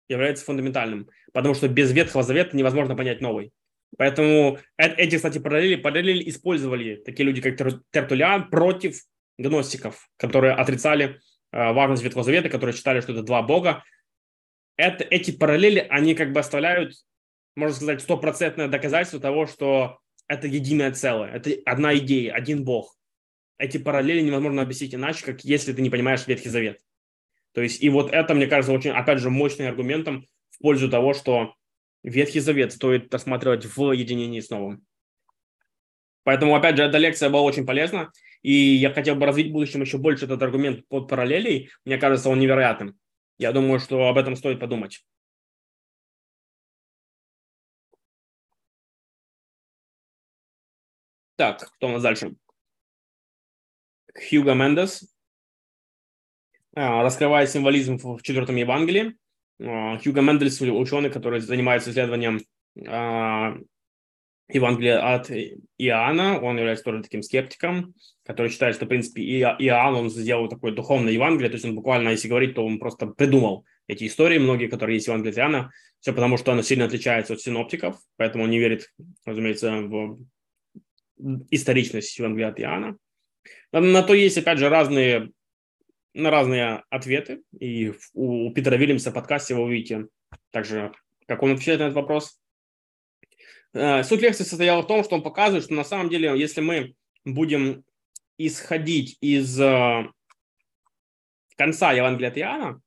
является 0.08 0.44
фундаментальным. 0.44 1.08
Потому 1.32 1.54
что 1.54 1.68
без 1.68 1.92
Ветхого 1.92 2.22
Завета 2.22 2.56
невозможно 2.56 2.96
понять 2.96 3.20
новый. 3.20 3.52
Поэтому 3.98 4.58
эти, 4.76 5.16
кстати, 5.16 5.38
параллели, 5.38 5.76
параллели 5.76 6.28
использовали 6.28 6.96
такие 6.96 7.24
люди, 7.26 7.40
как 7.40 7.56
Тертулян, 7.90 8.48
против 8.48 9.02
гностиков, 9.38 10.08
которые 10.16 10.54
отрицали 10.54 11.20
э, 11.52 11.72
важность 11.72 12.02
Ветхого 12.02 12.24
Завета, 12.24 12.48
которые 12.48 12.74
считали, 12.74 13.00
что 13.00 13.12
это 13.12 13.22
два 13.22 13.42
бога. 13.42 13.84
Это, 14.76 15.04
эти 15.04 15.30
параллели, 15.30 15.86
они 15.90 16.14
как 16.14 16.32
бы 16.32 16.40
оставляют, 16.40 16.94
можно 17.54 17.76
сказать, 17.76 18.00
стопроцентное 18.00 18.68
доказательство 18.68 19.20
того, 19.20 19.46
что 19.46 19.98
это 20.26 20.46
единое 20.46 20.92
целое, 20.92 21.30
это 21.30 21.50
одна 21.66 21.94
идея, 21.96 22.32
один 22.32 22.64
бог 22.64 22.96
эти 23.62 23.78
параллели 23.78 24.20
невозможно 24.20 24.62
объяснить 24.62 24.94
иначе, 24.94 25.24
как 25.24 25.44
если 25.44 25.72
ты 25.72 25.82
не 25.82 25.90
понимаешь 25.90 26.26
Ветхий 26.26 26.48
Завет. 26.48 26.80
То 27.54 27.60
есть, 27.60 27.80
и 27.80 27.88
вот 27.90 28.12
это, 28.12 28.34
мне 28.34 28.48
кажется, 28.48 28.72
очень, 28.72 28.90
опять 28.90 29.20
же, 29.20 29.30
мощным 29.30 29.68
аргументом 29.68 30.26
в 30.52 30.58
пользу 30.62 30.88
того, 30.88 31.12
что 31.14 31.54
Ветхий 32.02 32.40
Завет 32.40 32.72
стоит 32.72 33.12
рассматривать 33.12 33.64
в 33.64 33.92
единении 33.92 34.40
с 34.40 34.50
Новым. 34.50 34.84
Поэтому, 36.24 36.54
опять 36.54 36.76
же, 36.76 36.84
эта 36.84 36.98
лекция 36.98 37.30
была 37.30 37.42
очень 37.42 37.66
полезна, 37.66 38.12
и 38.42 38.52
я 38.52 38.92
хотел 38.92 39.16
бы 39.16 39.26
развить 39.26 39.48
в 39.48 39.52
будущем 39.52 39.80
еще 39.82 39.98
больше 39.98 40.26
этот 40.26 40.42
аргумент 40.42 40.86
под 40.88 41.08
параллелей. 41.08 41.70
Мне 41.84 41.98
кажется, 41.98 42.28
он 42.28 42.38
невероятным. 42.38 42.98
Я 43.38 43.52
думаю, 43.52 43.80
что 43.80 44.08
об 44.08 44.18
этом 44.18 44.36
стоит 44.36 44.60
подумать. 44.60 45.04
Так, 51.36 51.58
кто 51.58 51.88
у 51.88 51.90
нас 51.90 52.02
дальше? 52.02 52.36
Хьюго 54.14 54.54
Мендес, 54.54 55.12
а, 56.74 57.02
раскрывает 57.02 57.50
символизм 57.50 57.98
в 57.98 58.22
четвертом 58.22 58.56
Евангелии. 58.56 59.16
А, 59.60 59.98
Хьюго 59.98 60.20
Мендельс– 60.20 60.60
ученый, 60.60 61.10
который 61.10 61.40
занимается 61.40 61.90
исследованием 61.90 62.40
а, 62.86 63.56
Евангелия 64.48 65.14
от 65.14 65.30
Иоанна. 65.78 66.40
Он 66.40 66.56
является 66.56 66.84
тоже 66.84 67.02
таким 67.02 67.22
скептиком, 67.22 67.94
который 68.24 68.50
считает, 68.50 68.74
что, 68.76 68.86
в 68.86 68.88
принципе, 68.88 69.22
Иоанн, 69.22 69.94
он 69.94 70.10
сделал 70.10 70.48
такое 70.48 70.72
духовное 70.72 71.12
Евангелие, 71.12 71.50
то 71.50 71.54
есть 71.54 71.64
он 71.64 71.74
буквально, 71.74 72.10
если 72.10 72.28
говорить, 72.28 72.54
то 72.54 72.64
он 72.64 72.78
просто 72.78 73.06
придумал 73.06 73.64
эти 73.88 74.06
истории, 74.06 74.38
многие, 74.38 74.68
которые 74.68 74.96
есть 74.96 75.06
в 75.06 75.10
Евангелии 75.10 75.32
от 75.32 75.38
Иоанна, 75.38 75.70
все 76.00 76.12
потому, 76.12 76.36
что 76.36 76.52
оно 76.52 76.62
сильно 76.62 76.84
отличается 76.84 77.34
от 77.34 77.40
синоптиков, 77.40 77.96
поэтому 78.16 78.44
он 78.44 78.50
не 78.50 78.58
верит, 78.58 78.92
разумеется, 79.24 79.72
в 79.82 80.18
историчность 81.50 82.18
Евангелия 82.18 82.48
от 82.48 82.60
Иоанна. 82.60 82.96
На 83.72 84.02
то 84.02 84.14
есть, 84.14 84.38
опять 84.38 84.58
же, 84.58 84.68
разные, 84.68 85.30
на 86.14 86.30
разные 86.30 86.84
ответы. 86.90 87.42
И 87.58 87.92
у, 88.14 88.50
Питера 88.52 88.76
Вильямса 88.76 89.10
в 89.10 89.14
подкасте 89.14 89.54
вы 89.54 89.62
увидите 89.62 90.08
также, 90.50 90.92
как 91.26 91.42
он 91.42 91.52
отвечает 91.52 91.80
на 91.80 91.84
этот 91.84 91.96
вопрос. 91.96 92.38
Э, 93.72 94.02
суть 94.02 94.20
лекции 94.20 94.44
состояла 94.44 94.82
в 94.82 94.86
том, 94.86 95.04
что 95.04 95.16
он 95.16 95.22
показывает, 95.22 95.64
что 95.64 95.74
на 95.74 95.84
самом 95.84 96.10
деле, 96.10 96.38
если 96.38 96.60
мы 96.60 96.94
будем 97.24 97.84
исходить 98.38 99.16
из 99.20 99.58
э, 99.60 100.10
конца 101.56 101.92
Евангелия 101.92 102.30
от 102.30 102.38
Иоанна, 102.38 102.80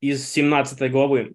из 0.00 0.28
17 0.28 0.90
главы, 0.90 1.34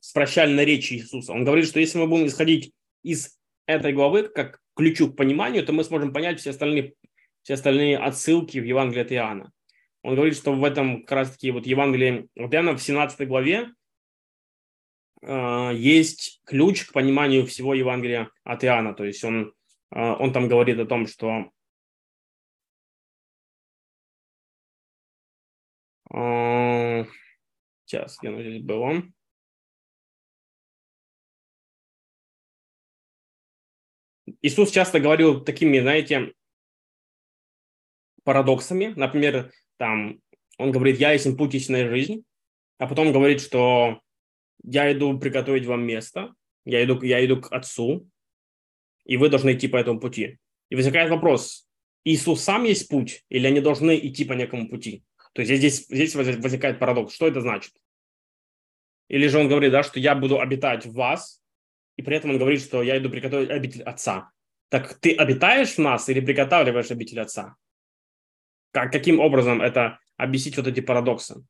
с 0.00 0.12
прощальной 0.12 0.64
речи 0.64 0.94
Иисуса, 0.94 1.32
он 1.32 1.44
говорит, 1.44 1.66
что 1.66 1.80
если 1.80 1.98
мы 1.98 2.06
будем 2.06 2.26
исходить 2.26 2.72
из 3.02 3.38
этой 3.66 3.92
главы 3.92 4.28
как 4.28 4.60
ключу 4.74 5.12
к 5.12 5.16
пониманию, 5.16 5.64
то 5.64 5.72
мы 5.72 5.84
сможем 5.84 6.12
понять 6.12 6.40
все 6.40 6.50
остальные 6.50 6.94
все 7.42 7.54
остальные 7.54 7.98
отсылки 7.98 8.58
в 8.58 8.64
Евангелии 8.64 9.02
от 9.02 9.12
Иоанна. 9.12 9.52
Он 10.02 10.14
говорит, 10.14 10.36
что 10.36 10.52
в 10.52 10.64
этом 10.64 11.02
как 11.02 11.12
раз 11.12 11.32
таки 11.32 11.50
вот 11.50 11.66
Евангелии 11.66 12.28
от 12.36 12.54
Иоанна 12.54 12.72
в 12.74 12.82
17 12.82 13.28
главе 13.28 13.70
э, 15.22 15.70
есть 15.74 16.40
ключ 16.44 16.86
к 16.86 16.92
пониманию 16.92 17.46
всего 17.46 17.74
Евангелия 17.74 18.30
от 18.44 18.64
Иоанна. 18.64 18.94
То 18.94 19.04
есть 19.04 19.22
он, 19.24 19.54
э, 19.94 20.00
он 20.00 20.32
там 20.32 20.48
говорит 20.48 20.78
о 20.78 20.86
том, 20.86 21.06
что 21.06 21.50
э, 26.14 27.04
сейчас, 27.84 28.18
где 28.18 28.28
оно 28.28 28.40
здесь 28.40 28.62
было? 28.62 29.02
Иисус 34.42 34.70
часто 34.70 35.00
говорил 35.00 35.44
такими, 35.44 35.80
знаете, 35.80 36.32
парадоксами. 38.24 38.94
Например, 38.96 39.52
там 39.80 40.20
он 40.58 40.72
говорит, 40.72 41.00
я 41.00 41.12
есть 41.12 41.36
путь, 41.38 41.54
истинная 41.54 41.88
жизнь, 41.88 42.22
а 42.76 42.86
потом 42.86 43.12
говорит, 43.12 43.40
что 43.40 44.02
я 44.62 44.92
иду 44.92 45.18
приготовить 45.18 45.64
вам 45.64 45.86
место, 45.86 46.34
я 46.66 46.84
иду, 46.84 47.00
я 47.02 47.24
иду 47.24 47.40
к 47.40 47.50
Отцу, 47.50 48.06
и 49.06 49.16
вы 49.16 49.30
должны 49.30 49.54
идти 49.54 49.68
по 49.68 49.78
этому 49.78 49.98
пути. 49.98 50.38
И 50.68 50.76
возникает 50.76 51.10
вопрос, 51.10 51.66
Иисус 52.04 52.42
сам 52.42 52.64
есть 52.64 52.88
путь, 52.88 53.24
или 53.30 53.46
они 53.46 53.60
должны 53.60 53.98
идти 53.98 54.26
по 54.26 54.34
некому 54.34 54.68
пути? 54.68 55.02
То 55.32 55.40
есть 55.40 55.54
здесь, 55.56 55.86
здесь 55.86 56.14
возникает 56.14 56.78
парадокс. 56.78 57.14
Что 57.14 57.26
это 57.26 57.40
значит? 57.40 57.72
Или 59.08 59.28
же 59.28 59.38
он 59.38 59.48
говорит, 59.48 59.72
да, 59.72 59.82
что 59.82 59.98
я 59.98 60.14
буду 60.14 60.40
обитать 60.40 60.84
в 60.84 60.92
вас, 60.92 61.40
и 61.96 62.02
при 62.02 62.16
этом 62.16 62.32
он 62.32 62.38
говорит, 62.38 62.60
что 62.60 62.82
я 62.82 62.98
иду 62.98 63.08
приготовить 63.08 63.48
обитель 63.48 63.82
Отца. 63.84 64.30
Так 64.68 65.00
ты 65.00 65.14
обитаешь 65.14 65.76
в 65.76 65.78
нас 65.78 66.06
или 66.10 66.20
приготавливаешь 66.20 66.90
обитель 66.90 67.20
Отца? 67.20 67.56
Как, 68.72 68.92
каким 68.92 69.20
образом 69.20 69.60
это 69.60 69.98
объяснить 70.16 70.56
вот 70.56 70.66
эти 70.66 70.80
парадоксы? 70.80 71.44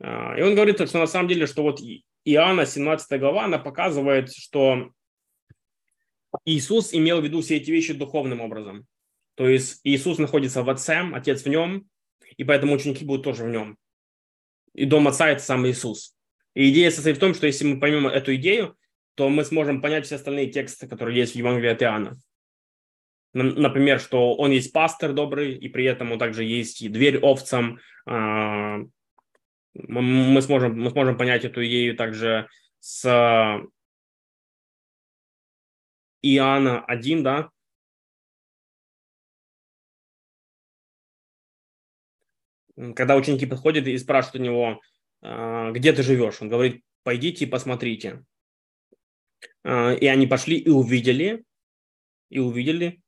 А, 0.00 0.34
и 0.36 0.42
он 0.42 0.54
говорит, 0.54 0.76
что 0.88 0.98
на 0.98 1.06
самом 1.06 1.28
деле, 1.28 1.46
что 1.46 1.62
вот 1.62 1.80
Иоанна 2.24 2.66
17 2.66 3.20
глава, 3.20 3.44
она 3.44 3.58
показывает, 3.58 4.32
что 4.32 4.90
Иисус 6.44 6.92
имел 6.92 7.20
в 7.20 7.24
виду 7.24 7.40
все 7.40 7.56
эти 7.56 7.70
вещи 7.70 7.94
духовным 7.94 8.40
образом. 8.40 8.86
То 9.36 9.48
есть 9.48 9.80
Иисус 9.84 10.18
находится 10.18 10.62
в 10.62 10.70
Отце, 10.70 11.02
Отец 11.12 11.42
в 11.42 11.48
нем, 11.48 11.86
и 12.36 12.44
поэтому 12.44 12.74
ученики 12.74 13.04
будут 13.04 13.24
тоже 13.24 13.44
в 13.44 13.48
нем. 13.48 13.76
И 14.74 14.84
дом 14.84 15.08
Отца– 15.08 15.28
это 15.30 15.42
сам 15.42 15.66
Иисус. 15.66 16.16
И 16.54 16.70
идея 16.70 16.90
состоит 16.90 17.18
в 17.18 17.20
том, 17.20 17.34
что 17.34 17.46
если 17.46 17.66
мы 17.66 17.78
поймем 17.78 18.06
эту 18.06 18.34
идею, 18.36 18.76
то 19.14 19.28
мы 19.28 19.44
сможем 19.44 19.80
понять 19.80 20.06
все 20.06 20.16
остальные 20.16 20.50
тексты, 20.50 20.86
которые 20.86 21.18
есть 21.18 21.32
в 21.32 21.36
Евангелии 21.36 21.70
от 21.70 21.82
Иоанна. 21.82 22.16
Например, 23.38 24.00
что 24.00 24.34
он 24.34 24.50
есть 24.50 24.72
пастор 24.72 25.12
добрый, 25.12 25.54
и 25.54 25.68
при 25.68 25.84
этом 25.84 26.10
он 26.10 26.18
также 26.18 26.42
есть 26.42 26.90
дверь 26.90 27.18
овцам, 27.18 27.78
а, 28.06 28.78
мы 29.74 30.40
сможем, 30.40 30.80
мы 30.80 30.88
сможем 30.90 31.18
понять 31.18 31.44
эту 31.44 31.62
идею 31.66 31.94
также 31.96 32.48
с 32.80 33.04
Иоанна 36.22 36.82
1, 36.86 37.22
да, 37.22 37.50
когда 42.94 43.16
ученики 43.16 43.44
подходят 43.44 43.86
и 43.86 43.98
спрашивают 43.98 44.40
у 44.40 44.44
него, 44.44 44.80
«А, 45.20 45.72
где 45.72 45.92
ты 45.92 46.02
живешь, 46.02 46.40
он 46.40 46.48
говорит, 46.48 46.82
пойдите 47.02 47.44
и 47.44 47.48
посмотрите. 47.48 48.24
А, 49.62 49.92
и 49.92 50.06
они 50.06 50.26
пошли 50.26 50.56
и 50.56 50.70
увидели, 50.70 51.44
и 52.30 52.38
увидели, 52.38 53.02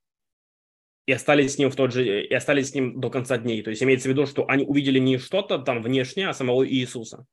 и 1.09 1.13
остались 1.13 1.55
с 1.55 1.59
ним 1.59 1.71
в 1.71 1.75
тот 1.75 1.95
же, 1.95 2.23
и 2.23 2.35
остались 2.35 2.69
с 2.69 2.75
ним 2.75 3.01
до 3.01 3.09
конца 3.09 3.39
дней. 3.39 3.63
То 3.63 3.71
есть 3.71 3.83
имеется 3.83 4.09
в 4.09 4.13
виду, 4.13 4.27
что 4.27 4.47
они 4.47 4.67
увидели 4.67 4.99
не 4.99 5.17
что-то 5.17 5.59
там 5.59 5.81
внешнее, 5.81 6.29
а 6.29 6.35
самого 6.35 6.69
Иисуса. 6.69 7.25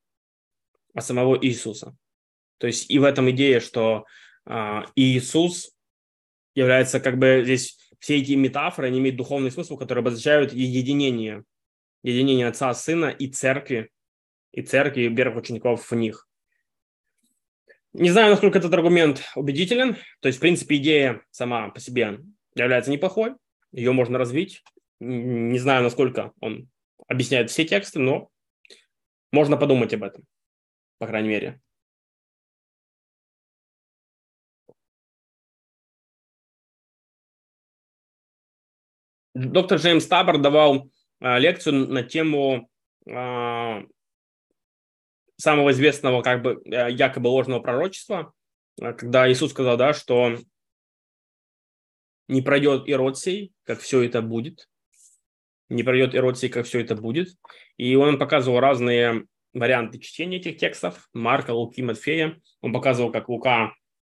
А 0.94 1.02
самого 1.02 1.38
Иисуса. 1.46 1.94
То 2.58 2.68
есть 2.68 2.90
и 2.90 3.00
в 3.00 3.04
этом 3.04 3.30
идея, 3.32 3.60
что 3.60 4.06
а, 4.46 4.86
Иисус 4.96 5.76
является 6.56 7.02
как 7.02 7.18
бы 7.18 7.42
здесь 7.44 7.78
все 8.00 8.16
эти 8.16 8.32
метафоры, 8.32 8.88
они 8.88 9.00
имеют 9.00 9.18
духовный 9.18 9.52
смысл, 9.52 9.76
который 9.76 10.00
обозначают 10.00 10.54
единение, 10.54 11.44
единение 12.02 12.48
Отца, 12.48 12.74
Сына 12.74 13.08
и 13.08 13.28
Церкви, 13.28 13.90
и 14.54 14.62
Церкви, 14.62 15.02
и 15.02 15.14
первых 15.14 15.44
учеников 15.44 15.92
в 15.92 15.96
них. 15.98 16.30
Не 17.92 18.10
знаю, 18.10 18.30
насколько 18.30 18.58
этот 18.58 18.74
аргумент 18.74 19.22
убедителен. 19.36 19.98
То 20.22 20.28
есть, 20.30 20.38
в 20.38 20.42
принципе, 20.42 20.78
идея 20.78 21.24
сама 21.30 21.72
по 21.72 21.82
себе 21.82 22.22
является 22.56 22.90
неплохой 22.90 23.36
ее 23.76 23.92
можно 23.92 24.18
развить. 24.18 24.64
Не 25.00 25.60
знаю, 25.60 25.84
насколько 25.84 26.32
он 26.40 26.70
объясняет 27.08 27.52
все 27.52 27.66
тексты, 27.66 28.00
но 28.00 28.30
можно 29.32 29.58
подумать 29.58 29.94
об 29.94 30.04
этом, 30.04 30.24
по 30.98 31.08
крайней 31.08 31.30
мере. 31.30 31.62
Доктор 39.34 39.80
Джеймс 39.80 40.08
Табор 40.08 40.38
давал 40.38 40.90
э, 41.20 41.40
лекцию 41.40 41.90
на 41.90 42.04
тему 42.04 42.70
э, 43.06 43.84
самого 45.36 45.72
известного 45.72 46.22
как 46.22 46.42
бы 46.42 46.62
э, 46.64 46.92
якобы 46.92 47.28
ложного 47.28 47.60
пророчества, 47.60 48.34
э, 48.82 48.94
когда 48.94 49.30
Иисус 49.30 49.52
сказал, 49.52 49.76
да, 49.76 49.94
что 49.94 50.38
не 52.28 52.42
пройдет 52.42 52.88
и 52.88 53.16
сей, 53.16 53.54
как 53.64 53.80
все 53.80 54.04
это 54.04 54.22
будет. 54.22 54.68
Не 55.70 55.84
пройдет 55.84 56.14
и 56.14 56.36
сей, 56.36 56.50
как 56.50 56.66
все 56.66 56.82
это 56.82 56.96
будет. 56.96 57.30
И 57.78 57.96
он 57.96 58.18
показывал 58.18 58.60
разные 58.60 59.26
варианты 59.54 60.00
чтения 60.00 60.38
этих 60.38 60.58
текстов. 60.58 61.10
Марка, 61.14 61.52
Луки, 61.52 61.82
Матфея. 61.82 62.40
Он 62.62 62.74
показывал, 62.74 63.12
как 63.12 63.30
Лука 63.30 63.74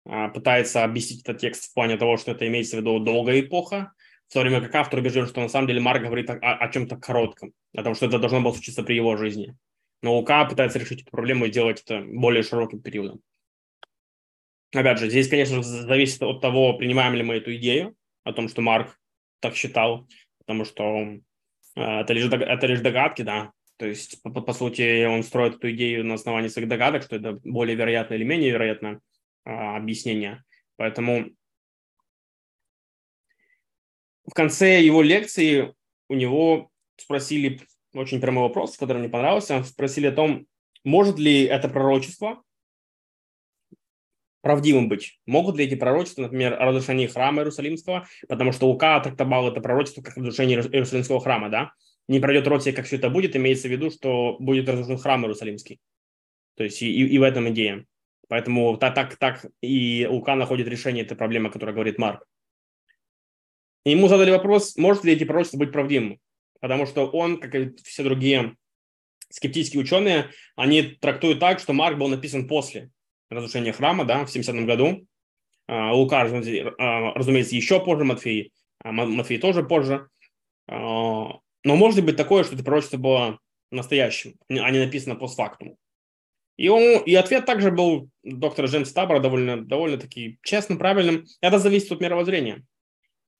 а, 0.04 0.28
пытается 0.28 0.84
объяснить 0.84 1.22
этот 1.22 1.38
текст 1.38 1.70
в 1.70 1.74
плане 1.74 1.96
того, 1.96 2.16
что 2.16 2.32
это 2.32 2.46
имеется 2.46 2.76
в 2.76 2.80
виду 2.80 2.98
долгая 3.00 3.40
эпоха, 3.40 3.92
в 4.28 4.32
то 4.32 4.40
время 4.40 4.60
как 4.60 4.74
автор 4.74 5.00
убежден, 5.00 5.26
что 5.26 5.40
на 5.40 5.48
самом 5.48 5.68
деле 5.68 5.80
Марк 5.80 6.02
говорит 6.02 6.30
о, 6.30 6.36
о 6.36 6.68
чем-то 6.72 6.96
коротком, 6.96 7.52
о 7.74 7.82
том, 7.82 7.94
что 7.94 8.06
это 8.06 8.18
должно 8.18 8.40
было 8.40 8.52
случиться 8.52 8.82
при 8.82 8.94
его 8.94 9.16
жизни. 9.16 9.56
Но 10.02 10.16
Лука 10.16 10.44
пытается 10.44 10.78
решить 10.78 11.02
эту 11.02 11.10
проблему 11.10 11.46
и 11.46 11.50
делать 11.50 11.82
это 11.84 12.02
более 12.06 12.42
широким 12.42 12.80
периодом. 12.80 13.20
Опять 14.74 14.98
же, 14.98 15.08
здесь, 15.08 15.28
конечно, 15.28 15.62
зависит 15.62 16.22
от 16.22 16.40
того, 16.40 16.74
принимаем 16.74 17.14
ли 17.14 17.22
мы 17.22 17.36
эту 17.36 17.54
идею, 17.56 17.96
о 18.24 18.32
том, 18.32 18.48
что 18.48 18.62
Марк 18.62 18.98
так 19.40 19.54
считал, 19.54 20.08
потому 20.38 20.64
что 20.64 20.84
э, 20.84 21.20
это, 21.76 22.12
лишь, 22.12 22.26
это 22.26 22.66
лишь 22.66 22.80
догадки, 22.80 23.22
да. 23.22 23.52
То 23.76 23.86
есть, 23.86 24.22
по, 24.22 24.30
по 24.30 24.52
сути, 24.52 25.04
он 25.04 25.22
строит 25.22 25.56
эту 25.56 25.70
идею 25.72 26.04
на 26.04 26.14
основании 26.14 26.48
своих 26.48 26.68
догадок, 26.68 27.02
что 27.02 27.16
это 27.16 27.38
более 27.44 27.76
вероятное 27.76 28.16
или 28.16 28.24
менее 28.24 28.50
вероятное 28.50 29.00
а, 29.44 29.76
объяснение. 29.76 30.42
Поэтому 30.76 31.26
в 34.26 34.34
конце 34.34 34.80
его 34.82 35.02
лекции 35.02 35.74
у 36.08 36.14
него 36.14 36.70
спросили 36.96 37.60
очень 37.94 38.20
прямой 38.20 38.44
вопрос, 38.44 38.76
который 38.76 38.98
мне 38.98 39.08
понравился. 39.08 39.62
Спросили 39.62 40.06
о 40.06 40.12
том, 40.12 40.46
может 40.84 41.18
ли 41.18 41.44
это 41.44 41.68
пророчество 41.68 42.42
правдивым 44.46 44.88
быть. 44.88 45.18
Могут 45.26 45.56
ли 45.56 45.64
эти 45.64 45.74
пророчества, 45.74 46.22
например, 46.22 46.54
о 46.54 46.66
разрушении 46.66 47.08
храма 47.08 47.40
Иерусалимского, 47.40 48.06
потому 48.28 48.52
что 48.52 48.68
Лука 48.68 49.00
трактовал 49.00 49.48
это 49.48 49.60
пророчество 49.60 50.02
как 50.02 50.16
разрушение 50.16 50.60
Иерусалимского 50.60 51.20
храма, 51.20 51.48
да? 51.48 51.72
Не 52.06 52.20
пройдет 52.20 52.46
род 52.46 52.62
как 52.62 52.86
все 52.86 52.94
это 52.94 53.10
будет, 53.10 53.34
имеется 53.34 53.66
в 53.66 53.72
виду, 53.72 53.90
что 53.90 54.36
будет 54.38 54.68
разрушен 54.68 54.98
храм 54.98 55.22
Иерусалимский. 55.22 55.80
То 56.56 56.62
есть 56.62 56.80
и, 56.80 56.92
и 56.92 57.18
в 57.18 57.24
этом 57.24 57.48
идея. 57.48 57.86
Поэтому 58.28 58.76
так, 58.76 58.94
так, 58.94 59.16
так 59.16 59.46
и 59.62 60.06
Лука 60.08 60.36
находит 60.36 60.68
решение 60.68 61.04
этой 61.04 61.16
проблемы, 61.16 61.48
о 61.48 61.52
которой 61.52 61.74
говорит 61.74 61.98
Марк. 61.98 62.24
И 63.84 63.90
ему 63.90 64.06
задали 64.06 64.30
вопрос, 64.30 64.76
может 64.76 65.02
ли 65.02 65.12
эти 65.12 65.24
пророчества 65.24 65.58
быть 65.58 65.72
правдивыми? 65.72 66.20
Потому 66.60 66.86
что 66.86 67.08
он, 67.08 67.40
как 67.40 67.52
и 67.56 67.74
все 67.82 68.04
другие 68.04 68.54
скептические 69.28 69.82
ученые, 69.82 70.30
они 70.54 70.82
трактуют 70.82 71.40
так, 71.40 71.58
что 71.58 71.72
Марк 71.72 71.98
был 71.98 72.06
написан 72.06 72.46
после 72.46 72.90
разрушения 73.30 73.72
храма, 73.72 74.04
да, 74.04 74.24
в 74.24 74.30
70 74.30 74.66
году. 74.66 75.06
А, 75.68 75.92
Лука, 75.92 76.20
а, 76.20 77.12
разумеется, 77.14 77.56
еще 77.56 77.84
позже, 77.84 78.04
Матфей, 78.04 78.52
а, 78.82 78.92
Матфей 78.92 79.38
тоже 79.38 79.62
позже. 79.62 80.08
Но 80.68 81.42
может 81.64 82.04
быть 82.04 82.16
такое, 82.16 82.44
что 82.44 82.54
это 82.54 82.64
пророчество 82.64 82.96
было 82.96 83.38
настоящим, 83.70 84.34
а 84.48 84.70
не 84.70 84.78
написано 84.78 85.16
постфактум. 85.16 85.76
И, 86.56 86.68
он, 86.68 87.02
и 87.04 87.14
ответ 87.14 87.44
также 87.44 87.70
был 87.70 88.08
доктора 88.22 88.66
Джеймса 88.66 88.94
Табора 88.94 89.20
довольно, 89.20 89.64
довольно-таки 89.64 90.38
честным, 90.42 90.78
правильным. 90.78 91.24
Это 91.40 91.58
зависит 91.58 91.92
от 91.92 92.00
мировоззрения. 92.00 92.64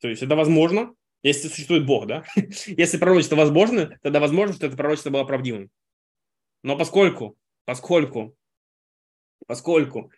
То 0.01 0.09
есть 0.09 0.23
это 0.23 0.37
возможно, 0.37 0.95
если 1.23 1.49
существует 1.49 1.87
Бог, 1.87 2.07
да? 2.07 2.25
если 2.67 2.99
пророчество 2.99 3.37
возможно, 3.37 3.99
тогда 4.03 4.21
возможно, 4.21 4.55
что 4.55 4.67
это 4.67 4.77
пророчество 4.77 5.11
было 5.11 5.25
правдивым. 5.25 5.71
Но 6.63 6.77
поскольку, 6.77 7.37
поскольку 7.65 8.37
поскольку 9.47 10.11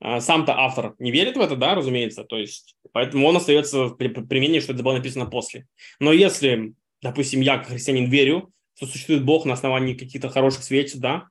а, 0.00 0.20
сам-то 0.20 0.54
автор 0.58 0.94
не 0.98 1.10
верит 1.10 1.36
в 1.36 1.40
это, 1.40 1.56
да, 1.56 1.74
разумеется, 1.74 2.24
то 2.24 2.38
есть, 2.38 2.76
поэтому 2.92 3.26
он 3.26 3.36
остается 3.36 3.88
при, 3.90 4.08
при 4.08 4.38
мнении, 4.38 4.60
что 4.60 4.72
это 4.72 4.82
было 4.82 4.94
написано 4.94 5.26
после. 5.26 5.66
Но 5.98 6.12
если, 6.12 6.74
допустим, 7.02 7.40
я, 7.40 7.58
как 7.58 7.68
христианин, 7.68 8.10
верю, 8.10 8.52
что 8.76 8.86
существует 8.86 9.24
Бог 9.24 9.44
на 9.44 9.52
основании 9.52 9.94
каких-то 9.94 10.30
хороших 10.30 10.64
свидетельств, 10.64 11.00
да, 11.00 11.28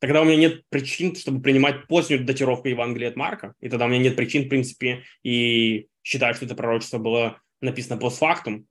тогда 0.00 0.22
у 0.22 0.24
меня 0.24 0.36
нет 0.36 0.62
причин, 0.68 1.14
чтобы 1.14 1.40
принимать 1.40 1.86
позднюю 1.86 2.24
датировку 2.24 2.68
Евангелия 2.68 3.10
от 3.10 3.16
Марка, 3.16 3.54
и 3.60 3.68
тогда 3.68 3.86
у 3.86 3.88
меня 3.88 4.00
нет 4.00 4.16
причин, 4.16 4.44
в 4.44 4.48
принципе, 4.48 5.04
и 5.22 5.86
считать, 6.02 6.36
что 6.36 6.44
это 6.44 6.56
пророчество 6.56 6.98
было 6.98 7.40
написано 7.60 7.98
постфактум. 7.98 8.66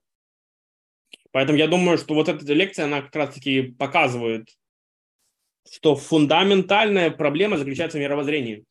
Поэтому 1.32 1.58
я 1.58 1.66
думаю, 1.66 1.98
что 1.98 2.14
вот 2.14 2.28
эта 2.28 2.52
лекция, 2.52 2.84
она 2.84 3.02
как 3.02 3.16
раз-таки 3.16 3.62
показывает, 3.62 4.48
что 5.70 5.96
фундаментальная 5.96 7.10
проблема 7.10 7.56
заключается 7.58 7.98
в 7.98 8.00
мировоззрении. 8.00 8.64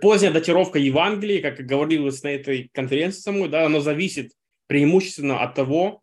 Поздняя 0.00 0.32
датировка 0.32 0.78
Евангелия, 0.78 1.40
как 1.40 1.64
говорилось 1.66 2.22
на 2.22 2.28
этой 2.28 2.70
конференции 2.72 3.20
самой, 3.20 3.48
да, 3.48 3.66
оно 3.66 3.80
зависит 3.80 4.32
преимущественно 4.66 5.42
от 5.42 5.54
того, 5.54 6.02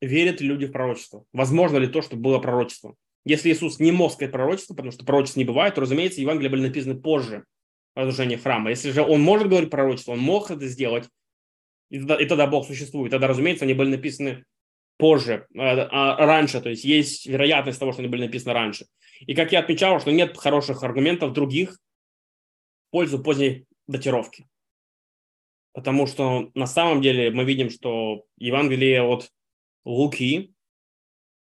верят 0.00 0.40
ли 0.40 0.48
люди 0.48 0.66
в 0.66 0.72
пророчество. 0.72 1.24
Возможно 1.32 1.78
ли 1.78 1.86
то, 1.86 2.02
что 2.02 2.16
было 2.16 2.38
пророчество. 2.38 2.94
Если 3.24 3.50
Иисус 3.50 3.80
не 3.80 3.92
мог 3.92 4.12
сказать 4.12 4.32
пророчество, 4.32 4.74
потому 4.74 4.92
что 4.92 5.04
пророчеств 5.04 5.36
не 5.36 5.44
бывает, 5.44 5.74
то, 5.74 5.80
разумеется, 5.80 6.20
Евангелия 6.20 6.50
были 6.50 6.62
написаны 6.62 6.94
позже 7.00 7.44
разрушения 7.94 8.36
храма. 8.36 8.70
Если 8.70 8.90
же 8.90 9.02
он 9.02 9.20
может 9.20 9.48
говорить 9.48 9.70
пророчество, 9.70 10.12
он 10.12 10.20
мог 10.20 10.50
это 10.50 10.66
сделать, 10.68 11.08
и 11.90 11.98
тогда, 11.98 12.20
и 12.20 12.26
тогда 12.26 12.46
Бог 12.46 12.66
существует. 12.66 13.10
Тогда, 13.10 13.26
разумеется, 13.26 13.64
они 13.64 13.74
были 13.74 13.90
написаны 13.90 14.44
позже, 14.96 15.46
а, 15.56 16.16
а, 16.16 16.26
раньше, 16.26 16.60
то 16.60 16.70
есть 16.70 16.84
есть 16.84 17.26
вероятность 17.26 17.78
того, 17.78 17.92
что 17.92 18.02
они 18.02 18.10
были 18.10 18.26
написаны 18.26 18.54
раньше. 18.54 18.86
И 19.20 19.34
как 19.34 19.52
я 19.52 19.60
отмечал, 19.60 20.00
что 20.00 20.10
нет 20.10 20.36
хороших 20.36 20.82
аргументов 20.82 21.32
других 21.32 21.72
в 21.72 22.90
пользу 22.92 23.22
поздней 23.22 23.66
датировки. 23.86 24.46
Потому 25.72 26.06
что 26.06 26.50
на 26.54 26.66
самом 26.66 27.02
деле 27.02 27.30
мы 27.30 27.44
видим, 27.44 27.68
что 27.68 28.24
Евангелие 28.38 29.02
от 29.02 29.30
Луки, 29.84 30.54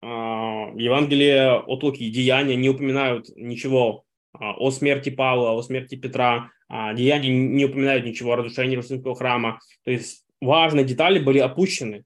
а, 0.02 0.72
Евангелие 0.74 1.52
от 1.52 1.82
Луки, 1.82 2.10
деяния 2.10 2.56
не 2.56 2.68
упоминают 2.68 3.28
ничего 3.36 4.04
о 4.32 4.70
смерти 4.70 5.10
Павла, 5.10 5.52
о 5.52 5.62
смерти 5.62 5.96
Петра, 5.96 6.50
деяния 6.68 7.30
не 7.30 7.64
упоминают 7.64 8.04
ничего 8.04 8.32
о 8.32 8.36
разрушении 8.36 8.72
Иерусалимского 8.72 9.16
храма. 9.16 9.58
То 9.84 9.90
есть 9.90 10.22
важные 10.40 10.84
детали 10.84 11.18
были 11.18 11.38
опущены 11.38 12.04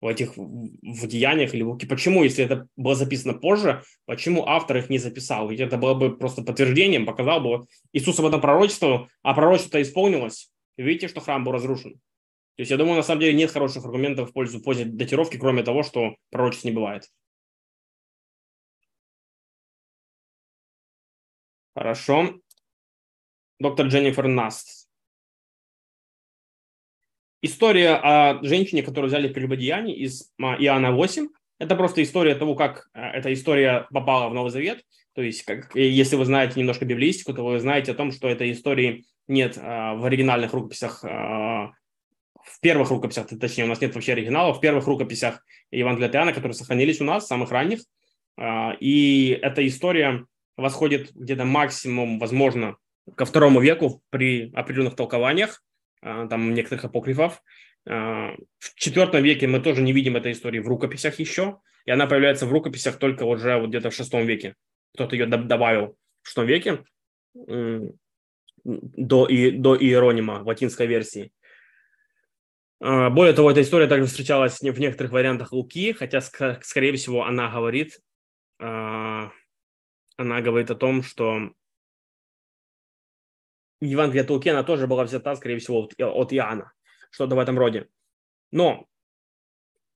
в 0.00 0.06
этих 0.06 0.36
в 0.36 1.06
деяниях 1.06 1.54
или 1.54 1.62
в 1.62 1.68
Луки. 1.68 1.86
Почему, 1.86 2.24
если 2.24 2.44
это 2.44 2.66
было 2.76 2.94
записано 2.94 3.34
позже, 3.34 3.82
почему 4.06 4.46
автор 4.46 4.78
их 4.78 4.90
не 4.90 4.98
записал? 4.98 5.48
Ведь 5.48 5.60
это 5.60 5.76
было 5.76 5.94
бы 5.94 6.16
просто 6.16 6.42
подтверждением, 6.42 7.06
показал 7.06 7.40
бы 7.40 7.66
Иисус 7.92 8.18
об 8.18 8.26
этом 8.26 8.40
пророчествовал, 8.40 9.08
а 9.22 9.34
пророчество 9.34 9.80
исполнилось. 9.80 10.50
И 10.76 10.82
видите, 10.82 11.08
что 11.08 11.20
храм 11.20 11.44
был 11.44 11.52
разрушен. 11.52 11.94
То 12.56 12.62
есть 12.62 12.70
я 12.70 12.76
думаю, 12.76 12.96
на 12.96 13.02
самом 13.02 13.20
деле 13.20 13.34
нет 13.34 13.50
хороших 13.50 13.84
аргументов 13.84 14.30
в 14.30 14.32
пользу 14.32 14.60
поздней 14.60 14.84
датировки, 14.84 15.36
кроме 15.36 15.62
того, 15.62 15.82
что 15.82 16.16
пророчеств 16.30 16.64
не 16.64 16.72
бывает. 16.72 17.04
Хорошо. 21.74 22.40
Доктор 23.58 23.86
Дженнифер 23.86 24.26
Наст. 24.28 24.79
История 27.42 27.94
о 27.94 28.38
женщине, 28.42 28.82
которую 28.82 29.08
взяли 29.08 29.28
в 29.28 29.32
прелюбодеянии 29.32 29.96
из 29.96 30.30
а, 30.38 30.56
Иоанна 30.56 30.92
8. 30.92 31.28
Это 31.58 31.74
просто 31.74 32.02
история 32.02 32.34
того, 32.34 32.54
как 32.54 32.90
а, 32.92 33.12
эта 33.12 33.32
история 33.32 33.86
попала 33.90 34.28
в 34.28 34.34
Новый 34.34 34.50
Завет. 34.50 34.84
То 35.14 35.22
есть, 35.22 35.44
как, 35.44 35.74
если 35.74 36.16
вы 36.16 36.26
знаете 36.26 36.60
немножко 36.60 36.84
библистику, 36.84 37.32
то 37.32 37.42
вы 37.42 37.58
знаете 37.58 37.92
о 37.92 37.94
том, 37.94 38.12
что 38.12 38.28
этой 38.28 38.52
истории 38.52 39.06
нет 39.26 39.58
а, 39.58 39.94
в 39.94 40.04
оригинальных 40.04 40.52
рукописях, 40.52 41.02
в 41.02 42.60
первых 42.60 42.90
рукописях, 42.90 43.26
точнее, 43.28 43.64
у 43.64 43.68
нас 43.68 43.80
нет 43.80 43.94
вообще 43.94 44.12
оригинала, 44.12 44.52
в 44.52 44.60
первых 44.60 44.86
рукописях 44.86 45.42
Евангелия 45.70 46.10
Иоанна, 46.10 46.34
которые 46.34 46.54
сохранились 46.54 47.00
у 47.00 47.04
нас, 47.04 47.26
самых 47.26 47.52
ранних. 47.52 47.80
И 48.80 49.38
эта 49.42 49.66
история 49.66 50.24
восходит 50.56 51.12
где-то 51.14 51.44
максимум, 51.44 52.18
возможно, 52.18 52.76
ко 53.14 53.24
второму 53.24 53.60
веку 53.60 54.02
при 54.10 54.50
определенных 54.54 54.96
толкованиях. 54.96 55.62
А, 56.02 56.26
там 56.26 56.54
некоторых 56.54 56.84
апокрифов. 56.84 57.42
А, 57.88 58.34
в 58.58 58.74
четвертом 58.74 59.22
веке 59.22 59.46
мы 59.46 59.60
тоже 59.60 59.82
не 59.82 59.92
видим 59.92 60.16
этой 60.16 60.32
истории 60.32 60.60
в 60.60 60.68
рукописях 60.68 61.18
еще, 61.18 61.60
и 61.86 61.90
она 61.90 62.06
появляется 62.06 62.46
в 62.46 62.52
рукописях 62.52 62.98
только 62.98 63.24
уже 63.24 63.56
вот 63.58 63.68
где-то 63.68 63.90
в 63.90 63.94
шестом 63.94 64.26
веке. 64.26 64.54
Кто-то 64.94 65.14
ее 65.16 65.26
добавил 65.26 65.96
в 66.22 66.28
шестом 66.28 66.46
веке 66.46 66.84
до, 67.34 69.26
и, 69.26 69.50
до 69.50 69.76
Иеронима 69.76 70.40
в 70.40 70.46
латинской 70.46 70.86
версии. 70.86 71.32
А, 72.80 73.10
более 73.10 73.34
того, 73.34 73.50
эта 73.50 73.60
история 73.62 73.86
также 73.86 74.06
встречалась 74.06 74.58
в 74.60 74.80
некоторых 74.80 75.12
вариантах 75.12 75.52
Луки, 75.52 75.92
хотя, 75.92 76.20
скорее 76.20 76.94
всего, 76.94 77.24
она 77.24 77.50
говорит, 77.50 78.00
она 78.58 79.30
говорит 80.18 80.70
о 80.70 80.74
том, 80.74 81.02
что 81.02 81.52
Евангелие 83.80 84.52
она 84.52 84.62
тоже 84.62 84.86
была 84.86 85.04
взята, 85.04 85.34
скорее 85.36 85.58
всего, 85.58 85.88
от 85.98 86.32
Иоанна, 86.32 86.72
что-то 87.10 87.34
в 87.34 87.38
этом 87.38 87.58
роде. 87.58 87.88
Но 88.52 88.86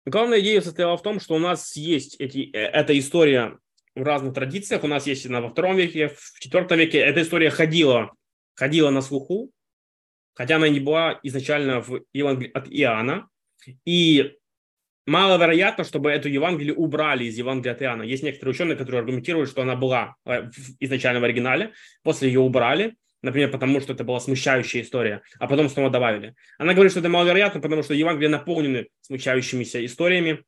главная 0.07 0.41
идея 0.41 0.61
состояла 0.61 0.97
в 0.97 1.03
том, 1.03 1.21
что 1.21 1.35
у 1.35 1.39
нас 1.39 1.77
есть 1.77 2.17
эти, 2.19 2.51
э, 2.53 2.59
эта 2.59 2.99
история 2.99 3.59
в 3.95 4.03
разных 4.03 4.35
традициях. 4.35 4.85
У 4.85 4.89
нас 4.89 5.07
есть 5.07 5.27
она 5.27 5.41
во 5.41 5.51
втором 5.51 5.77
веке, 5.77 6.09
в 6.09 6.41
четвертом 6.41 6.79
веке. 6.79 6.99
Эта 6.99 7.23
история 7.23 7.51
ходила, 7.51 8.13
ходила 8.55 8.91
на 8.91 9.03
слуху, 9.03 9.51
хотя 10.35 10.57
она 10.57 10.69
не 10.69 10.81
была 10.81 11.21
изначально 11.23 11.81
в 11.81 12.03
Евангелии 12.13 12.51
от 12.53 12.69
Иоанна. 12.69 13.29
И 13.85 14.37
маловероятно, 15.07 15.85
чтобы 15.85 16.11
эту 16.11 16.29
Евангелие 16.29 16.75
убрали 16.75 17.25
из 17.25 17.37
Евангелия 17.37 17.75
от 17.75 17.83
Иоанна. 17.83 18.03
Есть 18.03 18.23
некоторые 18.23 18.55
ученые, 18.55 18.77
которые 18.77 19.01
аргументируют, 19.01 19.51
что 19.51 19.63
она 19.63 19.77
была 19.77 20.17
э, 20.25 20.51
изначально 20.81 21.21
в 21.21 21.25
оригинале, 21.25 21.73
после 22.03 22.29
ее 22.29 22.41
убрали 22.41 22.97
например, 23.25 23.51
потому 23.51 23.81
что 23.81 23.93
это 23.93 24.05
была 24.05 24.21
смущающая 24.21 24.83
история, 24.83 25.23
а 25.39 25.49
потом 25.49 25.69
снова 25.69 25.91
добавили. 25.91 26.35
Она 26.59 26.75
говорит, 26.75 26.93
что 26.93 27.01
это 27.01 27.09
маловероятно, 27.09 27.61
потому 27.61 27.83
что 27.83 27.95
Евангелие 27.95 28.29
наполнены 28.29 28.89
смущающимися 29.01 29.85
историями, 29.85 30.45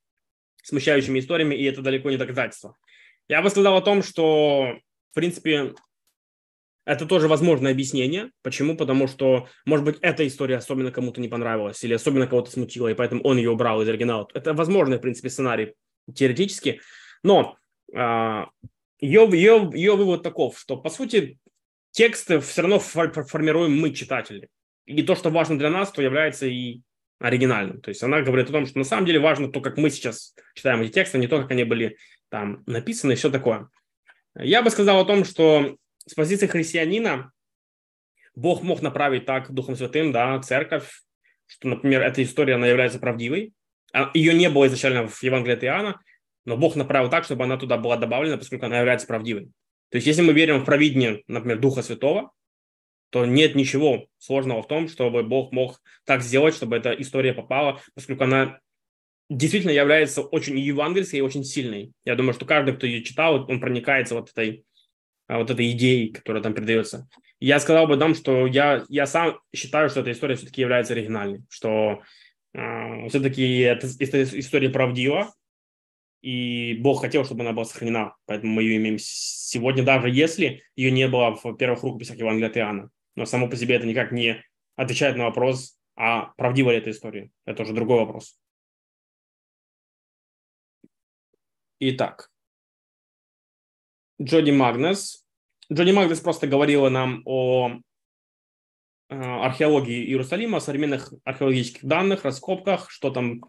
смущающими 0.62 1.18
историями, 1.18 1.54
и 1.54 1.64
это 1.64 1.82
далеко 1.82 2.10
не 2.10 2.16
доказательство. 2.16 2.76
Я 3.28 3.42
бы 3.42 3.50
сказал 3.50 3.76
о 3.76 3.82
том, 3.82 4.02
что, 4.02 4.78
в 5.10 5.14
принципе, 5.14 5.74
это 6.84 7.06
тоже 7.06 7.26
возможное 7.26 7.72
объяснение. 7.72 8.30
Почему? 8.42 8.76
Потому 8.76 9.08
что, 9.08 9.48
может 9.64 9.84
быть, 9.84 9.98
эта 10.02 10.26
история 10.26 10.56
особенно 10.56 10.92
кому-то 10.92 11.20
не 11.20 11.28
понравилась 11.28 11.82
или 11.82 11.94
особенно 11.94 12.26
кого-то 12.26 12.50
смутила, 12.50 12.88
и 12.88 12.94
поэтому 12.94 13.22
он 13.22 13.38
ее 13.38 13.50
убрал 13.50 13.82
из 13.82 13.88
оригинала. 13.88 14.28
Это 14.34 14.54
возможный, 14.54 14.98
в 14.98 15.00
принципе, 15.00 15.30
сценарий 15.30 15.74
теоретически. 16.14 16.80
Но 17.24 17.56
а, 17.94 18.48
ее, 19.00 19.28
ее, 19.32 19.70
ее 19.74 19.96
вывод 19.96 20.22
таков, 20.22 20.58
что, 20.58 20.76
по 20.76 20.90
сути, 20.90 21.38
тексты 21.96 22.40
все 22.40 22.62
равно 22.62 22.78
формируем 22.78 23.76
мы, 23.76 23.90
читатели. 23.90 24.48
И 24.84 25.02
то, 25.02 25.16
что 25.16 25.30
важно 25.30 25.58
для 25.58 25.70
нас, 25.70 25.90
то 25.90 26.02
является 26.02 26.46
и 26.46 26.82
оригинальным. 27.18 27.80
То 27.80 27.88
есть 27.88 28.02
она 28.02 28.20
говорит 28.20 28.50
о 28.50 28.52
том, 28.52 28.66
что 28.66 28.78
на 28.78 28.84
самом 28.84 29.06
деле 29.06 29.18
важно 29.18 29.50
то, 29.50 29.62
как 29.62 29.78
мы 29.78 29.88
сейчас 29.88 30.34
читаем 30.54 30.82
эти 30.82 30.92
тексты, 30.92 31.16
не 31.16 31.26
то, 31.26 31.40
как 31.40 31.50
они 31.50 31.64
были 31.64 31.96
там 32.28 32.62
написаны 32.66 33.12
и 33.12 33.14
все 33.16 33.30
такое. 33.30 33.70
Я 34.34 34.62
бы 34.62 34.68
сказал 34.68 35.00
о 35.00 35.06
том, 35.06 35.24
что 35.24 35.76
с 36.04 36.12
позиции 36.12 36.46
христианина 36.46 37.32
Бог 38.34 38.62
мог 38.62 38.82
направить 38.82 39.24
так 39.24 39.50
Духом 39.50 39.74
Святым, 39.74 40.12
да, 40.12 40.38
церковь, 40.40 41.02
что, 41.46 41.68
например, 41.68 42.02
эта 42.02 42.22
история, 42.22 42.56
она 42.56 42.66
является 42.66 42.98
правдивой. 42.98 43.54
А 43.94 44.10
Ее 44.12 44.34
не 44.34 44.50
было 44.50 44.66
изначально 44.66 45.08
в 45.08 45.22
Евангелии 45.22 45.56
от 45.56 45.64
Иоанна, 45.64 46.00
но 46.44 46.58
Бог 46.58 46.76
направил 46.76 47.08
так, 47.08 47.24
чтобы 47.24 47.44
она 47.44 47.56
туда 47.56 47.78
была 47.78 47.96
добавлена, 47.96 48.36
поскольку 48.36 48.66
она 48.66 48.80
является 48.80 49.06
правдивой. 49.06 49.48
То 49.96 49.98
есть, 49.98 50.08
если 50.08 50.20
мы 50.20 50.34
верим 50.34 50.58
в 50.58 50.66
провидение, 50.66 51.22
например, 51.26 51.58
Духа 51.58 51.80
Святого, 51.80 52.30
то 53.08 53.24
нет 53.24 53.54
ничего 53.54 54.08
сложного 54.18 54.62
в 54.62 54.68
том, 54.68 54.88
чтобы 54.88 55.22
Бог 55.22 55.52
мог 55.52 55.80
так 56.04 56.20
сделать, 56.20 56.54
чтобы 56.54 56.76
эта 56.76 56.92
история 56.92 57.32
попала, 57.32 57.80
поскольку 57.94 58.24
она 58.24 58.58
действительно 59.30 59.70
является 59.70 60.20
очень 60.20 60.58
евангельской 60.58 61.20
и 61.20 61.22
очень 61.22 61.44
сильной. 61.44 61.92
Я 62.04 62.14
думаю, 62.14 62.34
что 62.34 62.44
каждый, 62.44 62.76
кто 62.76 62.86
ее 62.86 63.02
читал, 63.02 63.50
он 63.50 63.58
проникается 63.58 64.16
вот 64.16 64.28
этой, 64.28 64.66
а, 65.28 65.38
вот 65.38 65.50
этой 65.50 65.70
идеей, 65.70 66.12
которая 66.12 66.42
там 66.42 66.52
передается. 66.52 67.08
Я 67.40 67.58
сказал 67.58 67.86
бы 67.86 67.96
там, 67.96 68.14
что 68.14 68.46
я, 68.46 68.84
я 68.90 69.06
сам 69.06 69.40
считаю, 69.54 69.88
что 69.88 70.00
эта 70.00 70.12
история 70.12 70.34
все-таки 70.34 70.60
является 70.60 70.92
оригинальной, 70.92 71.40
что 71.48 72.02
э, 72.52 73.08
все-таки 73.08 73.60
эта, 73.60 73.86
эта 73.98 74.24
история 74.24 74.68
правдива, 74.68 75.32
и 76.26 76.74
Бог 76.80 77.02
хотел, 77.02 77.24
чтобы 77.24 77.42
она 77.42 77.52
была 77.52 77.64
сохранена, 77.64 78.16
поэтому 78.24 78.54
мы 78.54 78.64
ее 78.64 78.78
имеем 78.78 78.96
сегодня, 78.98 79.84
даже 79.84 80.10
если 80.10 80.64
ее 80.74 80.90
не 80.90 81.06
было 81.06 81.36
в 81.36 81.54
первых 81.54 81.84
рукописях 81.84 82.16
Евангелия 82.16 82.48
от 82.48 82.56
Иоанна. 82.56 82.90
Но 83.14 83.26
само 83.26 83.48
по 83.48 83.54
себе 83.54 83.76
это 83.76 83.86
никак 83.86 84.10
не 84.10 84.42
отвечает 84.74 85.16
на 85.16 85.26
вопрос, 85.26 85.78
а 85.94 86.32
правдива 86.36 86.72
ли 86.72 86.78
эта 86.78 86.90
история. 86.90 87.30
Это 87.44 87.62
уже 87.62 87.74
другой 87.74 88.00
вопрос. 88.00 88.40
Итак, 91.78 92.28
Джоди 94.20 94.50
Магнес. 94.50 95.24
Джоди 95.72 95.92
Магнес 95.92 96.18
просто 96.18 96.48
говорила 96.48 96.88
нам 96.88 97.22
о 97.24 97.70
э, 99.10 99.14
археологии 99.14 100.06
Иерусалима, 100.06 100.58
современных 100.58 101.12
археологических 101.22 101.84
данных, 101.84 102.24
раскопках, 102.24 102.90
что 102.90 103.10
там 103.10 103.42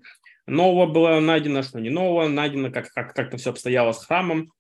нового 0.48 0.86
было 0.92 1.20
найдено, 1.20 1.62
что 1.62 1.80
не 1.80 1.90
нового 1.90 2.28
найдено, 2.28 2.72
как, 2.72 2.92
как, 2.92 3.14
как-то 3.14 3.38
все 3.38 3.52
обстояло 3.52 3.92
с 3.92 4.06
храмом. 4.06 4.52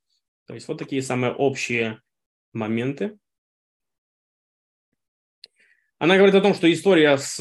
То 0.46 0.54
есть 0.54 0.68
вот 0.68 0.78
такие 0.78 1.02
самые 1.02 1.34
общие 1.34 2.02
моменты. 2.54 3.18
Она 6.00 6.16
говорит 6.16 6.36
о 6.36 6.42
том, 6.42 6.54
что 6.54 6.72
история 6.72 7.18
с 7.18 7.40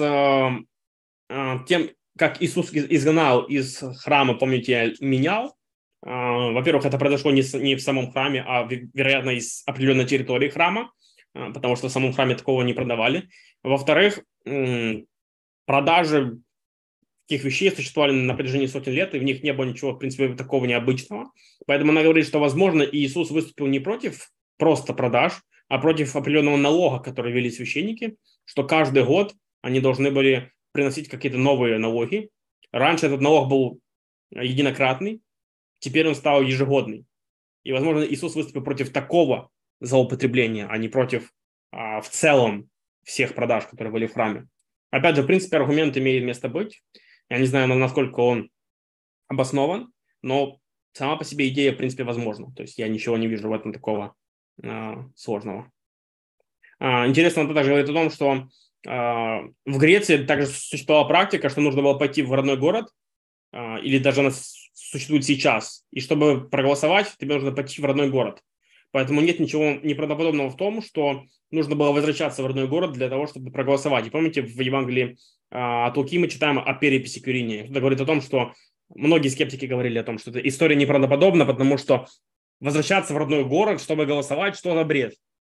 э, 1.28 1.58
тем, 1.68 1.90
как 2.16 2.42
Иисус 2.42 2.72
изгнал 2.72 3.42
из 3.42 3.82
храма, 3.98 4.34
помните, 4.34 4.94
менял. 5.00 5.56
Э, 6.04 6.52
во-первых, 6.52 6.86
это 6.86 6.98
произошло 6.98 7.30
не, 7.32 7.42
не 7.62 7.74
в 7.74 7.82
самом 7.82 8.12
храме, 8.12 8.44
а, 8.46 8.66
вероятно, 8.66 9.30
из 9.30 9.62
определенной 9.66 10.06
территории 10.06 10.48
храма, 10.48 10.90
э, 11.34 11.52
потому 11.52 11.76
что 11.76 11.88
в 11.88 11.92
самом 11.92 12.12
храме 12.12 12.34
такого 12.34 12.62
не 12.62 12.72
продавали. 12.72 13.28
Во-вторых, 13.62 14.20
э, 14.46 15.02
продажи 15.66 16.38
таких 17.26 17.44
вещей 17.44 17.70
существовали 17.70 18.12
на 18.12 18.34
протяжении 18.34 18.66
сотен 18.66 18.92
лет, 18.92 19.14
и 19.14 19.18
в 19.18 19.22
них 19.22 19.42
не 19.42 19.52
было 19.52 19.64
ничего, 19.64 19.92
в 19.92 19.98
принципе, 19.98 20.34
такого 20.34 20.64
необычного. 20.64 21.32
Поэтому 21.66 21.90
она 21.90 22.02
говорит, 22.02 22.26
что, 22.26 22.38
возможно, 22.38 22.82
Иисус 22.82 23.30
выступил 23.30 23.66
не 23.66 23.80
против 23.80 24.30
просто 24.58 24.94
продаж, 24.94 25.42
а 25.68 25.78
против 25.78 26.14
определенного 26.14 26.56
налога, 26.56 27.02
который 27.02 27.32
вели 27.32 27.50
священники, 27.50 28.16
что 28.44 28.64
каждый 28.64 29.04
год 29.04 29.34
они 29.60 29.80
должны 29.80 30.12
были 30.12 30.52
приносить 30.70 31.08
какие-то 31.08 31.38
новые 31.38 31.78
налоги. 31.78 32.30
Раньше 32.70 33.06
этот 33.06 33.20
налог 33.20 33.48
был 33.48 33.80
единократный, 34.30 35.20
теперь 35.80 36.06
он 36.06 36.14
стал 36.14 36.42
ежегодный. 36.42 37.04
И, 37.64 37.72
возможно, 37.72 38.04
Иисус 38.04 38.36
выступил 38.36 38.62
против 38.62 38.92
такого 38.92 39.50
злоупотребления, 39.80 40.68
а 40.68 40.78
не 40.78 40.88
против 40.88 41.32
а, 41.72 42.00
в 42.00 42.08
целом 42.08 42.70
всех 43.02 43.34
продаж, 43.34 43.66
которые 43.66 43.92
были 43.92 44.06
в 44.06 44.12
храме. 44.12 44.46
Опять 44.90 45.16
же, 45.16 45.22
в 45.22 45.26
принципе, 45.26 45.56
аргумент 45.56 45.96
имеет 45.96 46.24
место 46.24 46.48
быть. 46.48 46.82
Я 47.28 47.38
не 47.38 47.46
знаю, 47.46 47.68
насколько 47.68 48.20
он 48.20 48.50
обоснован, 49.28 49.92
но 50.22 50.58
сама 50.92 51.16
по 51.16 51.24
себе 51.24 51.48
идея, 51.48 51.72
в 51.72 51.76
принципе, 51.76 52.04
возможна. 52.04 52.52
То 52.54 52.62
есть 52.62 52.78
я 52.78 52.88
ничего 52.88 53.16
не 53.16 53.26
вижу 53.26 53.48
в 53.48 53.52
этом 53.52 53.72
такого 53.72 54.14
а, 54.62 55.04
сложного. 55.14 55.70
А, 56.78 57.06
интересно, 57.06 57.42
он 57.42 57.54
также 57.54 57.70
говорит 57.70 57.90
о 57.90 57.92
том, 57.92 58.10
что 58.10 58.48
а, 58.86 59.42
в 59.64 59.78
Греции 59.78 60.24
также 60.24 60.46
существовала 60.46 61.06
практика, 61.06 61.48
что 61.48 61.60
нужно 61.60 61.82
было 61.82 61.94
пойти 61.94 62.22
в 62.22 62.32
родной 62.32 62.56
город, 62.56 62.88
а, 63.52 63.78
или 63.78 63.98
даже 63.98 64.20
она 64.20 64.30
существует 64.72 65.24
сейчас, 65.24 65.84
и 65.90 66.00
чтобы 66.00 66.48
проголосовать, 66.48 67.14
тебе 67.18 67.34
нужно 67.34 67.52
пойти 67.52 67.80
в 67.80 67.84
родной 67.84 68.10
город. 68.10 68.42
Поэтому 68.92 69.20
нет 69.20 69.40
ничего 69.40 69.78
неправдоподобного 69.82 70.48
в 70.48 70.56
том, 70.56 70.80
что 70.80 71.24
нужно 71.50 71.74
было 71.74 71.92
возвращаться 71.92 72.42
в 72.42 72.46
родной 72.46 72.68
город 72.68 72.92
для 72.92 73.08
того, 73.08 73.26
чтобы 73.26 73.50
проголосовать. 73.50 74.06
И 74.06 74.10
помните, 74.10 74.42
в 74.42 74.60
Евангелии 74.60 75.18
от 75.50 75.96
Луки 75.96 76.18
мы 76.18 76.28
читаем 76.28 76.58
о 76.58 76.74
переписи 76.74 77.20
Кюрине. 77.20 77.66
Это 77.66 77.80
говорит 77.80 78.00
о 78.00 78.06
том, 78.06 78.20
что 78.20 78.52
многие 78.94 79.28
скептики 79.28 79.66
говорили 79.66 79.98
о 79.98 80.04
том, 80.04 80.18
что 80.18 80.30
эта 80.30 80.40
история 80.40 80.76
неправдоподобна, 80.76 81.46
потому 81.46 81.78
что 81.78 82.06
возвращаться 82.60 83.14
в 83.14 83.16
родной 83.16 83.44
город, 83.44 83.80
чтобы 83.80 84.06
голосовать, 84.06 84.56
что 84.56 84.74
за 84.74 84.84
бред. 84.84 85.14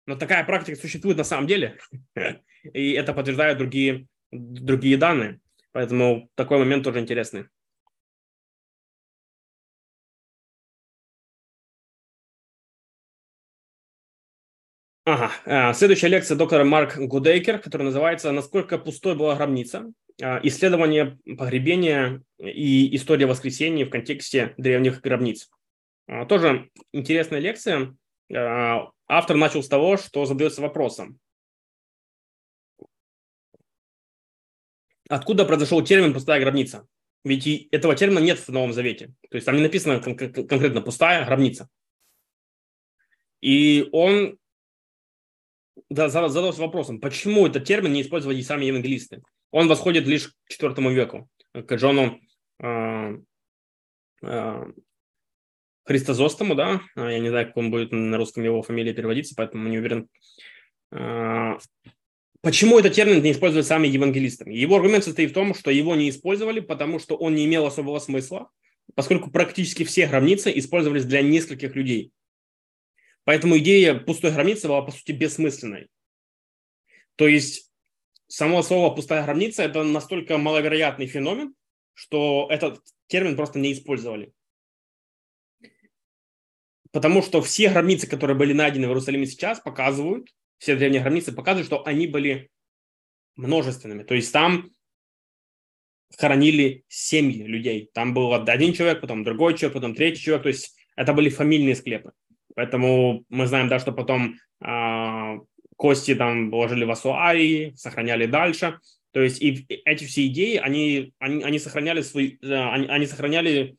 Но 0.06 0.16
такая 0.16 0.44
практика 0.44 0.78
существует 0.78 1.18
на 1.18 1.24
самом 1.24 1.46
деле, 1.46 1.78
и 2.72 2.92
это 2.92 3.12
подтверждают 3.12 3.58
другие, 3.58 4.06
другие 4.30 4.96
данные. 4.96 5.40
Поэтому 5.72 6.30
такой 6.34 6.58
момент 6.58 6.84
тоже 6.84 7.00
интересный. 7.00 7.44
Ага. 15.10 15.32
А, 15.46 15.72
следующая 15.72 16.08
лекция 16.08 16.36
доктора 16.36 16.64
Марк 16.64 16.98
Гудейкер, 16.98 17.60
которая 17.60 17.86
называется 17.86 18.30
«Насколько 18.30 18.76
пустой 18.76 19.14
была 19.16 19.36
гробница. 19.36 19.90
А, 20.20 20.38
исследование 20.42 21.18
погребения 21.38 22.22
и 22.36 22.94
история 22.94 23.24
воскресения 23.24 23.86
в 23.86 23.90
контексте 23.90 24.52
древних 24.58 25.00
гробниц». 25.00 25.48
А, 26.08 26.26
тоже 26.26 26.68
интересная 26.92 27.38
лекция. 27.38 27.96
Автор 28.30 29.36
начал 29.36 29.62
с 29.62 29.68
того, 29.68 29.96
что 29.96 30.26
задается 30.26 30.60
вопросом. 30.60 31.18
Откуда 35.08 35.46
произошел 35.46 35.82
термин 35.82 36.12
«пустая 36.12 36.38
гробница»? 36.38 36.86
Ведь 37.24 37.46
этого 37.72 37.94
термина 37.94 38.18
нет 38.18 38.38
в 38.38 38.50
Новом 38.50 38.74
Завете. 38.74 39.14
То 39.30 39.36
есть 39.36 39.46
там 39.46 39.56
не 39.56 39.62
написано 39.62 40.00
кон- 40.00 40.18
конкретно 40.18 40.82
«пустая 40.82 41.24
гробница». 41.24 41.70
И 43.40 43.88
он 43.92 44.36
задался 45.90 46.60
вопросом, 46.60 47.00
почему 47.00 47.46
этот 47.46 47.64
термин 47.64 47.92
не 47.92 48.02
использовали 48.02 48.40
сами 48.42 48.66
евангелисты. 48.66 49.22
Он 49.50 49.68
восходит 49.68 50.06
лишь 50.06 50.28
к 50.28 50.52
IV 50.52 50.92
веку, 50.92 51.28
к 51.52 51.74
Джону 51.74 52.20
э, 52.60 53.18
э, 54.22 54.64
Христозостому, 55.88 56.54
да, 56.54 56.82
а, 56.96 57.10
я 57.10 57.18
не 57.18 57.30
знаю, 57.30 57.46
как 57.46 57.56
он 57.56 57.70
будет 57.70 57.92
на 57.92 58.18
русском 58.18 58.44
его 58.44 58.60
фамилия 58.60 58.92
переводиться, 58.92 59.34
поэтому 59.34 59.68
не 59.70 59.78
уверен. 59.78 60.06
А, 60.92 61.56
почему 62.42 62.78
этот 62.78 62.92
термин 62.92 63.22
не 63.22 63.32
используют 63.32 63.66
сами 63.66 63.88
евангелисты? 63.88 64.50
Его 64.50 64.76
аргумент 64.76 65.04
состоит 65.04 65.30
в 65.30 65.34
том, 65.34 65.54
что 65.54 65.70
его 65.70 65.96
не 65.96 66.10
использовали, 66.10 66.60
потому 66.60 66.98
что 66.98 67.16
он 67.16 67.34
не 67.34 67.46
имел 67.46 67.64
особого 67.64 68.00
смысла, 68.00 68.50
поскольку 68.94 69.30
практически 69.30 69.82
все 69.84 70.06
гробницы 70.06 70.52
использовались 70.58 71.06
для 71.06 71.22
нескольких 71.22 71.74
людей. 71.74 72.12
Поэтому 73.28 73.58
идея 73.58 73.94
пустой 73.94 74.32
гробницы 74.32 74.68
была, 74.68 74.80
по 74.80 74.90
сути, 74.90 75.12
бессмысленной. 75.12 75.90
То 77.16 77.28
есть 77.28 77.70
само 78.26 78.62
слово 78.62 78.94
«пустая 78.94 79.22
гробница»– 79.22 79.62
это 79.64 79.82
настолько 79.82 80.38
маловероятный 80.38 81.06
феномен, 81.06 81.54
что 81.92 82.46
этот 82.48 82.80
термин 83.06 83.36
просто 83.36 83.58
не 83.58 83.74
использовали. 83.74 84.32
Потому 86.90 87.20
что 87.20 87.42
все 87.42 87.68
гробницы, 87.68 88.06
которые 88.06 88.34
были 88.34 88.54
найдены 88.54 88.86
в 88.86 88.90
Иерусалиме 88.92 89.26
сейчас, 89.26 89.60
показывают, 89.60 90.30
все 90.56 90.74
древние 90.74 91.02
гробницы 91.02 91.30
показывают, 91.32 91.66
что 91.66 91.86
они 91.86 92.06
были 92.06 92.50
множественными. 93.36 94.04
То 94.04 94.14
есть 94.14 94.32
там 94.32 94.70
хоронили 96.16 96.86
семьи 96.88 97.42
людей. 97.42 97.90
Там 97.92 98.14
был 98.14 98.32
один 98.32 98.72
человек, 98.72 99.02
потом 99.02 99.22
другой 99.22 99.54
человек, 99.54 99.74
потом 99.74 99.94
третий 99.94 100.22
человек. 100.22 100.44
То 100.44 100.48
есть 100.48 100.74
это 100.96 101.12
были 101.12 101.28
фамильные 101.28 101.76
склепы. 101.76 102.14
Поэтому 102.58 103.24
мы 103.28 103.46
знаем, 103.46 103.68
да, 103.68 103.78
что 103.78 103.92
потом 103.92 104.34
э, 104.60 105.38
кости 105.76 106.16
там 106.16 106.50
положили 106.50 106.84
в 106.84 106.90
Асуарии, 106.90 107.72
сохраняли 107.76 108.26
дальше. 108.26 108.80
То 109.12 109.20
есть 109.20 109.40
и 109.40 109.64
эти 109.84 110.02
все 110.02 110.26
идеи, 110.26 110.56
они, 110.56 111.14
они, 111.20 111.44
они 111.44 111.60
сохраняли 111.60 112.00
свои, 112.00 112.36
э, 112.42 112.52
они, 112.52 112.88
они 112.88 113.06
сохраняли 113.06 113.76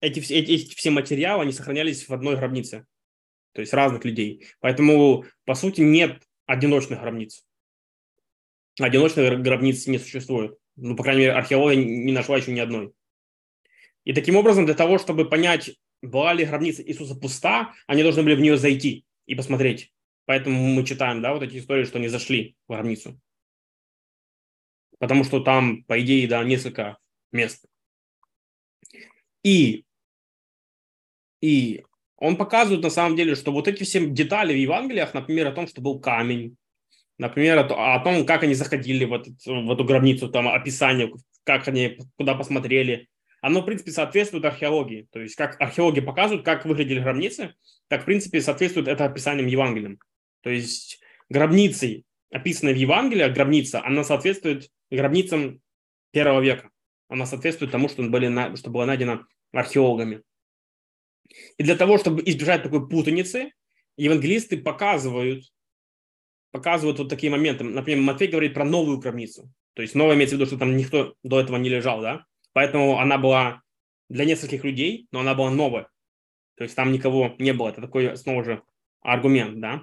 эти, 0.00 0.18
эти, 0.18 0.50
эти 0.50 0.74
все 0.74 0.90
материалы, 0.90 1.44
они 1.44 1.52
сохранялись 1.52 2.08
в 2.08 2.12
одной 2.12 2.34
гробнице, 2.34 2.86
то 3.52 3.60
есть 3.60 3.72
разных 3.72 4.04
людей. 4.04 4.48
Поэтому, 4.58 5.24
по 5.44 5.54
сути, 5.54 5.80
нет 5.80 6.24
одиночных 6.46 7.02
гробниц. 7.02 7.46
Одиночных 8.80 9.42
гробниц 9.42 9.86
не 9.86 9.98
существует. 9.98 10.58
Ну, 10.74 10.96
по 10.96 11.04
крайней 11.04 11.20
мере, 11.20 11.34
археология 11.34 11.84
не 11.84 12.12
нашла 12.12 12.36
еще 12.36 12.50
ни 12.50 12.58
одной. 12.58 12.92
И 14.02 14.12
таким 14.12 14.34
образом, 14.34 14.66
для 14.66 14.74
того, 14.74 14.98
чтобы 14.98 15.28
понять, 15.28 15.70
была 16.04 16.32
ли 16.32 16.44
гробница 16.44 16.82
Иисуса 16.82 17.14
пуста, 17.14 17.74
они 17.86 18.02
должны 18.02 18.22
были 18.22 18.34
в 18.34 18.40
нее 18.40 18.56
зайти 18.56 19.04
и 19.26 19.34
посмотреть. 19.34 19.92
Поэтому 20.26 20.58
мы 20.58 20.84
читаем, 20.84 21.20
да, 21.20 21.32
вот 21.32 21.42
эти 21.42 21.58
истории, 21.58 21.84
что 21.84 21.98
они 21.98 22.08
зашли 22.08 22.56
в 22.66 22.72
гробницу. 22.72 23.20
Потому 24.98 25.24
что 25.24 25.40
там, 25.40 25.84
по 25.84 26.00
идее, 26.00 26.26
да, 26.28 26.42
несколько 26.44 26.98
мест. 27.32 27.66
И 29.42 29.84
и 31.42 31.84
он 32.16 32.36
показывает 32.36 32.82
на 32.82 32.88
самом 32.88 33.16
деле, 33.16 33.34
что 33.34 33.52
вот 33.52 33.68
эти 33.68 33.82
все 33.82 34.06
детали 34.06 34.54
в 34.54 34.56
Евангелиях, 34.56 35.12
например, 35.12 35.48
о 35.48 35.52
том, 35.52 35.66
что 35.68 35.82
был 35.82 36.00
камень, 36.00 36.56
например, 37.18 37.58
о, 37.58 38.00
том, 38.00 38.24
как 38.24 38.44
они 38.44 38.54
заходили 38.54 39.04
в, 39.04 39.12
этот, 39.12 39.34
в 39.44 39.70
эту 39.70 39.84
гробницу, 39.84 40.30
там 40.30 40.48
описание, 40.48 41.12
как 41.42 41.68
они 41.68 41.98
куда 42.16 42.34
посмотрели, 42.34 43.08
оно, 43.44 43.60
в 43.60 43.66
принципе, 43.66 43.90
соответствует 43.90 44.46
археологии. 44.46 45.06
То 45.12 45.20
есть, 45.20 45.36
как 45.36 45.60
археологи 45.60 46.00
показывают, 46.00 46.46
как 46.46 46.64
выглядели 46.64 47.00
гробницы, 47.00 47.54
так, 47.88 48.00
в 48.00 48.04
принципе, 48.06 48.40
соответствует 48.40 48.88
это 48.88 49.04
описанием 49.04 49.48
Евангелием. 49.48 49.98
То 50.40 50.48
есть, 50.48 50.98
гробницей, 51.28 52.06
описанной 52.30 52.72
в 52.72 52.78
Евангелии, 52.78 53.30
гробница, 53.30 53.84
она 53.84 54.02
соответствует 54.02 54.70
гробницам 54.90 55.60
первого 56.10 56.40
века. 56.40 56.70
Она 57.10 57.26
соответствует 57.26 57.70
тому, 57.70 57.90
что, 57.90 58.02
были, 58.04 58.56
что 58.56 58.70
было 58.70 58.86
найдено 58.86 59.26
археологами. 59.52 60.22
И 61.58 61.64
для 61.64 61.76
того, 61.76 61.98
чтобы 61.98 62.22
избежать 62.24 62.62
такой 62.62 62.88
путаницы, 62.88 63.52
евангелисты 63.98 64.56
показывают, 64.56 65.44
показывают 66.50 66.98
вот 66.98 67.10
такие 67.10 67.30
моменты. 67.30 67.64
Например, 67.64 68.04
Матфей 68.04 68.28
говорит 68.28 68.54
про 68.54 68.64
новую 68.64 69.00
гробницу. 69.00 69.52
То 69.74 69.82
есть 69.82 69.94
новая 69.94 70.16
имеется 70.16 70.36
в 70.36 70.38
виду, 70.38 70.46
что 70.46 70.56
там 70.56 70.78
никто 70.78 71.14
до 71.22 71.40
этого 71.40 71.58
не 71.58 71.68
лежал, 71.68 72.00
да? 72.00 72.24
Поэтому 72.54 72.98
она 72.98 73.18
была 73.18 73.60
для 74.08 74.24
нескольких 74.24 74.64
людей, 74.64 75.06
но 75.12 75.20
она 75.20 75.34
была 75.34 75.50
новая. 75.50 75.88
То 76.56 76.64
есть 76.64 76.74
там 76.74 76.92
никого 76.92 77.34
не 77.38 77.52
было. 77.52 77.68
Это 77.68 77.82
такой, 77.82 78.16
снова 78.16 78.44
же, 78.44 78.62
аргумент, 79.02 79.60
да? 79.60 79.82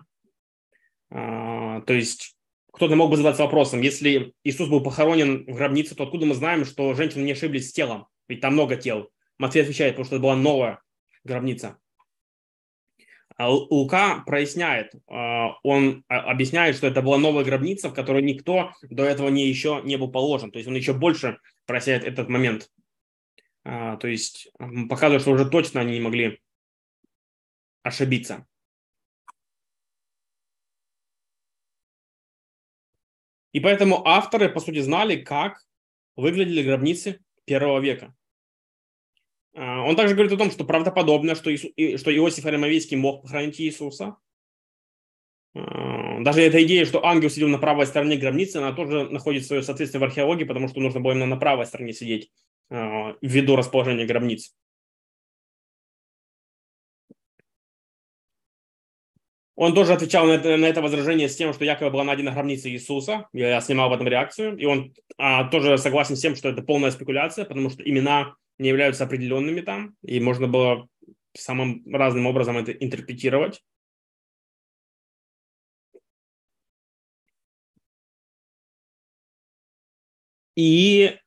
А, 1.11 1.81
то 1.81 1.93
есть 1.93 2.35
кто-то 2.71 2.95
мог 2.95 3.11
бы 3.11 3.17
задаться 3.17 3.43
вопросом, 3.43 3.81
если 3.81 4.33
Иисус 4.43 4.69
был 4.69 4.81
похоронен 4.81 5.43
в 5.45 5.55
гробнице, 5.55 5.93
то 5.95 6.03
откуда 6.03 6.25
мы 6.25 6.33
знаем, 6.33 6.63
что 6.63 6.93
женщины 6.93 7.23
не 7.23 7.33
ошиблись 7.33 7.69
с 7.69 7.73
телом? 7.73 8.07
Ведь 8.29 8.39
там 8.39 8.53
много 8.53 8.77
тел. 8.77 9.09
Матфей 9.37 9.63
отвечает, 9.63 9.93
потому 9.93 10.05
что 10.05 10.15
это 10.15 10.23
была 10.23 10.35
новая 10.37 10.81
гробница. 11.25 11.77
А 13.37 13.49
Лука 13.49 14.23
проясняет, 14.25 14.93
а, 15.07 15.57
он 15.63 16.03
объясняет, 16.07 16.75
что 16.75 16.87
это 16.87 17.01
была 17.01 17.17
новая 17.17 17.43
гробница, 17.43 17.89
в 17.89 17.93
которой 17.93 18.21
никто 18.21 18.73
до 18.81 19.03
этого 19.03 19.29
не 19.29 19.47
еще 19.47 19.81
не 19.83 19.97
был 19.97 20.11
положен. 20.11 20.51
То 20.51 20.59
есть 20.59 20.67
он 20.67 20.75
еще 20.75 20.93
больше 20.93 21.39
проясняет 21.65 22.03
этот 22.03 22.29
момент. 22.29 22.69
А, 23.63 23.97
то 23.97 24.07
есть 24.07 24.51
показывает, 24.89 25.21
что 25.21 25.31
уже 25.31 25.49
точно 25.49 25.81
они 25.81 25.93
не 25.93 26.01
могли 26.01 26.41
ошибиться. 27.83 28.45
И 33.51 33.59
поэтому 33.59 34.07
авторы, 34.07 34.49
по 34.49 34.59
сути, 34.59 34.79
знали, 34.79 35.17
как 35.17 35.61
выглядели 36.15 36.63
гробницы 36.63 37.19
первого 37.45 37.79
века. 37.79 38.15
А, 39.53 39.81
он 39.83 39.95
также 39.95 40.13
говорит 40.13 40.33
о 40.33 40.37
том, 40.37 40.51
что 40.51 40.63
правдоподобно, 40.63 41.35
что, 41.35 41.53
Иисус, 41.53 41.71
что 41.99 42.15
Иосиф 42.15 42.45
Аримавийский 42.45 42.97
мог 42.97 43.23
похоронить 43.23 43.59
Иисуса. 43.59 44.17
А, 45.53 46.19
даже 46.21 46.41
эта 46.41 46.63
идея, 46.63 46.85
что 46.85 47.05
ангел 47.05 47.29
сидел 47.29 47.49
на 47.49 47.57
правой 47.57 47.85
стороне 47.85 48.17
гробницы, 48.17 48.57
она 48.57 48.71
тоже 48.71 49.09
находит 49.09 49.45
свое 49.45 49.61
соответствие 49.61 49.99
в 49.99 50.03
археологии, 50.03 50.45
потому 50.45 50.67
что 50.67 50.79
нужно 50.79 50.99
было 50.99 51.11
именно 51.11 51.25
на 51.25 51.37
правой 51.37 51.65
стороне 51.65 51.93
сидеть 51.93 52.31
а, 52.69 53.15
ввиду 53.21 53.55
расположения 53.55 54.05
гробниц. 54.05 54.53
Он 59.55 59.75
тоже 59.75 59.93
отвечал 59.93 60.25
на 60.25 60.31
это, 60.31 60.57
на 60.57 60.65
это 60.65 60.81
возражение 60.81 61.29
с 61.29 61.35
тем, 61.35 61.53
что 61.53 61.65
якобы 61.65 61.91
была 61.91 62.03
найдена 62.03 62.31
гробница 62.31 62.67
Иисуса. 62.67 63.27
Я 63.31 63.61
снимал 63.61 63.91
в 63.91 63.93
этом 63.93 64.07
реакцию. 64.07 64.57
И 64.57 64.65
он 64.65 64.95
а, 65.19 65.43
тоже 65.43 65.77
согласен 65.77 66.15
с 66.15 66.21
тем, 66.21 66.35
что 66.35 66.49
это 66.49 66.63
полная 66.63 66.89
спекуляция, 66.89 67.45
потому 67.45 67.69
что 67.69 67.83
имена 67.87 68.33
не 68.61 68.69
являются 68.69 69.03
определенными 69.03 69.61
там, 69.61 69.95
и 70.03 70.19
можно 70.19 70.47
было 70.47 70.87
самым 71.35 71.83
разным 71.93 72.27
образом 72.27 72.57
это 72.57 72.71
интерпретировать. 72.71 73.63
И 80.55 81.17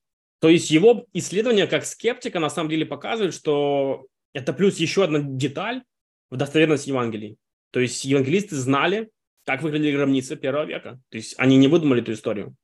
то 0.41 0.49
есть 0.49 0.71
его 0.71 1.07
исследование 1.15 1.67
как 1.67 1.85
скептика 1.87 2.39
на 2.39 2.51
самом 2.51 2.69
деле 2.69 2.85
показывает, 2.87 3.35
что 3.35 4.07
это 4.35 4.53
плюс 4.53 4.77
еще 4.77 5.05
одна 5.05 5.21
деталь 5.21 5.83
в 6.31 6.37
достоверности 6.37 6.91
Евангелий. 6.91 7.39
То 7.71 7.81
есть 7.81 8.05
евангелисты 8.05 8.55
знали, 8.55 9.11
как 9.45 9.63
выглядели 9.63 9.97
гробницы 9.97 10.37
первого 10.37 10.67
века. 10.67 11.01
То 11.09 11.17
есть 11.17 11.35
они 11.39 11.57
не 11.57 11.69
выдумали 11.69 12.03
эту 12.03 12.13
историю. 12.13 12.55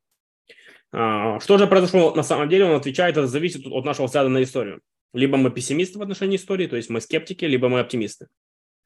А, 0.93 1.38
что 1.41 1.59
же 1.59 1.66
произошло 1.66 2.14
на 2.14 2.22
самом 2.22 2.49
деле, 2.49 2.64
он 2.64 2.76
отвечает, 2.76 3.16
это 3.16 3.26
зависит 3.26 3.66
от 3.66 3.84
нашего 3.84 4.07
взгляда 4.07 4.28
на 4.28 4.43
историю. 4.43 4.80
Либо 5.12 5.36
мы 5.36 5.51
пессимисты 5.51 5.99
в 5.99 6.03
отношении 6.03 6.36
истории, 6.36 6.66
то 6.66 6.76
есть 6.76 6.91
мы 6.91 7.01
скептики, 7.01 7.45
либо 7.45 7.68
мы 7.68 7.80
оптимисты. 7.80 8.28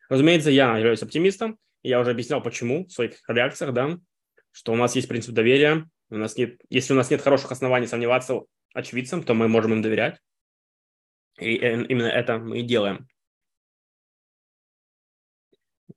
Разумеется, 0.09 0.50
я 0.50 0.76
являюсь 0.76 1.02
оптимистом, 1.02 1.59
я 1.82 2.00
уже 2.00 2.11
объяснял, 2.11 2.42
почему 2.42 2.86
в 2.86 2.92
своих 2.92 3.20
реакциях, 3.28 3.72
да, 3.72 3.98
что 4.52 4.72
у 4.72 4.76
нас 4.76 4.94
есть 4.96 5.09
принцип 5.09 5.34
доверия, 5.34 5.88
у 6.11 6.16
нас 6.16 6.36
нет, 6.36 6.61
если 6.70 6.92
у 6.92 6.96
нас 6.96 7.11
нет 7.11 7.22
хороших 7.22 7.52
оснований 7.52 7.86
сомневаться 7.86 8.40
очевидцам, 8.74 9.22
то 9.22 9.34
мы 9.34 9.48
можем 9.48 9.72
им 9.72 9.82
доверять. 9.82 10.18
И 11.38 11.57
э, 11.57 11.84
именно 11.86 12.07
это 12.07 12.38
мы 12.38 12.61
и 12.61 12.62
делаем. 12.62 13.09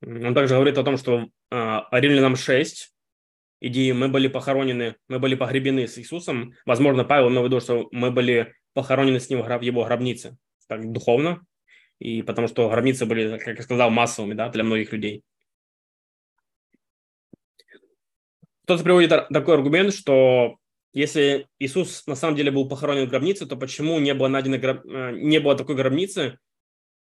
Он 0.01 0.33
также 0.33 0.55
говорит 0.55 0.77
о 0.77 0.83
том, 0.83 0.97
что 0.97 1.29
э, 1.51 1.79
Римлянам 1.91 2.35
6, 2.35 2.93
идеи 3.59 3.91
мы 3.91 4.07
были 4.07 4.27
похоронены, 4.27 4.95
мы 5.07 5.19
были 5.19 5.35
погребены 5.35 5.87
с 5.87 5.97
Иисусом. 5.97 6.53
Возможно, 6.65 7.03
Павел 7.03 7.29
имел 7.29 7.43
в 7.43 7.45
виду, 7.45 7.59
что 7.59 7.87
мы 7.91 8.11
были 8.11 8.53
похоронены 8.73 9.19
с 9.19 9.29
ним 9.29 9.41
в 9.41 9.61
его 9.61 9.83
гробнице, 9.85 10.37
так 10.67 10.91
духовно, 10.91 11.41
и 11.99 12.21
потому 12.21 12.47
что 12.47 12.69
гробницы 12.69 13.05
были, 13.05 13.37
как 13.37 13.57
я 13.57 13.63
сказал, 13.63 13.89
массовыми 13.89 14.33
да, 14.33 14.49
для 14.49 14.63
многих 14.63 14.91
людей. 14.91 15.23
Кто-то 18.63 18.83
приводит 18.83 19.09
такой 19.29 19.55
аргумент, 19.55 19.93
что 19.93 20.57
если 20.93 21.47
Иисус 21.57 22.05
на 22.05 22.15
самом 22.15 22.35
деле 22.35 22.51
был 22.51 22.67
похоронен 22.67 23.07
в 23.07 23.09
гробнице, 23.09 23.45
то 23.45 23.55
почему 23.55 23.99
не 23.99 24.13
было, 24.13 24.27
найдено, 24.27 24.57
э, 24.57 25.11
не 25.13 25.39
было 25.39 25.55
такой 25.55 25.75
гробницы, 25.75 26.37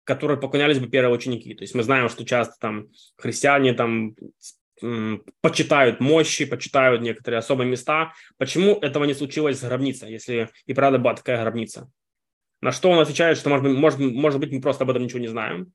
которой 0.05 0.39
поклонялись 0.39 0.79
бы 0.79 0.89
первые 0.89 1.15
ученики. 1.15 1.55
То 1.55 1.63
есть 1.63 1.75
мы 1.75 1.83
знаем, 1.83 2.09
что 2.09 2.25
часто 2.25 2.55
там 2.61 2.89
христиане 3.17 3.73
там 3.73 4.15
почитают 5.41 6.01
мощи, 6.01 6.45
почитают 6.45 7.03
некоторые 7.03 7.39
особые 7.39 7.69
места. 7.69 8.13
Почему 8.39 8.79
этого 8.81 9.05
не 9.05 9.15
случилось 9.15 9.59
с 9.59 9.65
гробницей, 9.65 10.11
если 10.11 10.51
и 10.67 10.75
правда 10.75 10.99
была 10.99 11.15
такая 11.15 11.41
гробница? 11.43 11.91
На 12.61 12.73
что 12.73 12.91
он 12.91 12.99
отвечает, 12.99 13.37
что, 13.39 13.51
может 13.51 13.65
быть, 13.65 13.77
может, 13.77 13.99
может 14.01 14.41
быть 14.41 14.53
мы 14.53 14.61
просто 14.61 14.85
об 14.85 14.91
этом 14.91 15.03
ничего 15.03 15.21
не 15.21 15.29
знаем. 15.29 15.73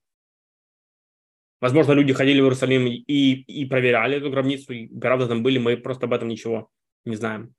Возможно, 1.62 1.92
люди 1.92 2.14
ходили 2.14 2.40
в 2.40 2.46
Иерусалим 2.46 2.88
и, 2.88 3.04
и 3.04 3.66
проверяли 3.66 4.18
эту 4.18 4.32
гробницу, 4.32 4.74
и 4.74 4.88
правда 4.88 5.28
там 5.28 5.44
были, 5.44 5.58
мы 5.58 5.76
просто 5.78 6.06
об 6.06 6.14
этом 6.14 6.30
ничего 6.30 6.70
не 7.06 7.16
знаем. 7.16 7.54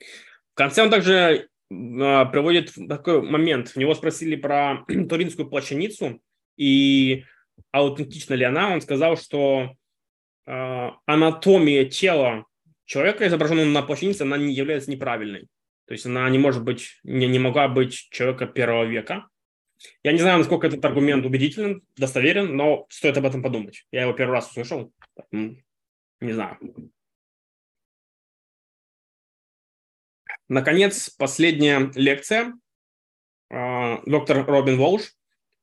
В 0.00 0.54
конце 0.54 0.82
он 0.82 0.90
также 0.90 1.48
а, 1.70 2.24
приводит 2.26 2.72
такой 2.88 3.22
момент. 3.22 3.72
У 3.76 3.80
него 3.80 3.94
спросили 3.94 4.36
про 4.36 4.84
Туринскую 5.08 5.48
плащаницу 5.48 6.22
и 6.56 7.24
аутентична 7.72 8.34
ли 8.34 8.44
она. 8.44 8.72
Он 8.72 8.80
сказал, 8.80 9.16
что 9.16 9.74
э, 10.46 10.90
анатомия 11.06 11.84
тела 11.84 12.44
человека, 12.84 13.26
изображенного 13.26 13.66
на 13.66 13.82
плащанице, 13.82 14.22
она 14.22 14.36
не 14.36 14.54
является 14.54 14.90
неправильной. 14.90 15.48
То 15.86 15.92
есть 15.92 16.06
она 16.06 16.28
не 16.30 16.38
может 16.38 16.64
быть, 16.64 16.98
не, 17.04 17.26
не 17.26 17.38
могла 17.38 17.68
быть 17.68 18.08
человека 18.10 18.46
первого 18.46 18.84
века. 18.84 19.28
Я 20.02 20.12
не 20.12 20.18
знаю, 20.18 20.38
насколько 20.38 20.66
этот 20.66 20.84
аргумент 20.84 21.24
убедителен, 21.24 21.82
достоверен, 21.96 22.56
но 22.56 22.86
стоит 22.88 23.16
об 23.18 23.26
этом 23.26 23.42
подумать. 23.42 23.86
Я 23.92 24.02
его 24.02 24.12
первый 24.12 24.32
раз 24.32 24.48
услышал. 24.50 24.92
Не 25.30 26.32
знаю. 26.32 26.58
Наконец, 30.48 31.10
последняя 31.10 31.90
лекция. 31.94 32.54
А, 33.50 34.00
доктор 34.06 34.44
Робин 34.44 34.76
Волш, 34.76 35.12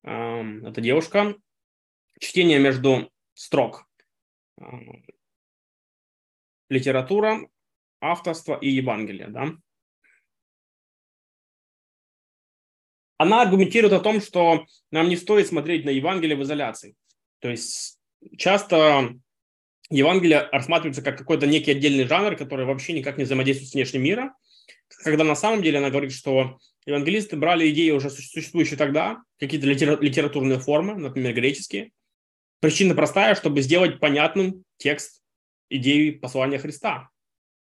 а, 0.04 0.44
это 0.64 0.80
девушка, 0.80 1.36
чтение 2.20 2.60
между 2.60 3.12
строк. 3.34 3.86
А, 4.60 4.80
литература, 6.70 7.48
авторство 8.02 8.58
и 8.58 8.70
Евангелие. 8.70 9.28
Да? 9.28 9.52
Она 13.18 13.42
аргументирует 13.42 13.94
о 13.94 14.00
том, 14.00 14.22
что 14.22 14.66
нам 14.92 15.08
не 15.08 15.16
стоит 15.16 15.48
смотреть 15.48 15.86
на 15.86 15.90
Евангелие 15.90 16.36
в 16.36 16.44
изоляции. 16.44 16.96
То 17.40 17.50
есть 17.50 18.00
часто 18.38 19.14
Евангелие 19.90 20.50
рассматривается 20.52 21.02
как 21.02 21.18
какой-то 21.18 21.46
некий 21.46 21.72
отдельный 21.72 22.06
жанр, 22.06 22.36
который 22.36 22.66
вообще 22.66 22.94
никак 22.94 23.18
не 23.18 23.24
взаимодействует 23.24 23.70
с 23.70 23.74
внешним 23.74 24.04
миром 24.04 24.34
когда 25.04 25.24
на 25.24 25.36
самом 25.36 25.62
деле 25.62 25.80
она 25.80 25.90
говорит, 25.90 26.12
что 26.12 26.60
евангелисты 26.86 27.36
брали 27.36 27.70
идеи 27.70 27.92
уже 27.92 28.10
существующие 28.10 28.78
тогда, 28.78 29.22
какие-то 29.40 29.68
литературные 29.68 30.60
формы, 30.60 30.96
например, 30.96 31.34
греческие. 31.34 31.92
Причина 32.64 32.96
простая, 32.96 33.36
чтобы 33.36 33.60
сделать 33.60 34.00
понятным 34.00 34.64
текст 34.78 35.22
идеи 35.70 36.12
послания 36.12 36.60
Христа. 36.60 37.10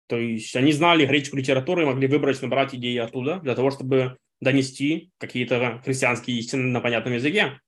То 0.07 0.17
есть 0.19 0.53
они 0.57 0.73
знали 0.73 1.05
греческую 1.05 1.39
литературу 1.39 1.81
и 1.81 1.85
могли 1.85 2.09
выбрать, 2.09 2.41
набрать 2.41 2.75
идеи 2.75 2.97
оттуда 2.97 3.39
для 3.39 3.55
того, 3.55 3.71
чтобы 3.71 4.17
донести 4.41 5.09
какие-то 5.17 5.81
христианские 5.85 6.37
истины 6.39 6.63
на 6.63 6.81
понятном 6.81 7.13
языке. 7.13 7.61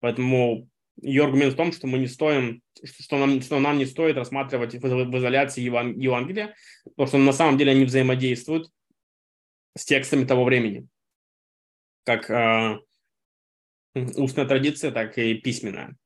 Поэтому 0.00 0.68
ее 1.00 1.22
аргумент 1.22 1.52
в 1.52 1.56
том, 1.56 1.70
что 1.70 1.86
мы 1.86 1.98
не 1.98 2.08
стоим, 2.08 2.60
что 2.82 3.16
нам, 3.16 3.40
что 3.42 3.60
нам 3.60 3.78
не 3.78 3.86
стоит 3.86 4.16
рассматривать 4.16 4.74
в, 4.74 5.18
изоляции 5.18 5.62
Евангелия, 5.62 6.56
потому 6.84 7.06
что 7.06 7.18
на 7.18 7.32
самом 7.32 7.58
деле 7.58 7.70
они 7.70 7.84
взаимодействуют 7.84 8.72
с 9.76 9.84
текстами 9.84 10.24
того 10.24 10.42
времени, 10.42 10.88
как 12.02 12.28
э, 12.28 12.80
устная 13.94 14.46
традиция, 14.46 14.90
так 14.90 15.16
и 15.16 15.34
письменная. 15.34 15.96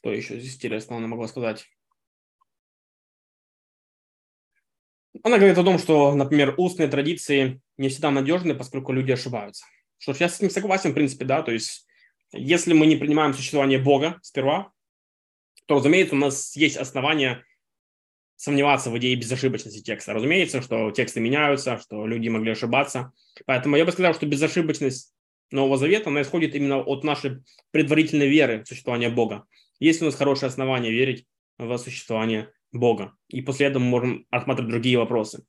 Что 0.00 0.12
еще 0.12 0.40
здесь 0.40 0.56
интересного 0.56 0.98
она 0.98 1.08
могла 1.08 1.28
сказать? 1.28 1.66
Она 5.22 5.36
говорит 5.36 5.58
о 5.58 5.64
том, 5.64 5.78
что, 5.78 6.14
например, 6.14 6.54
устные 6.56 6.88
традиции 6.88 7.60
не 7.76 7.88
всегда 7.88 8.10
надежны, 8.10 8.54
поскольку 8.54 8.92
люди 8.92 9.12
ошибаются. 9.12 9.64
Что 9.98 10.14
я 10.18 10.28
с 10.28 10.38
этим 10.38 10.50
согласен, 10.50 10.92
в 10.92 10.94
принципе, 10.94 11.26
да, 11.26 11.42
то 11.42 11.52
есть 11.52 11.86
если 12.32 12.72
мы 12.72 12.86
не 12.86 12.96
принимаем 12.96 13.34
существование 13.34 13.78
Бога 13.78 14.18
сперва, 14.22 14.72
то, 15.66 15.76
разумеется, 15.76 16.14
у 16.14 16.18
нас 16.18 16.56
есть 16.56 16.76
основания 16.76 17.44
сомневаться 18.36 18.90
в 18.90 18.96
идее 18.96 19.16
безошибочности 19.16 19.82
текста. 19.82 20.14
Разумеется, 20.14 20.62
что 20.62 20.90
тексты 20.92 21.20
меняются, 21.20 21.78
что 21.78 22.06
люди 22.06 22.28
могли 22.28 22.52
ошибаться. 22.52 23.12
Поэтому 23.44 23.76
я 23.76 23.84
бы 23.84 23.92
сказал, 23.92 24.14
что 24.14 24.24
безошибочность 24.24 25.12
Нового 25.50 25.76
Завета, 25.76 26.08
она 26.08 26.22
исходит 26.22 26.54
именно 26.54 26.78
от 26.78 27.04
нашей 27.04 27.42
предварительной 27.70 28.28
веры 28.28 28.62
в 28.62 28.68
существование 28.68 29.10
Бога. 29.10 29.46
Есть 29.80 30.02
у 30.02 30.04
нас 30.04 30.14
хорошее 30.14 30.48
основание 30.48 30.92
верить 30.92 31.26
в 31.58 31.76
существование 31.78 32.52
Бога. 32.70 33.16
И 33.28 33.42
после 33.42 33.66
этого 33.66 33.82
мы 33.82 33.88
можем 33.88 34.26
рассматривать 34.30 34.70
другие 34.70 34.98
вопросы. 34.98 35.44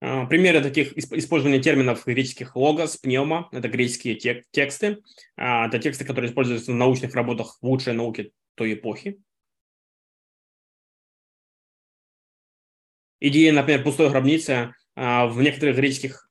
А, 0.00 0.26
примеры 0.26 0.62
таких 0.62 0.96
использования 0.96 1.60
терминов 1.60 2.06
греческих 2.06 2.54
логос, 2.54 2.96
пневма– 2.96 3.48
это 3.52 3.68
греческие 3.68 4.14
тек- 4.14 4.44
тексты. 4.52 5.02
А, 5.36 5.66
это 5.66 5.78
тексты, 5.78 6.04
которые 6.04 6.30
используются 6.30 6.72
в 6.72 6.76
научных 6.76 7.14
работах 7.14 7.58
в 7.60 7.66
лучшей 7.66 7.94
науке 7.94 8.30
той 8.54 8.74
эпохи. 8.74 9.20
Идея, 13.18 13.52
например, 13.52 13.82
пустой 13.82 14.10
гробницы 14.10 14.74
а, 14.94 15.26
в 15.26 15.40
некоторых 15.40 15.76
греческих 15.76 16.30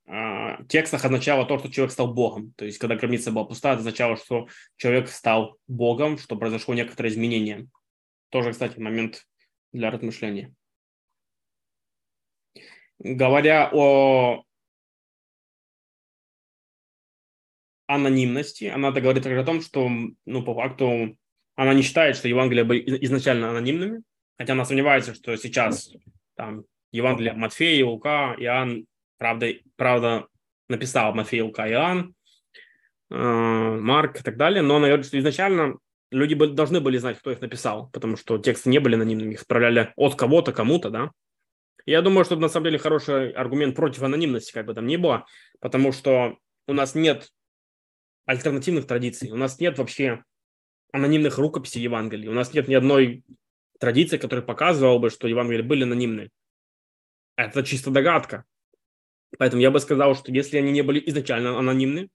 текстах 0.68 1.06
означала 1.06 1.46
то, 1.46 1.60
что 1.60 1.72
человек 1.72 1.92
стал 1.92 2.14
богом. 2.14 2.54
То 2.58 2.66
есть, 2.66 2.78
когда 2.78 2.96
гробница 2.96 3.32
была 3.32 3.46
пустая, 3.46 3.74
это 3.74 3.82
означало, 3.82 4.18
что 4.18 4.48
человек 4.78 5.10
стал 5.10 5.58
богом, 5.68 6.18
что 6.18 6.36
произошло 6.36 6.74
некоторое 6.74 7.10
изменение. 7.10 7.68
Тоже, 8.30 8.52
кстати, 8.52 8.80
момент 8.80 9.26
для 9.72 9.92
размышления 9.92 10.54
говоря 13.04 13.70
о 13.72 14.44
анонимности, 17.88 18.66
она 18.66 18.92
говорит 18.92 19.24
также 19.24 19.42
о 19.42 19.46
том, 19.46 19.62
что, 19.62 19.90
ну, 20.26 20.44
по 20.44 20.56
факту, 20.56 21.18
она 21.56 21.74
не 21.74 21.84
считает, 21.84 22.16
что 22.16 22.28
Евангелия 22.28 22.64
были 22.64 23.06
изначально 23.06 23.50
анонимными, 23.50 24.02
хотя 24.38 24.54
она 24.54 24.66
сомневается, 24.66 25.14
что 25.14 25.36
сейчас 25.36 25.92
там 26.36 26.64
Евангелие 26.92 27.34
Матфея, 27.34 27.86
Лука, 27.86 28.36
Иоанн, 28.40 28.86
правда, 29.18 29.52
правда 29.76 30.28
написал 30.70 31.14
Матфея, 31.14 31.44
Лука, 31.44 31.70
Иоанн, 31.70 32.14
э, 33.10 33.16
Марк 33.16 34.20
и 34.20 34.24
так 34.24 34.38
далее, 34.38 34.62
но 34.62 34.80
говорит, 34.80 35.06
что 35.06 35.20
изначально 35.20 35.78
люди 36.12 36.36
должны 36.36 36.80
были 36.80 36.98
знать, 36.98 37.20
кто 37.20 37.32
их 37.32 37.42
написал, 37.42 37.90
потому 37.92 38.18
что 38.18 38.38
тексты 38.38 38.70
не 38.70 38.80
были 38.80 38.96
анонимными, 38.96 39.34
их 39.34 39.42
отправляли 39.42 39.94
от 39.96 40.16
кого-то 40.16 40.54
кому-то, 40.54 40.90
да, 40.90 41.12
я 41.86 42.02
думаю, 42.02 42.24
что 42.24 42.36
это 42.36 42.42
на 42.42 42.50
самом 42.50 42.66
деле 42.66 42.78
хороший 42.78 43.32
аргумент 43.32 43.76
против 43.76 44.04
анонимности, 44.04 44.54
как 44.54 44.66
бы 44.66 44.74
там 44.74 44.88
ни 44.88 44.96
было, 44.96 45.26
потому 45.60 45.92
что 45.92 46.38
у 46.68 46.74
нас 46.74 46.96
нет 46.96 47.30
альтернативных 48.26 48.88
традиций, 48.88 49.32
у 49.32 49.36
нас 49.36 49.60
нет 49.60 49.78
вообще 49.78 50.24
анонимных 50.94 51.38
рукописей 51.38 51.82
Евангелия, 51.82 52.30
у 52.30 52.34
нас 52.34 52.54
нет 52.54 52.68
ни 52.70 52.74
одной 52.74 53.24
традиции, 53.80 54.18
которая 54.18 54.46
показывала 54.46 54.98
бы, 54.98 55.10
что 55.10 55.28
Евангелия 55.28 55.64
были 55.64 55.84
анонимны. 55.84 56.30
Это 57.36 57.64
чисто 57.64 57.92
догадка. 57.92 58.46
Поэтому 59.38 59.62
я 59.62 59.72
бы 59.72 59.80
сказал, 59.80 60.16
что 60.16 60.32
если 60.32 60.58
они 60.58 60.72
не 60.72 60.82
были 60.82 61.02
изначально 61.08 61.58
анонимны, 61.58 62.10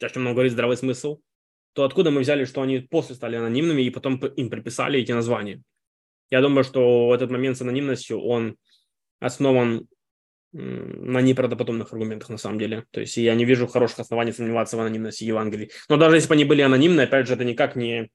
о 0.00 0.08
чем 0.08 0.24
нам 0.24 0.34
говорит 0.34 0.52
здравый 0.52 0.76
смысл, 0.76 1.20
то 1.72 1.84
откуда 1.84 2.10
мы 2.10 2.20
взяли, 2.20 2.44
что 2.44 2.62
они 2.62 2.78
после 2.78 3.14
стали 3.14 3.36
анонимными 3.36 3.82
и 3.82 3.90
потом 3.90 4.16
им 4.16 4.50
приписали 4.50 5.00
эти 5.00 5.12
названия? 5.12 5.62
Я 6.30 6.40
думаю, 6.40 6.64
что 6.64 7.14
этот 7.14 7.30
момент 7.30 7.56
с 7.56 7.62
анонимностью, 7.62 8.20
он 8.20 8.56
основан 9.20 9.88
на 10.52 11.20
неправдоподобных 11.20 11.92
аргументах 11.92 12.28
на 12.28 12.38
самом 12.38 12.60
деле. 12.60 12.84
То 12.92 13.00
есть 13.00 13.16
я 13.16 13.34
не 13.34 13.44
вижу 13.44 13.66
хороших 13.66 13.98
оснований 13.98 14.32
сомневаться 14.32 14.76
в 14.76 14.80
анонимности 14.80 15.24
Евангелий. 15.24 15.72
Но 15.88 15.96
даже 15.96 16.16
если 16.16 16.28
бы 16.28 16.34
они 16.34 16.44
были 16.44 16.62
анонимны, 16.62 17.00
опять 17.00 17.26
же, 17.26 17.34
это 17.34 17.44
никак 17.44 17.74
не, 17.74 18.08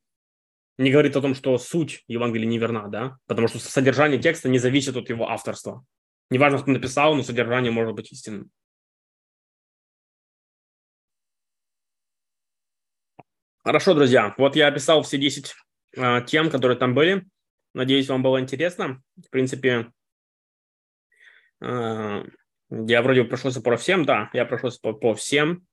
не 0.77 0.89
говорит 0.89 1.17
о 1.17 1.21
том, 1.21 1.35
что 1.35 1.57
суть 1.57 2.03
Евангелия 2.07 2.47
неверна, 2.47 2.87
да? 2.87 3.17
Потому 3.27 3.49
что 3.49 3.59
содержание 3.59 4.21
текста 4.21 4.47
не 4.47 4.57
зависит 4.57 4.95
от 4.95 5.09
его 5.09 5.29
авторства. 5.29 5.83
Неважно, 6.29 6.59
кто 6.59 6.71
написал, 6.71 7.15
но 7.15 7.23
содержание 7.23 7.71
может 7.71 7.95
быть 7.95 8.11
истинным. 8.11 8.51
Хорошо, 13.63 13.93
друзья. 13.93 14.33
Вот 14.37 14.55
я 14.55 14.67
описал 14.67 15.01
все 15.03 15.17
10 15.17 15.55
э, 15.97 16.25
тем, 16.25 16.49
которые 16.49 16.77
там 16.77 16.93
были. 16.93 17.25
Надеюсь, 17.73 18.09
вам 18.09 18.23
было 18.23 18.39
интересно. 18.39 19.03
В 19.15 19.29
принципе, 19.29 19.91
а, 21.61 22.23
я 22.69 23.01
вроде 23.01 23.23
прошелся 23.23 23.61
по 23.61 23.75
всем, 23.77 24.05
да, 24.05 24.29
я 24.33 24.45
прошелся 24.45 24.79
по, 24.81 24.93
по 24.93 25.13
всем. 25.13 25.67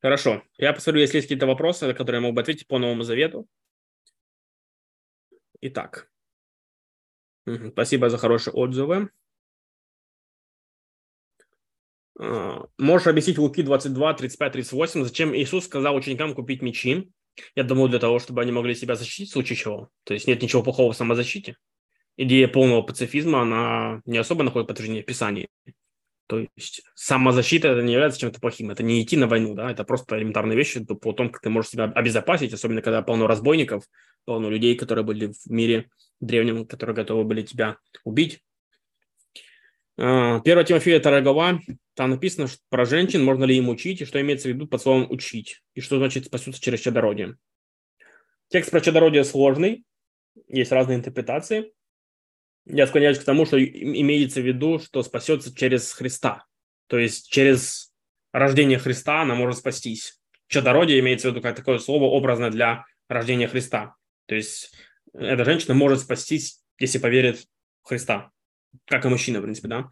Хорошо, 0.00 0.42
я 0.56 0.72
посмотрю, 0.72 1.02
если 1.02 1.16
есть 1.16 1.26
какие-то 1.26 1.46
вопросы, 1.46 1.92
которые 1.92 2.20
я 2.20 2.26
мог 2.26 2.34
бы 2.34 2.40
ответить 2.40 2.68
по 2.68 2.78
Новому 2.78 3.02
Завету. 3.02 3.46
Итак, 5.60 6.08
спасибо 7.72 8.08
за 8.10 8.18
хорошие 8.18 8.54
отзывы. 8.54 9.10
Можешь 12.78 13.06
объяснить 13.06 13.38
Луки 13.38 13.62
22, 13.62 14.14
35, 14.14 14.52
38, 14.52 15.04
зачем 15.04 15.34
Иисус 15.34 15.64
сказал 15.64 15.94
ученикам 15.96 16.34
купить 16.34 16.62
мечи? 16.62 17.10
Я 17.54 17.62
думаю, 17.62 17.88
для 17.88 18.00
того, 18.00 18.18
чтобы 18.18 18.42
они 18.42 18.52
могли 18.52 18.74
себя 18.74 18.96
защитить 18.96 19.30
в 19.30 19.32
случае 19.32 19.56
чего. 19.56 19.88
То 20.04 20.14
есть 20.14 20.26
нет 20.26 20.42
ничего 20.42 20.62
плохого 20.62 20.92
в 20.92 20.96
самозащите 20.96 21.56
идея 22.18 22.48
полного 22.48 22.82
пацифизма, 22.82 23.42
она 23.42 24.02
не 24.04 24.18
особо 24.18 24.42
находит 24.42 24.68
подтверждение 24.68 25.02
в 25.02 25.06
Писании. 25.06 25.48
То 26.26 26.46
есть 26.56 26.82
самозащита 26.94 27.68
это 27.68 27.82
не 27.82 27.94
является 27.94 28.20
чем-то 28.20 28.38
плохим. 28.38 28.70
Это 28.70 28.82
не 28.82 29.02
идти 29.02 29.16
на 29.16 29.26
войну, 29.26 29.54
да, 29.54 29.70
это 29.70 29.84
просто 29.84 30.18
элементарные 30.18 30.58
вещи 30.58 30.84
по 30.84 31.14
том, 31.14 31.30
как 31.30 31.40
ты 31.40 31.48
можешь 31.48 31.70
себя 31.70 31.84
обезопасить, 31.84 32.52
особенно 32.52 32.82
когда 32.82 33.00
полно 33.00 33.26
разбойников, 33.26 33.84
полно 34.26 34.50
людей, 34.50 34.76
которые 34.76 35.06
были 35.06 35.28
в 35.28 35.46
мире 35.46 35.88
древнем, 36.20 36.66
которые 36.66 36.96
готовы 36.96 37.24
были 37.24 37.42
тебя 37.42 37.78
убить. 38.04 38.42
А, 40.00 40.40
Первая 40.40 40.64
Тимофея, 40.64 41.00
вторая 41.00 41.22
глава, 41.22 41.58
там 41.94 42.10
написано 42.10 42.46
что 42.46 42.58
про 42.68 42.84
женщин, 42.84 43.24
можно 43.24 43.44
ли 43.44 43.56
им 43.56 43.68
учить, 43.68 44.00
и 44.00 44.04
что 44.04 44.20
имеется 44.20 44.48
в 44.48 44.52
виду 44.52 44.68
под 44.68 44.80
словом 44.80 45.10
«учить», 45.10 45.60
и 45.74 45.80
что 45.80 45.98
значит 45.98 46.26
«спасутся 46.26 46.62
через 46.62 46.80
чадородие». 46.80 47.36
Текст 48.48 48.70
про 48.70 48.80
чадородие 48.80 49.24
сложный, 49.24 49.84
есть 50.46 50.70
разные 50.70 50.98
интерпретации. 50.98 51.72
Я 52.64 52.86
склоняюсь 52.86 53.18
к 53.18 53.24
тому, 53.24 53.44
что 53.44 53.62
имеется 53.62 54.40
в 54.40 54.46
виду, 54.46 54.78
что 54.78 55.02
спасется 55.02 55.54
через 55.54 55.92
Христа. 55.92 56.44
То 56.86 56.96
есть 56.96 57.28
через 57.28 57.92
рождение 58.32 58.78
Христа 58.78 59.22
она 59.22 59.34
может 59.34 59.58
спастись. 59.58 60.20
Чадородие 60.46 61.00
имеется 61.00 61.28
в 61.28 61.32
виду 61.32 61.42
как 61.42 61.56
такое 61.56 61.78
слово 61.78 62.04
образное 62.04 62.50
для 62.50 62.84
рождения 63.08 63.48
Христа. 63.48 63.96
То 64.26 64.34
есть 64.34 64.72
эта 65.12 65.44
женщина 65.44 65.74
может 65.74 66.00
спастись, 66.00 66.62
если 66.78 66.98
поверит 66.98 67.44
в 67.82 67.88
Христа. 67.88 68.30
Как 68.86 69.04
и 69.04 69.08
мужчина, 69.08 69.40
в 69.40 69.42
принципе, 69.42 69.68
да. 69.68 69.90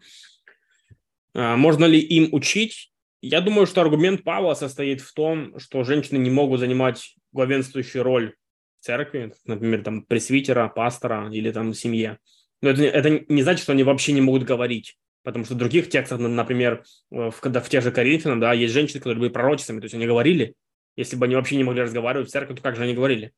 А, 1.33 1.57
можно 1.57 1.85
ли 1.85 1.99
им 1.99 2.29
учить? 2.31 2.91
Я 3.21 3.41
думаю, 3.41 3.67
что 3.67 3.81
аргумент 3.81 4.23
Павла 4.23 4.53
состоит 4.53 5.01
в 5.01 5.13
том, 5.13 5.57
что 5.59 5.83
женщины 5.83 6.17
не 6.17 6.29
могут 6.29 6.59
занимать 6.59 7.15
главенствующую 7.31 8.03
роль 8.03 8.35
в 8.79 8.85
церкви, 8.85 9.33
например, 9.45 9.83
там 9.83 10.03
пресвитера, 10.03 10.67
пастора 10.67 11.29
или 11.31 11.51
там 11.51 11.71
в 11.71 11.75
семье. 11.75 12.19
Но 12.61 12.69
это, 12.69 12.83
это 12.83 13.25
не 13.27 13.43
значит, 13.43 13.63
что 13.63 13.73
они 13.73 13.83
вообще 13.83 14.13
не 14.13 14.21
могут 14.21 14.43
говорить. 14.43 14.97
Потому 15.23 15.45
что 15.45 15.55
в 15.55 15.57
других 15.57 15.89
текстах, 15.89 16.19
например, 16.19 16.83
в, 17.09 17.33
когда 17.41 17.59
в 17.59 17.69
тех 17.69 17.83
же 17.83 17.91
Коринфянах, 17.91 18.39
да, 18.39 18.53
есть 18.53 18.73
женщины, 18.73 18.99
которые 18.99 19.19
были 19.19 19.29
пророчествами, 19.29 19.79
то 19.79 19.85
есть 19.85 19.95
они 19.95 20.07
говорили. 20.07 20.55
Если 20.95 21.15
бы 21.15 21.25
они 21.25 21.35
вообще 21.35 21.57
не 21.57 21.63
могли 21.63 21.81
разговаривать 21.81 22.29
в 22.29 22.31
церкви, 22.31 22.55
то 22.55 22.61
как 22.61 22.75
же 22.75 22.83
они 22.83 22.93
говорили? 22.93 23.33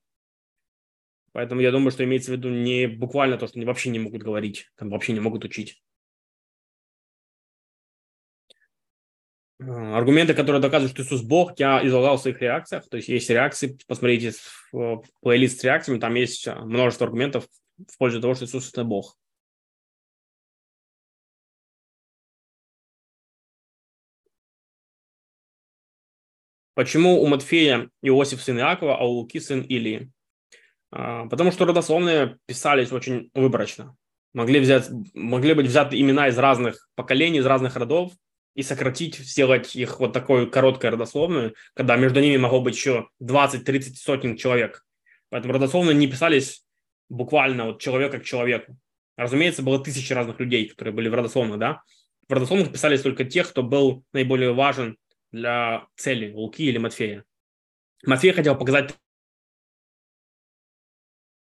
Поэтому 1.31 1.61
я 1.61 1.71
думаю, 1.71 1.91
что 1.91 2.03
имеется 2.03 2.31
в 2.31 2.35
виду 2.35 2.49
не 2.49 2.87
буквально 2.87 3.37
то, 3.37 3.47
что 3.47 3.57
они 3.57 3.65
вообще 3.65 3.89
не 3.89 3.99
могут 3.99 4.23
говорить, 4.23 4.69
там 4.75 4.89
вообще 4.89 5.13
не 5.13 5.19
могут 5.19 5.45
учить. 5.45 5.81
А, 9.61 9.97
аргументы, 9.97 10.33
которые 10.33 10.61
доказывают, 10.61 10.93
что 10.93 11.03
Иисус 11.03 11.21
Бог, 11.21 11.59
я 11.59 11.85
излагал 11.85 12.17
в 12.17 12.21
своих 12.21 12.41
реакциях. 12.41 12.87
То 12.89 12.97
есть 12.97 13.09
есть 13.09 13.29
реакции, 13.29 13.77
посмотрите 13.87 14.33
в 14.71 15.03
плейлист 15.21 15.59
с 15.59 15.63
реакциями, 15.63 15.99
там 15.99 16.15
есть 16.15 16.47
множество 16.47 17.05
аргументов 17.05 17.47
в 17.77 17.97
пользу 17.97 18.21
того, 18.21 18.35
что 18.35 18.45
Иисус– 18.45 18.69
это 18.73 18.83
Бог. 18.83 19.15
Почему 26.73 27.21
у 27.21 27.27
Матфея 27.27 27.89
Иосиф 28.01 28.41
сын 28.41 28.57
Иакова, 28.57 28.97
а 28.97 29.03
у 29.03 29.11
Луки 29.11 29.41
сын 29.41 29.61
Илии? 29.61 30.09
А, 30.91 31.25
потому 31.27 31.51
что 31.51 31.65
родословные 31.65 32.37
писались 32.45 32.91
очень 32.91 33.29
выборочно. 33.33 33.95
Могли, 34.33 34.59
взять, 34.59 34.89
могли 35.13 35.53
быть 35.53 35.67
взяты 35.67 35.99
имена 35.99 36.27
из 36.27 36.37
разных 36.37 36.87
поколений, 36.95 37.39
из 37.39 37.45
разных 37.45 37.75
родов 37.75 38.13
и 38.55 38.63
сократить, 38.63 39.15
сделать 39.17 39.75
их 39.75 39.99
вот 39.99 40.13
такой 40.13 40.49
короткой 40.49 40.91
родословной, 40.91 41.55
когда 41.73 41.95
между 41.95 42.19
ними 42.19 42.37
могло 42.37 42.61
быть 42.61 42.75
еще 42.75 43.07
20-30 43.21 43.95
сотен 43.95 44.37
человек. 44.37 44.85
Поэтому 45.29 45.53
родословные 45.53 45.95
не 45.95 46.07
писались 46.07 46.63
буквально 47.09 47.65
вот 47.67 47.81
человека 47.81 48.19
к 48.19 48.23
человеку. 48.23 48.77
Разумеется, 49.17 49.63
было 49.63 49.83
тысячи 49.83 50.13
разных 50.13 50.39
людей, 50.39 50.69
которые 50.69 50.93
были 50.93 51.09
в 51.09 51.13
родословных, 51.13 51.59
да. 51.59 51.81
В 52.27 52.33
родословных 52.33 52.71
писались 52.71 53.01
только 53.01 53.25
тех, 53.25 53.49
кто 53.49 53.63
был 53.63 54.03
наиболее 54.13 54.53
важен 54.53 54.97
для 55.31 55.87
цели 55.95 56.31
Луки 56.31 56.63
или 56.63 56.77
Матфея. 56.77 57.25
Матфей 58.05 58.31
хотел 58.31 58.55
показать 58.55 58.95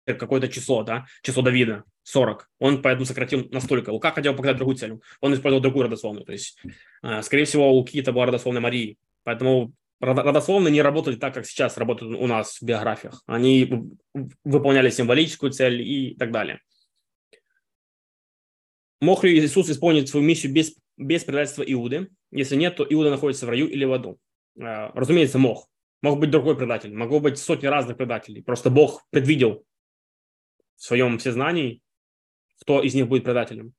какое-то 0.05 0.48
число, 0.48 0.82
да, 0.82 1.07
число 1.22 1.42
Давида, 1.42 1.84
40. 2.03 2.48
Он 2.59 2.82
поэтому 2.82 3.05
сократил 3.05 3.48
настолько. 3.50 3.90
Лука 3.90 4.11
хотел 4.12 4.34
показать 4.34 4.57
другую 4.57 4.76
цель. 4.76 4.98
Он 5.20 5.34
использовал 5.34 5.62
другую 5.62 5.84
родословную. 5.84 6.24
То 6.24 6.32
есть, 6.32 6.61
э, 7.03 7.22
скорее 7.22 7.44
всего, 7.44 7.78
у 7.78 7.86
это 7.92 8.12
была 8.12 8.26
родословная 8.26 8.61
Марии. 8.61 8.98
Поэтому 9.24 9.72
родословно 10.00 10.68
не 10.68 10.82
работали 10.82 11.14
так, 11.14 11.34
как 11.34 11.46
сейчас 11.46 11.76
работают 11.76 12.18
у 12.18 12.26
нас 12.26 12.59
в 12.61 12.62
биографиях. 12.62 13.22
Они 13.26 13.88
выполняли 14.44 14.90
символическую 14.90 15.53
цель 15.53 15.80
и 15.80 16.16
так 16.16 16.32
далее. 16.32 16.61
Мог 19.00 19.24
ли 19.24 19.38
Иисус 19.38 19.70
исполнить 19.70 20.09
свою 20.09 20.26
миссию 20.26 20.53
без 20.53 20.74
без 20.96 21.24
предательства 21.24 21.62
Иуды? 21.62 22.09
Если 22.30 22.57
нет, 22.57 22.76
то 22.76 22.86
Иуда 22.88 23.11
находится 23.11 23.46
в 23.46 23.48
раю 23.48 23.66
или 23.66 23.84
в 23.84 23.92
аду. 23.92 24.18
Э, 24.61 24.90
разумеется, 24.94 25.38
мог. 25.38 25.68
Мог 26.03 26.18
быть 26.18 26.30
другой 26.30 26.57
предатель. 26.57 26.92
Могло 26.92 27.20
быть 27.20 27.38
сотни 27.38 27.66
разных 27.66 27.96
предателей. 27.96 28.42
Просто 28.42 28.70
Бог 28.70 29.05
предвидел 29.11 29.64
в 30.77 30.83
своем 30.83 31.18
всезнании, 31.18 31.81
кто 32.61 32.83
из 32.83 32.95
них 32.95 33.09
будет 33.09 33.25
предателем. 33.25 33.75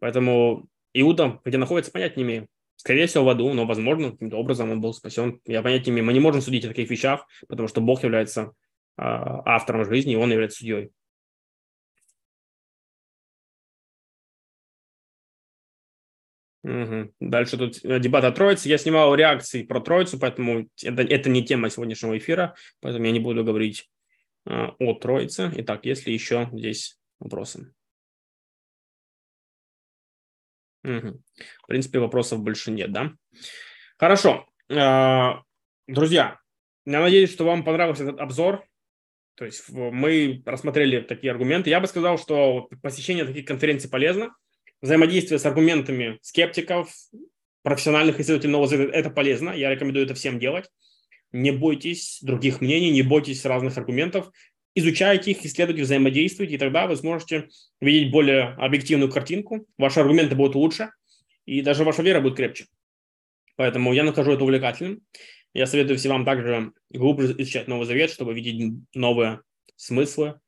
Поэтому 0.00 0.68
Иуда, 0.92 1.40
где 1.44 1.58
находится, 1.58 1.92
понять 1.92 2.16
не 2.16 2.22
имею. 2.22 2.48
Скорее 2.76 3.06
всего, 3.06 3.24
в 3.24 3.28
аду, 3.28 3.52
но, 3.52 3.66
возможно, 3.66 4.12
каким-то 4.12 4.36
образом 4.36 4.70
он 4.70 4.80
был 4.80 4.94
спасен. 4.94 5.40
Я 5.44 5.62
понять 5.62 5.86
не 5.86 5.92
имею. 5.92 6.06
Мы 6.06 6.12
не 6.12 6.20
можем 6.20 6.40
судить 6.40 6.64
о 6.64 6.68
таких 6.68 6.88
вещах, 6.88 7.26
потому 7.46 7.68
что 7.68 7.80
Бог 7.80 8.02
является 8.02 8.42
э, 8.42 8.48
автором 8.96 9.84
жизни, 9.84 10.14
и 10.14 10.16
он 10.16 10.32
является 10.32 10.58
судьей. 10.58 10.90
Угу. 16.62 17.12
Дальше 17.20 17.56
тут 17.56 17.84
э, 17.84 18.00
дебат 18.00 18.24
о 18.24 18.32
Троице. 18.32 18.68
Я 18.68 18.78
снимал 18.78 19.14
реакции 19.14 19.62
про 19.62 19.80
Троицу, 19.80 20.18
поэтому 20.18 20.68
это, 20.82 21.02
это 21.02 21.30
не 21.30 21.44
тема 21.44 21.70
сегодняшнего 21.70 22.16
эфира, 22.18 22.54
поэтому 22.80 23.06
я 23.06 23.12
не 23.12 23.20
буду 23.20 23.44
говорить 23.44 23.88
о 24.46 24.94
Троице. 24.94 25.52
Итак, 25.56 25.84
если 25.84 26.10
еще 26.10 26.48
здесь 26.52 26.98
вопросы. 27.18 27.72
Угу. 30.84 31.20
В 31.62 31.66
принципе, 31.66 31.98
вопросов 31.98 32.40
больше 32.40 32.70
нет, 32.70 32.92
да? 32.92 33.12
Хорошо. 33.98 34.46
Э, 34.70 35.34
друзья, 35.86 36.38
я 36.86 37.00
надеюсь, 37.00 37.32
что 37.32 37.44
вам 37.44 37.64
понравился 37.64 38.04
этот 38.04 38.20
обзор. 38.20 38.64
То 39.34 39.44
есть 39.44 39.68
мы 39.70 40.42
рассмотрели 40.44 41.00
такие 41.00 41.30
аргументы. 41.30 41.70
Я 41.70 41.80
бы 41.80 41.86
сказал, 41.86 42.18
что 42.18 42.68
посещение 42.82 43.24
таких 43.24 43.46
конференций 43.46 43.90
полезно 43.90 44.34
взаимодействие 44.82 45.38
с 45.38 45.46
аргументами 45.46 46.18
скептиков, 46.22 46.90
профессиональных 47.62 48.18
исследователей 48.18 48.52
нового 48.52 48.74
это 48.74 49.10
полезно, 49.10 49.50
я 49.50 49.70
рекомендую 49.70 50.06
это 50.06 50.14
всем 50.14 50.38
делать. 50.38 50.70
Не 51.32 51.52
бойтесь 51.52 52.18
других 52.22 52.60
мнений, 52.60 52.90
не 52.90 53.02
бойтесь 53.02 53.44
разных 53.44 53.78
аргументов, 53.78 54.30
изучайте 54.74 55.32
их, 55.32 55.44
исследуйте, 55.44 55.82
взаимодействуйте, 55.82 56.54
и 56.54 56.58
тогда 56.58 56.86
вы 56.86 56.96
сможете 56.96 57.48
видеть 57.80 58.10
более 58.10 58.54
объективную 58.54 59.10
картинку, 59.10 59.66
ваши 59.78 60.00
аргументы 60.00 60.34
будут 60.34 60.54
лучше, 60.54 60.90
и 61.46 61.62
даже 61.62 61.84
ваша 61.84 62.02
вера 62.02 62.20
будет 62.20 62.36
крепче. 62.36 62.66
Поэтому 63.56 63.92
я 63.92 64.04
нахожу 64.04 64.32
это 64.32 64.44
увлекательным. 64.44 65.02
Я 65.52 65.66
советую 65.66 65.98
всем 65.98 66.12
вам 66.12 66.24
также 66.24 66.72
глубже 66.90 67.32
изучать 67.32 67.68
Новый 67.68 67.86
Завет, 67.86 68.10
чтобы 68.10 68.32
видеть 68.34 68.72
новые 68.94 69.40
смыслы, 69.76 70.40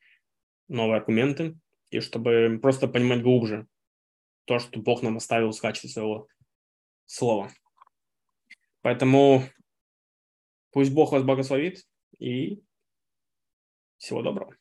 новые 0.68 0.98
аргументы, 0.98 1.56
и 1.90 2.00
чтобы 2.00 2.58
просто 2.62 2.88
понимать 2.88 3.22
глубже, 3.22 3.66
то, 4.44 4.58
что 4.58 4.80
Бог 4.80 5.02
нам 5.02 5.16
оставил 5.16 5.50
в 5.52 5.60
качестве 5.60 5.90
своего 5.90 6.28
слова. 7.06 7.50
Поэтому 8.80 9.44
пусть 10.72 10.92
Бог 10.92 11.12
вас 11.12 11.22
благословит 11.22 11.86
и 12.18 12.62
всего 13.98 14.22
доброго. 14.22 14.56